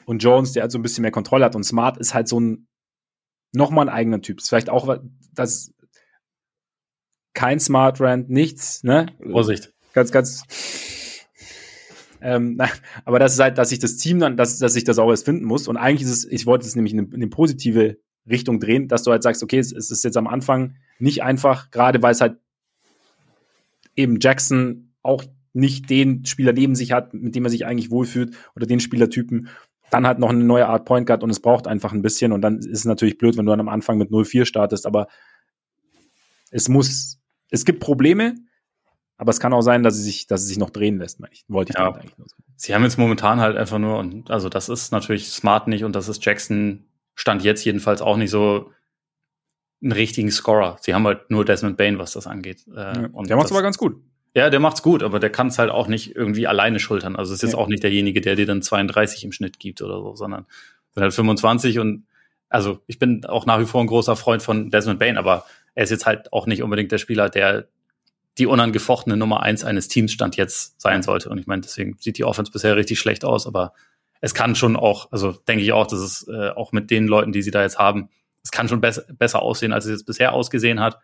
[0.05, 1.55] Und Jones, der halt so ein bisschen mehr Kontrolle hat.
[1.55, 2.67] Und Smart ist halt so ein,
[3.51, 4.39] nochmal ein eigener Typ.
[4.39, 4.97] Ist vielleicht auch,
[5.33, 5.73] das,
[7.33, 9.07] kein Smart Rand, nichts, ne?
[9.31, 10.43] Vorsicht ganz, ganz.
[12.21, 12.61] Ähm,
[13.05, 15.25] aber das ist halt, dass sich das Team dann, dass, dass sich das auch erst
[15.25, 15.67] finden muss.
[15.67, 17.97] Und eigentlich ist es, ich wollte es nämlich in eine, in eine positive
[18.29, 21.71] Richtung drehen, dass du halt sagst, okay, es, es ist jetzt am Anfang nicht einfach,
[21.71, 22.37] gerade weil es halt
[23.97, 28.35] eben Jackson auch nicht den Spieler neben sich hat, mit dem er sich eigentlich wohlfühlt
[28.55, 29.49] oder den Spielertypen.
[29.89, 32.41] Dann halt noch eine neue Art Point Guard und es braucht einfach ein bisschen und
[32.41, 35.07] dann ist es natürlich blöd, wenn du dann am Anfang mit 0-4 startest, aber
[36.51, 37.19] es muss,
[37.49, 38.35] es gibt Probleme,
[39.17, 41.33] aber es kann auch sein, dass sie sich, dass sie sich noch drehen lässt, meine
[41.33, 41.43] ich.
[41.47, 41.91] Wollte ich ja.
[41.91, 42.43] eigentlich nur sagen.
[42.55, 45.95] Sie haben jetzt momentan halt einfach nur, und also das ist natürlich smart nicht und
[45.95, 48.71] das ist Jackson Stand jetzt jedenfalls auch nicht so
[49.81, 50.77] einen richtigen Scorer.
[50.81, 52.65] Sie haben halt nur Desmond Bain, was das angeht.
[52.75, 54.01] Äh, ja, und der macht's aber ganz gut.
[54.33, 57.15] Ja, der macht's gut, aber der kann es halt auch nicht irgendwie alleine schultern.
[57.15, 57.49] Also es ist ja.
[57.49, 60.45] jetzt auch nicht derjenige, der dir dann 32 im Schnitt gibt oder so, sondern
[60.93, 62.05] sind halt 25 und
[62.49, 65.45] also ich bin auch nach wie vor ein großer Freund von Desmond Bain, aber
[65.75, 67.67] er ist jetzt halt auch nicht unbedingt der Spieler, der
[68.37, 71.29] die unangefochtene Nummer eins eines Teams stand jetzt sein sollte.
[71.29, 73.73] Und ich meine, deswegen sieht die Offense bisher richtig schlecht aus, aber
[74.21, 77.31] es kann schon auch, also denke ich auch, dass es äh, auch mit den Leuten,
[77.31, 78.09] die sie da jetzt haben,
[78.47, 80.99] es kann schon be besser aussehen, als es jetzt bisher ausgesehen hat.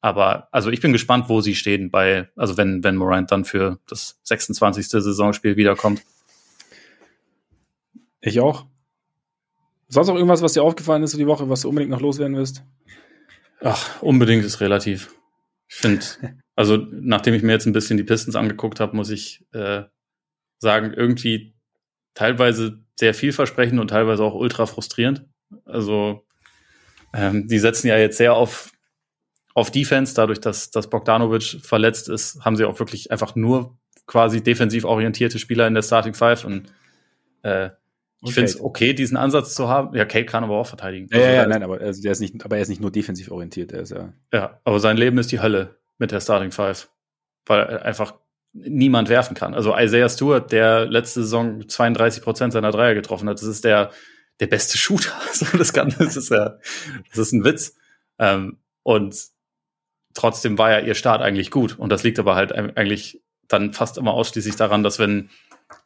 [0.00, 3.78] Aber also ich bin gespannt, wo sie stehen bei, also wenn, wenn Morant dann für
[3.88, 4.88] das 26.
[4.88, 6.02] Saisonspiel wiederkommt.
[8.20, 8.66] Ich auch.
[9.88, 12.36] Sonst noch irgendwas, was dir aufgefallen ist für die Woche, was du unbedingt noch loswerden
[12.36, 12.64] wirst?
[13.60, 15.14] Ach, unbedingt ist relativ.
[15.68, 16.04] Ich finde,
[16.56, 19.82] also nachdem ich mir jetzt ein bisschen die Pistons angeguckt habe, muss ich äh,
[20.58, 21.54] sagen, irgendwie
[22.14, 25.26] teilweise sehr vielversprechend und teilweise auch ultra frustrierend.
[25.64, 26.26] Also
[27.14, 28.72] ähm, die setzen ja jetzt sehr auf,
[29.54, 34.42] auf Defense, dadurch, dass, dass Bogdanovic verletzt ist, haben sie auch wirklich einfach nur quasi
[34.42, 36.72] defensiv orientierte Spieler in der Starting Five und
[37.42, 37.70] äh,
[38.24, 38.34] ich okay.
[38.34, 39.96] finde es okay, diesen Ansatz zu haben.
[39.96, 41.08] Ja, Kate kann aber auch verteidigen.
[41.10, 42.92] Ja, also, ja, ja nein, aber also der ist nicht, aber er ist nicht nur
[42.92, 44.12] defensiv orientiert, er ist ja.
[44.32, 46.88] Ja, aber sein Leben ist die Hölle mit der Starting Five,
[47.46, 48.14] weil einfach
[48.52, 49.54] niemand werfen kann.
[49.54, 53.90] Also Isaiah Stewart, der letzte Saison 32 Prozent seiner Dreier getroffen hat, das ist der
[54.42, 55.12] der beste Shooter.
[55.32, 56.58] So, das kann, das ist ja,
[57.08, 57.76] das ist ein Witz.
[58.18, 59.16] Ähm, und
[60.14, 61.78] trotzdem war ja ihr Start eigentlich gut.
[61.78, 65.30] Und das liegt aber halt eigentlich dann fast immer ausschließlich daran, dass wenn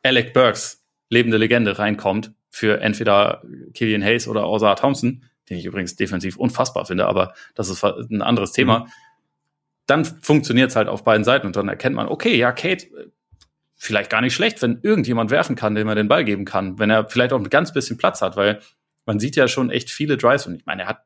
[0.02, 3.42] Alec Burks lebende Legende reinkommt für entweder
[3.74, 8.22] Killian Hayes oder Ozar Thompson, den ich übrigens defensiv unfassbar finde, aber das ist ein
[8.22, 8.86] anderes Thema, mhm.
[9.86, 12.86] dann funktioniert es halt auf beiden Seiten und dann erkennt man, okay, ja, Kate,
[13.76, 16.90] vielleicht gar nicht schlecht, wenn irgendjemand werfen kann, dem er den Ball geben kann, wenn
[16.90, 18.60] er vielleicht auch ein ganz bisschen Platz hat, weil
[19.04, 21.02] man sieht ja schon echt viele Drives und ich meine, er hat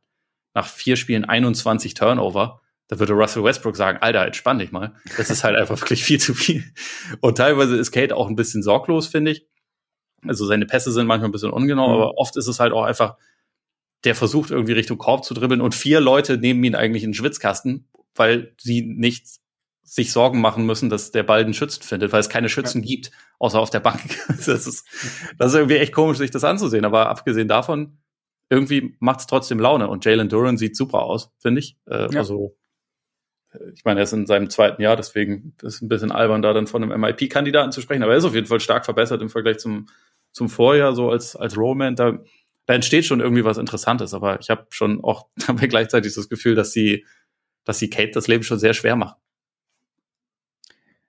[0.55, 2.61] nach vier Spielen 21 Turnover.
[2.89, 4.95] Da würde Russell Westbrook sagen, Alter, entspann dich mal.
[5.17, 6.65] Das ist halt einfach wirklich viel zu viel.
[7.21, 9.47] Und teilweise ist Kate auch ein bisschen sorglos, finde ich.
[10.27, 11.95] Also seine Pässe sind manchmal ein bisschen ungenau, mhm.
[11.95, 13.17] aber oft ist es halt auch einfach,
[14.05, 17.15] der versucht irgendwie Richtung Korb zu dribbeln und vier Leute nehmen ihn eigentlich in den
[17.15, 19.27] Schwitzkasten, weil sie nicht
[19.91, 22.89] sich Sorgen machen müssen, dass der Ball einen Schützen findet, weil es keine Schützen ja.
[22.89, 24.01] gibt, außer auf der Bank.
[24.29, 24.87] das, ist,
[25.39, 26.85] das ist irgendwie echt komisch, sich das anzusehen.
[26.85, 27.99] Aber abgesehen davon,
[28.49, 29.89] irgendwie macht es trotzdem Laune.
[29.89, 31.77] Und Jalen Duran sieht super aus, finde ich.
[31.87, 32.21] Äh, ja.
[32.21, 32.57] Also
[33.75, 36.53] ich meine, er ist in seinem zweiten Jahr, deswegen ist es ein bisschen albern, da
[36.53, 38.05] dann von einem MIP-Kandidaten zu sprechen.
[38.05, 39.89] Aber er ist auf jeden Fall stark verbessert im Vergleich zum
[40.33, 42.19] zum Vorjahr so als, als Roman, da,
[42.67, 46.55] da entsteht schon irgendwie was Interessantes, aber ich habe schon auch dabei gleichzeitig das Gefühl,
[46.55, 47.05] dass sie,
[47.65, 49.17] dass sie Kate das Leben schon sehr schwer macht.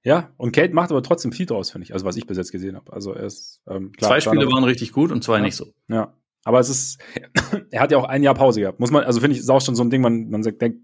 [0.03, 2.51] Ja, und Kate macht aber trotzdem viel draus, finde ich, also was ich bis jetzt
[2.51, 2.91] gesehen habe.
[2.91, 5.73] Also er ist ähm, klar, Zwei Spiele waren richtig gut und zwei ja, nicht so.
[5.89, 6.17] Ja.
[6.43, 6.99] Aber es ist,
[7.71, 8.79] er hat ja auch ein Jahr Pause gehabt.
[8.79, 10.79] Muss man, also finde ich, ist auch schon so ein Ding, man, man sagt, denkt,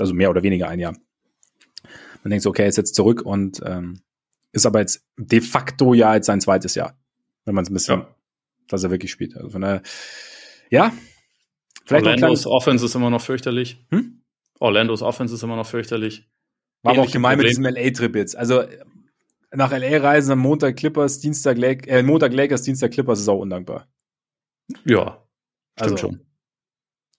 [0.00, 0.96] also mehr oder weniger ein Jahr.
[2.24, 4.00] Man denkt so, okay, er ist jetzt zurück und ähm,
[4.50, 6.96] ist aber jetzt de facto ja jetzt sein zweites Jahr
[7.44, 8.14] wenn man es ein bisschen, ja.
[8.68, 9.36] dass er wirklich spielt.
[9.36, 9.82] Also von daher,
[10.70, 10.92] ja.
[11.84, 13.84] Vielleicht Orlandos Offense ist immer noch fürchterlich.
[13.90, 14.22] Hm?
[14.58, 16.28] Orlandos Offense ist immer noch fürchterlich.
[16.84, 18.36] War aber auch gemein mit diesem LA-Trip jetzt.
[18.36, 18.62] Also
[19.52, 23.38] nach LA reisen am Montag Clippers, Dienstag Lake, äh, Montag Lakers, Dienstag Clippers ist auch
[23.38, 23.88] undankbar.
[24.84, 25.24] Ja,
[25.76, 26.20] stimmt also, schon.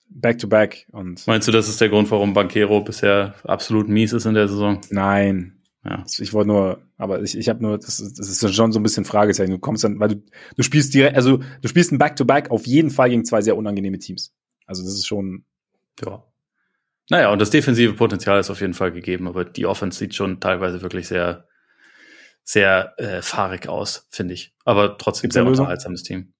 [0.09, 1.25] Back to back und.
[1.27, 4.81] Meinst du, das ist der Grund, warum Banquero bisher absolut mies ist in der Saison?
[4.91, 6.03] Nein, ja.
[6.19, 9.05] Ich wollte nur, aber ich, ich habe nur, das, das ist schon so ein bisschen
[9.05, 9.51] Fragezeichen.
[9.51, 10.23] Du kommst dann, weil du,
[10.55, 13.57] du spielst direkt, also du spielst ein Back-to-Back -Back auf jeden Fall gegen zwei sehr
[13.57, 14.33] unangenehme Teams.
[14.65, 15.45] Also das ist schon.
[16.03, 16.23] Ja.
[17.10, 20.40] Naja, und das defensive Potenzial ist auf jeden Fall gegeben, aber die Offense sieht schon
[20.40, 21.48] teilweise wirklich sehr,
[22.44, 24.56] sehr äh, fahrig aus, finde ich.
[24.65, 26.34] Aber trotzdem sehr unterhaltsames Team.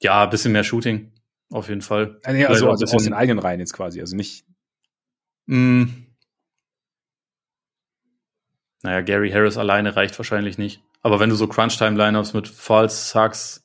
[0.00, 1.12] Ja, ein bisschen mehr Shooting,
[1.50, 2.20] auf jeden Fall.
[2.26, 4.46] Ja, also, also aus den eigenen Reihen jetzt quasi, also nicht.
[5.46, 5.84] Mm,
[8.82, 10.82] naja, Gary Harris alleine reicht wahrscheinlich nicht.
[11.02, 13.64] Aber wenn du so Crunch-Time-Lineups mit Falls, Sucks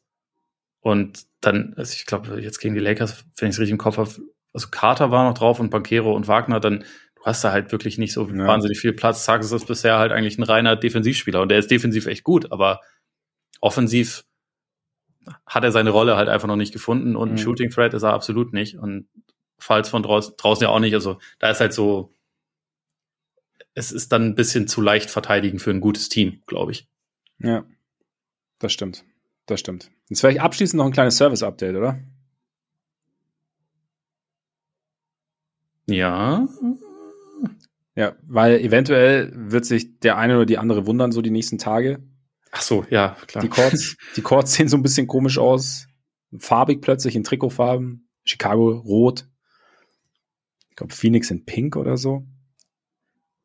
[0.79, 3.97] und dann, also ich glaube, jetzt gegen die Lakers, wenn ich es richtig im Kopf
[3.97, 4.11] habe,
[4.53, 6.79] also Carter war noch drauf und Banquero und Wagner, dann
[7.15, 8.47] du hast da halt wirklich nicht so ja.
[8.47, 9.25] wahnsinnig viel Platz.
[9.25, 12.81] Suggs ist bisher halt eigentlich ein reiner Defensivspieler und der ist defensiv echt gut, aber
[13.59, 14.25] offensiv
[15.45, 17.35] hat er seine Rolle halt einfach noch nicht gefunden und mhm.
[17.35, 19.07] ein Shooting Threat ist er absolut nicht und
[19.61, 20.95] Falls von draußen, draußen ja auch nicht.
[20.95, 22.11] Also da ist halt so,
[23.75, 26.87] es ist dann ein bisschen zu leicht verteidigen für ein gutes Team, glaube ich.
[27.37, 27.63] Ja,
[28.57, 29.05] das stimmt.
[29.45, 29.91] Das stimmt.
[30.09, 31.99] Jetzt vielleicht abschließend noch ein kleines Service-Update, oder?
[35.91, 36.47] Ja.
[37.95, 42.01] Ja, weil eventuell wird sich der eine oder die andere wundern, so die nächsten Tage.
[42.51, 43.43] Ach so, ja, klar.
[43.43, 45.87] Die Chords, die Chords sehen so ein bisschen komisch aus.
[46.37, 48.07] Farbig plötzlich in Trikotfarben.
[48.23, 49.27] Chicago rot.
[50.69, 52.25] Ich glaube, Phoenix in pink oder so.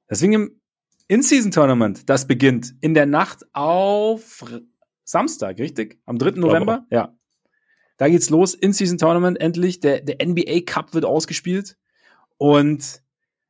[0.09, 0.61] Deswegen im
[1.09, 4.45] In-Season-Tournament, das beginnt in der Nacht auf
[5.05, 6.01] Samstag, richtig?
[6.05, 6.33] Am 3.
[6.33, 6.87] November?
[6.91, 7.17] Ja.
[7.97, 8.55] Da geht's los.
[8.55, 9.81] In-Season-Tournament endlich.
[9.81, 11.77] Der, der NBA Cup wird ausgespielt.
[12.39, 13.03] Und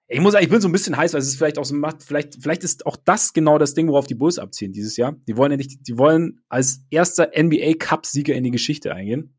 [0.09, 1.75] ich muss sagen, ich bin so ein bisschen heiß, weil es ist vielleicht auch so
[1.75, 5.17] macht, vielleicht, vielleicht ist auch das genau das Ding, worauf die Bulls abziehen dieses Jahr.
[5.27, 9.35] Die wollen nicht, die wollen als erster NBA Cup-Sieger in die Geschichte eingehen.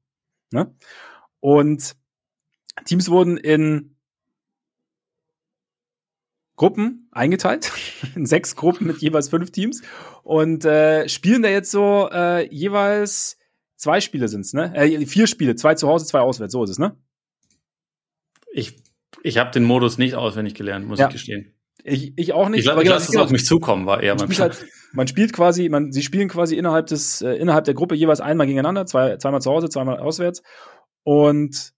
[0.51, 0.75] Ne?
[1.39, 1.95] Und
[2.85, 3.95] Teams wurden in
[6.57, 7.71] Gruppen eingeteilt,
[8.15, 9.81] in sechs Gruppen mit jeweils fünf Teams
[10.23, 13.37] und äh, spielen da jetzt so äh, jeweils
[13.77, 14.75] zwei Spiele sind's, ne?
[14.75, 16.97] Äh, vier Spiele, zwei zu Hause, zwei auswärts, so ist es, ne?
[18.51, 18.75] Ich
[19.23, 21.07] ich habe den Modus nicht auswendig gelernt, muss ja.
[21.07, 21.53] ich gestehen.
[21.83, 22.59] Ich, ich auch nicht.
[22.59, 25.69] Ich, glaube, ich lasse es auf mich zukommen, war eher man, halt, man spielt quasi,
[25.69, 29.41] man, sie spielen quasi innerhalb des, äh, innerhalb der Gruppe jeweils einmal gegeneinander, zwei, zweimal
[29.41, 30.43] zu Hause, zweimal auswärts.
[31.03, 31.73] Und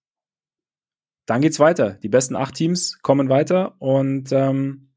[1.26, 1.92] dann geht's weiter.
[2.02, 4.90] Die besten acht Teams kommen weiter und ähm,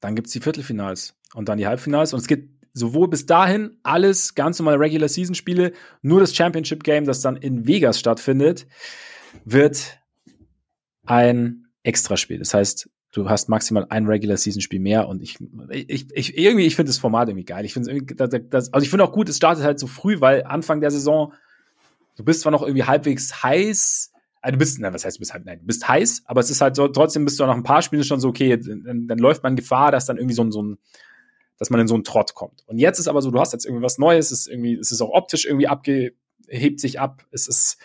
[0.00, 4.34] dann gibt's die Viertelfinals und dann die Halbfinals und es geht sowohl bis dahin alles
[4.34, 8.66] ganz normale Regular Season Spiele, nur das Championship Game, das dann in Vegas stattfindet,
[9.44, 9.98] wird
[11.04, 12.38] ein Extraspiel.
[12.38, 15.36] Das heißt, du hast maximal ein Regular Season Spiel mehr und ich,
[15.70, 17.64] ich, ich irgendwie, ich finde das Format irgendwie geil.
[17.64, 20.80] Ich finde das, also ich finde auch gut, es startet halt so früh, weil Anfang
[20.80, 21.34] der Saison,
[22.16, 25.34] du bist zwar noch irgendwie halbwegs heiß, also du bist, na, was heißt, du bist
[25.34, 27.62] halt, nein, du bist heiß, aber es ist halt so, trotzdem bist du nach ein
[27.62, 30.50] paar Spielen schon so, okay, dann, dann läuft man Gefahr, dass dann irgendwie so ein,
[30.50, 30.78] so ein,
[31.62, 32.64] dass man in so einen Trott kommt.
[32.66, 34.90] Und jetzt ist aber so, du hast jetzt irgendwie was Neues, es ist irgendwie, es
[34.90, 37.76] ist auch optisch irgendwie abgehebt sich ab, es ist,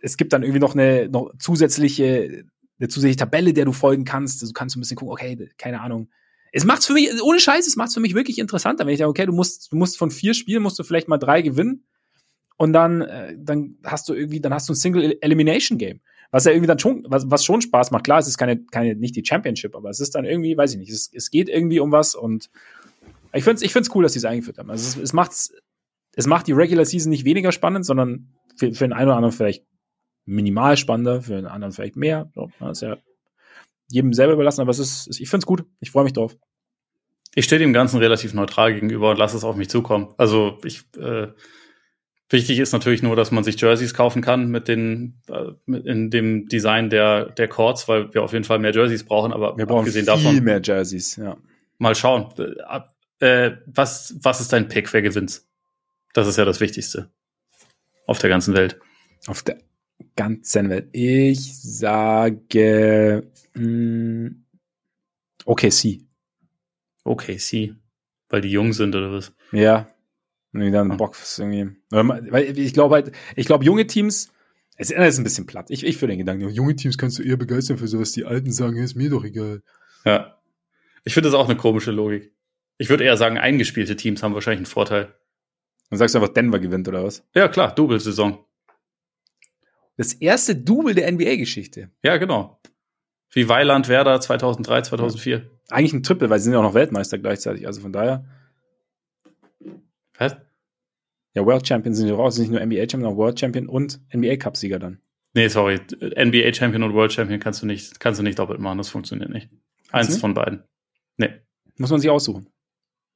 [0.00, 2.46] es gibt dann irgendwie noch eine noch zusätzliche,
[2.78, 4.40] eine zusätzliche Tabelle, der du folgen kannst.
[4.40, 6.08] Du kannst ein bisschen gucken, okay, keine Ahnung.
[6.52, 9.10] Es macht's für mich, ohne Scheiß, es macht's für mich wirklich interessanter, wenn ich sage,
[9.10, 11.84] okay, du musst, du musst von vier Spielen musst du vielleicht mal drei gewinnen
[12.56, 16.00] und dann, äh, dann hast du irgendwie, dann hast du ein Single Elimination Game.
[16.30, 18.04] Was ja irgendwie dann schon, was, was schon Spaß macht.
[18.04, 20.78] Klar, es ist keine, keine, nicht die Championship, aber es ist dann irgendwie, weiß ich
[20.78, 22.48] nicht, es, es geht irgendwie um was und
[23.32, 24.70] ich finde es ich find's cool, dass sie es eingeführt haben.
[24.70, 25.52] Also es, es, macht's,
[26.14, 29.34] es macht die Regular Season nicht weniger spannend, sondern für, für den einen oder anderen
[29.34, 29.64] vielleicht
[30.24, 32.30] minimal spannender, für den anderen vielleicht mehr.
[32.34, 32.96] So, das ist ja
[33.90, 35.64] jedem selber überlassen, aber es ist, ich finde es gut.
[35.80, 36.36] Ich freue mich drauf.
[37.34, 40.14] Ich stehe dem Ganzen relativ neutral gegenüber und lasse es auf mich zukommen.
[40.18, 41.28] Also ich äh,
[42.28, 46.10] wichtig ist natürlich nur, dass man sich Jerseys kaufen kann mit den äh, mit in
[46.10, 49.32] dem Design der der Courts, weil wir auf jeden Fall mehr Jerseys brauchen.
[49.32, 51.16] Aber wir brauchen viel davon, mehr Jerseys.
[51.16, 51.36] Ja.
[51.78, 52.32] Mal schauen.
[53.20, 54.92] Äh, was, was ist dein Pick?
[54.92, 55.42] Wer gewinnt?
[56.12, 57.10] Das ist ja das Wichtigste.
[58.06, 58.80] Auf der ganzen Welt.
[59.26, 59.58] Auf der
[60.16, 60.88] ganzen Welt.
[60.92, 64.44] Ich sage mh, mm,
[65.44, 66.02] OKC.
[67.04, 67.74] OKC.
[68.28, 69.32] Weil die jung sind oder was?
[69.52, 69.88] Ja.
[70.52, 71.76] Nee, dann Bock irgendwie.
[71.90, 74.32] Weil ich glaube halt, ich glaube, junge Teams,
[74.76, 75.70] es ist ein bisschen platt.
[75.70, 78.12] Ich, ich für den Gedanken, junge Teams kannst du eher begeistern für sowas.
[78.12, 79.62] Die Alten sagen, ist mir doch egal.
[80.04, 80.38] Ja.
[81.04, 82.32] Ich finde das auch eine komische Logik.
[82.78, 85.14] Ich würde eher sagen, eingespielte Teams haben wahrscheinlich einen Vorteil.
[85.90, 87.26] Dann sagst du einfach, Denver gewinnt, oder was?
[87.34, 88.44] Ja, klar, Double-Saison.
[89.96, 91.90] Das erste Double der NBA-Geschichte.
[92.04, 92.60] Ja, genau.
[93.30, 95.38] Wie Weiland, Werder 2003, 2004.
[95.38, 95.44] Ja.
[95.70, 97.66] Eigentlich ein Triple, weil sie sind ja auch noch Weltmeister gleichzeitig.
[97.66, 98.24] Also von daher.
[100.16, 100.36] Was?
[101.34, 102.30] Ja, World Champion sind ja auch.
[102.30, 105.00] Sind nicht nur NBA Champion, sondern World Champion und NBA Cup-Sieger dann.
[105.34, 105.80] Nee, sorry.
[106.00, 108.78] NBA Champion und World Champion kannst du nicht, kannst du nicht doppelt machen.
[108.78, 109.50] Das funktioniert nicht.
[109.90, 110.20] Eins nicht?
[110.20, 110.64] von beiden.
[111.16, 111.30] Nee.
[111.76, 112.48] Muss man sich aussuchen.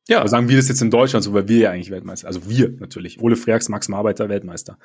[0.08, 0.26] Ja.
[0.26, 2.26] Sagen wir das jetzt in Deutschland so, weil wir ja eigentlich Weltmeister.
[2.26, 3.20] Also wir natürlich.
[3.20, 4.78] Ole Freaks, Max Marbeiter, Weltmeister.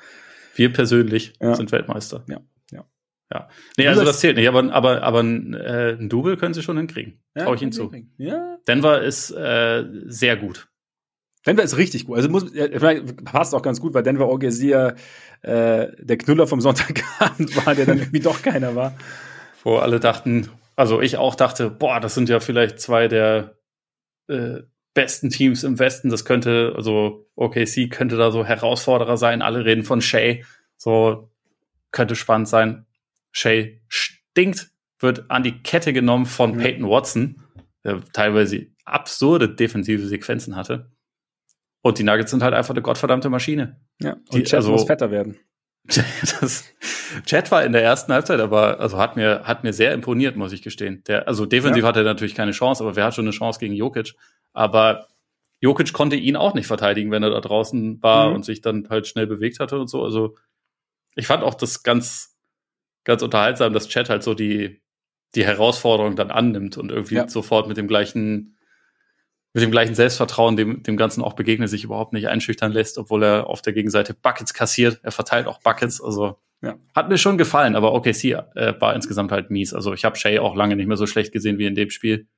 [0.54, 1.54] Wir persönlich ja.
[1.54, 2.24] sind Weltmeister.
[2.28, 2.40] Ja.
[2.70, 2.84] Ja.
[3.32, 3.48] Ja.
[3.76, 6.76] Nee, also das zählt nicht, aber, aber, aber ein, äh, ein Double können sie schon
[6.76, 7.20] hinkriegen.
[7.36, 7.92] Ja, Traue ich ihnen zu.
[8.16, 8.58] Ja.
[8.66, 10.68] Denver ist äh, sehr gut.
[11.46, 12.16] Denver ist richtig gut.
[12.16, 12.52] Also muss,
[13.24, 14.94] passt auch ganz gut, weil Denver Orgesia
[15.42, 18.94] äh, der Knüller vom Sonntagabend war, der dann irgendwie doch keiner war.
[19.64, 23.56] Wo alle dachten, also ich auch dachte, boah, das sind ja vielleicht zwei der
[24.28, 24.60] äh,
[24.98, 26.10] besten Teams im Westen.
[26.10, 29.42] Das könnte, also OKC könnte da so Herausforderer sein.
[29.42, 30.44] Alle reden von Shay.
[30.76, 31.30] So
[31.92, 32.84] könnte spannend sein.
[33.30, 36.58] Shay stinkt, wird an die Kette genommen von mhm.
[36.58, 37.44] Peyton Watson,
[37.84, 40.90] der teilweise absurde defensive Sequenzen hatte.
[41.82, 43.80] Und die Nuggets sind halt einfach eine gottverdammte Maschine.
[44.02, 45.38] Ja, und die, Chad also, muss fetter werden.
[46.40, 46.64] das,
[47.24, 50.52] Chat war in der ersten Halbzeit, aber also hat mir hat mir sehr imponiert, muss
[50.52, 51.02] ich gestehen.
[51.06, 51.88] Der, also defensiv ja.
[51.88, 54.14] hatte er natürlich keine Chance, aber wer hat schon eine Chance gegen Jokic?
[54.52, 55.08] Aber
[55.60, 58.36] Jokic konnte ihn auch nicht verteidigen, wenn er da draußen war mhm.
[58.36, 60.04] und sich dann halt schnell bewegt hatte und so.
[60.04, 60.36] Also
[61.14, 62.36] ich fand auch das ganz
[63.04, 64.82] ganz unterhaltsam, dass Chat halt so die
[65.34, 67.28] die Herausforderung dann annimmt und irgendwie ja.
[67.28, 68.57] sofort mit dem gleichen
[69.58, 73.24] mit dem gleichen Selbstvertrauen dem, dem Ganzen auch begegnet, sich überhaupt nicht einschüchtern lässt, obwohl
[73.24, 75.00] er auf der Gegenseite Buckets kassiert.
[75.02, 76.00] Er verteilt auch Buckets.
[76.00, 76.76] Also ja.
[76.94, 78.24] hat mir schon gefallen, aber OKC
[78.54, 79.74] äh, war insgesamt halt mies.
[79.74, 82.28] Also ich habe Shay auch lange nicht mehr so schlecht gesehen wie in dem Spiel.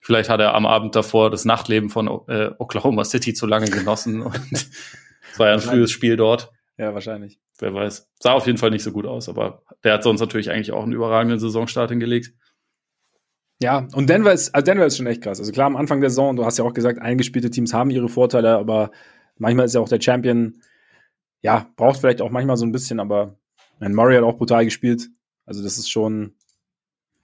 [0.00, 4.20] Vielleicht hat er am Abend davor das Nachtleben von äh, Oklahoma City zu lange genossen
[4.22, 6.50] und es war ja ein frühes Spiel dort.
[6.76, 7.40] Ja, wahrscheinlich.
[7.58, 8.10] Wer weiß.
[8.20, 10.82] Sah auf jeden Fall nicht so gut aus, aber der hat sonst natürlich eigentlich auch
[10.82, 12.34] einen überragenden Saisonstart hingelegt.
[13.62, 15.38] Ja, und Denver ist, also Denver ist schon echt krass.
[15.38, 18.08] Also klar, am Anfang der Saison, du hast ja auch gesagt, eingespielte Teams haben ihre
[18.08, 18.90] Vorteile, aber
[19.38, 20.60] manchmal ist ja auch der Champion,
[21.40, 23.38] ja, braucht vielleicht auch manchmal so ein bisschen, aber
[23.78, 25.08] mein Murray hat auch brutal gespielt.
[25.46, 26.34] Also das ist schon.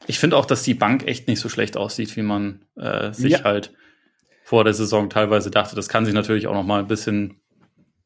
[0.06, 3.32] Ich finde auch, dass die Bank echt nicht so schlecht aussieht, wie man äh, sich
[3.32, 3.44] ja.
[3.44, 3.72] halt
[4.42, 5.76] vor der Saison teilweise dachte.
[5.76, 7.40] Das kann sich natürlich auch noch mal ein bisschen,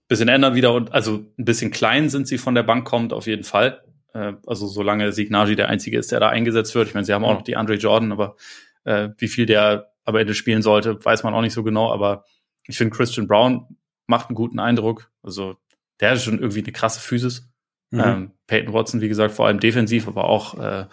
[0.09, 3.27] bisschen ändern wieder und also ein bisschen klein sind sie von der Bank kommt auf
[3.27, 3.83] jeden Fall.
[4.17, 6.89] Äh, also solange Signagi der Einzige ist, der da eingesetzt wird.
[6.89, 8.37] Ich meine, sie haben auch noch die Andre Jordan, aber
[8.85, 11.93] äh, wie viel der am Ende spielen sollte, weiß man auch nicht so genau.
[11.93, 12.25] Aber
[12.67, 13.77] ich finde, Christian Brown
[14.07, 15.11] macht einen guten Eindruck.
[15.23, 15.57] Also
[16.01, 17.49] der hat schon irgendwie eine krasse Physis.
[17.91, 18.01] Mhm.
[18.01, 20.87] Ähm, Peyton Watson, wie gesagt, vor allem defensiv, aber auch äh,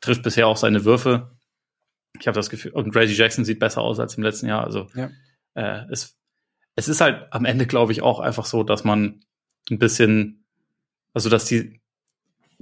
[0.00, 1.36] trifft bisher auch seine Würfe.
[2.18, 4.64] Ich habe das Gefühl, und Reggie Jackson sieht besser aus als im letzten Jahr.
[4.64, 5.10] Also ja.
[5.54, 6.16] äh, es,
[6.76, 9.20] es ist halt am Ende, glaube ich, auch einfach so, dass man
[9.70, 10.44] ein bisschen,
[11.12, 11.79] also dass die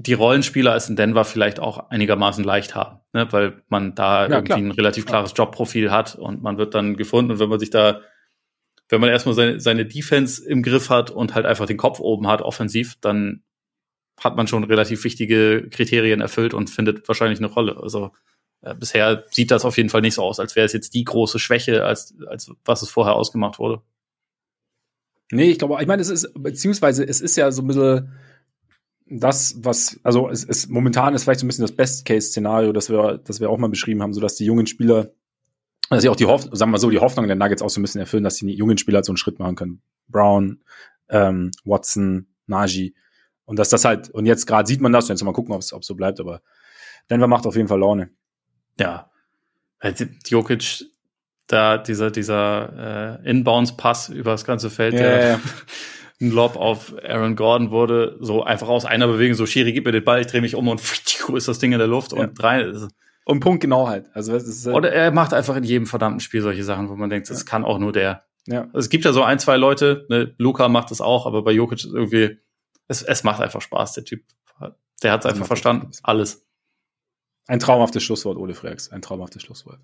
[0.01, 3.27] die Rollenspieler es in Denver vielleicht auch einigermaßen leicht haben, ne?
[3.33, 4.59] weil man da ja, irgendwie klar.
[4.59, 8.01] ein relativ klares Jobprofil hat und man wird dann gefunden und wenn man sich da,
[8.89, 12.29] wenn man erstmal seine, seine Defense im Griff hat und halt einfach den Kopf oben
[12.29, 13.43] hat, offensiv, dann
[14.21, 17.77] hat man schon relativ wichtige Kriterien erfüllt und findet wahrscheinlich eine Rolle.
[17.83, 18.13] Also
[18.61, 21.05] äh, bisher sieht das auf jeden Fall nicht so aus, als wäre es jetzt die
[21.05, 23.83] große Schwäche, als, als was es vorher ausgemacht wurde.
[25.33, 28.13] Nee, ich glaube, ich meine, es ist, beziehungsweise es ist ja so ein bisschen
[29.11, 33.19] das, was, also es ist momentan ist vielleicht so ein bisschen das Best-Case-Szenario, das wir,
[33.19, 35.11] das wir auch mal beschrieben haben, so dass die jungen Spieler,
[35.91, 37.83] dass sie auch die Hoffnung, sagen wir so, die Hoffnung der Nuggets auch so ein
[37.83, 39.83] bisschen erfüllen, dass die jungen Spieler halt so einen Schritt machen können.
[40.09, 40.63] Brown,
[41.09, 42.95] ähm, Watson, Najee.
[43.45, 45.63] Und dass das halt, und jetzt gerade sieht man das, und jetzt mal gucken, ob
[45.63, 46.43] es so bleibt, aber
[47.11, 48.11] Denver macht auf jeden Fall Laune.
[48.79, 49.11] Ja.
[50.27, 50.85] Jokic,
[51.47, 55.41] da dieser, dieser äh, Inbounds-Pass über das ganze Feld, ja, der, ja.
[56.21, 59.93] Ein Lob auf Aaron Gordon wurde, so einfach aus einer Bewegung, so Schiri, gib mir
[59.93, 60.81] den Ball, ich drehe mich um und
[61.35, 62.19] ist das Ding in der Luft ja.
[62.19, 62.73] und drei.
[63.25, 64.11] Und Punkt genau halt.
[64.15, 66.97] Also es ist, halt Oder er macht einfach in jedem verdammten Spiel solche Sachen, wo
[66.97, 67.45] man denkt, das ja.
[67.45, 68.25] kann auch nur der.
[68.47, 68.63] Ja.
[68.63, 71.53] Also es gibt ja so ein, zwei Leute, ne, Luca macht das auch, aber bei
[71.53, 72.39] Jokic irgendwie,
[72.89, 74.25] es, es macht einfach Spaß, der Typ.
[75.03, 75.93] Der hat es einfach verstanden.
[76.03, 76.45] Alles.
[77.47, 78.91] Ein traumhaftes Schlusswort, Ole Freaks.
[78.91, 79.79] Ein traumhaftes Schlusswort.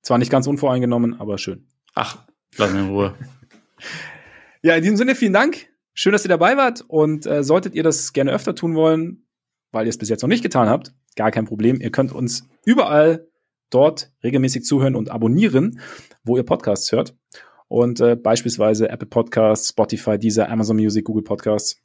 [0.00, 1.66] Zwar nicht ganz unvoreingenommen, aber schön.
[1.94, 2.18] Ach,
[2.56, 3.14] lass mich in Ruhe.
[4.62, 5.68] Ja, in diesem Sinne vielen Dank.
[5.92, 6.84] Schön, dass ihr dabei wart.
[6.86, 9.26] Und äh, solltet ihr das gerne öfter tun wollen,
[9.72, 11.80] weil ihr es bis jetzt noch nicht getan habt, gar kein Problem.
[11.80, 13.26] Ihr könnt uns überall
[13.70, 15.80] dort regelmäßig zuhören und abonnieren,
[16.22, 17.16] wo ihr Podcasts hört.
[17.66, 21.80] Und äh, beispielsweise Apple Podcasts, Spotify, Deezer, Amazon Music, Google Podcasts.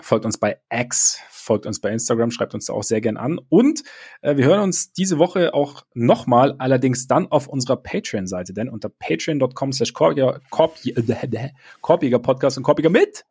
[0.00, 3.38] Folgt uns bei X, folgt uns bei Instagram, schreibt uns da auch sehr gern an.
[3.48, 3.82] Und
[4.22, 8.88] äh, wir hören uns diese Woche auch nochmal, allerdings dann auf unserer Patreon-Seite, denn unter
[8.88, 10.40] patreon.com slash Korpiger
[12.18, 13.24] Podcast und Korpiger mit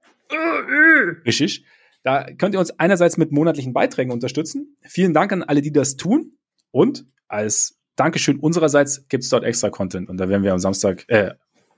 [1.25, 1.65] Richtig.
[2.03, 4.75] Da könnt ihr uns einerseits mit monatlichen Beiträgen unterstützen.
[4.81, 6.37] Vielen Dank an alle, die das tun.
[6.71, 10.09] Und als Dankeschön unsererseits gibt es dort extra Content.
[10.09, 11.31] Und da werden wir am Samstag, äh,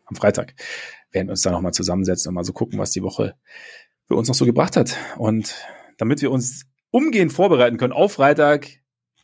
[0.05, 0.55] am Freitag,
[1.11, 3.35] werden wir uns da nochmal zusammensetzen und mal so gucken, was die Woche
[4.07, 4.97] für uns noch so gebracht hat.
[5.17, 5.55] Und
[5.97, 8.67] damit wir uns umgehend vorbereiten können auf Freitag,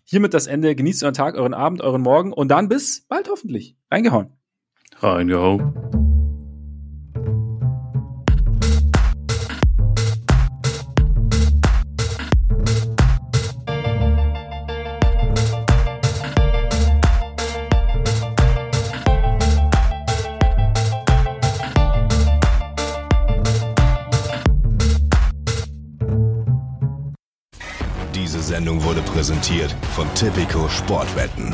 [0.03, 0.75] hiermit das Ende.
[0.75, 3.77] Genießt euren Tag, euren Abend, euren Morgen und dann bis bald hoffentlich.
[3.89, 4.33] Reingehauen.
[4.99, 6.00] Reingehauen.
[29.61, 31.53] Präsentiert von Tipico Sportwetten.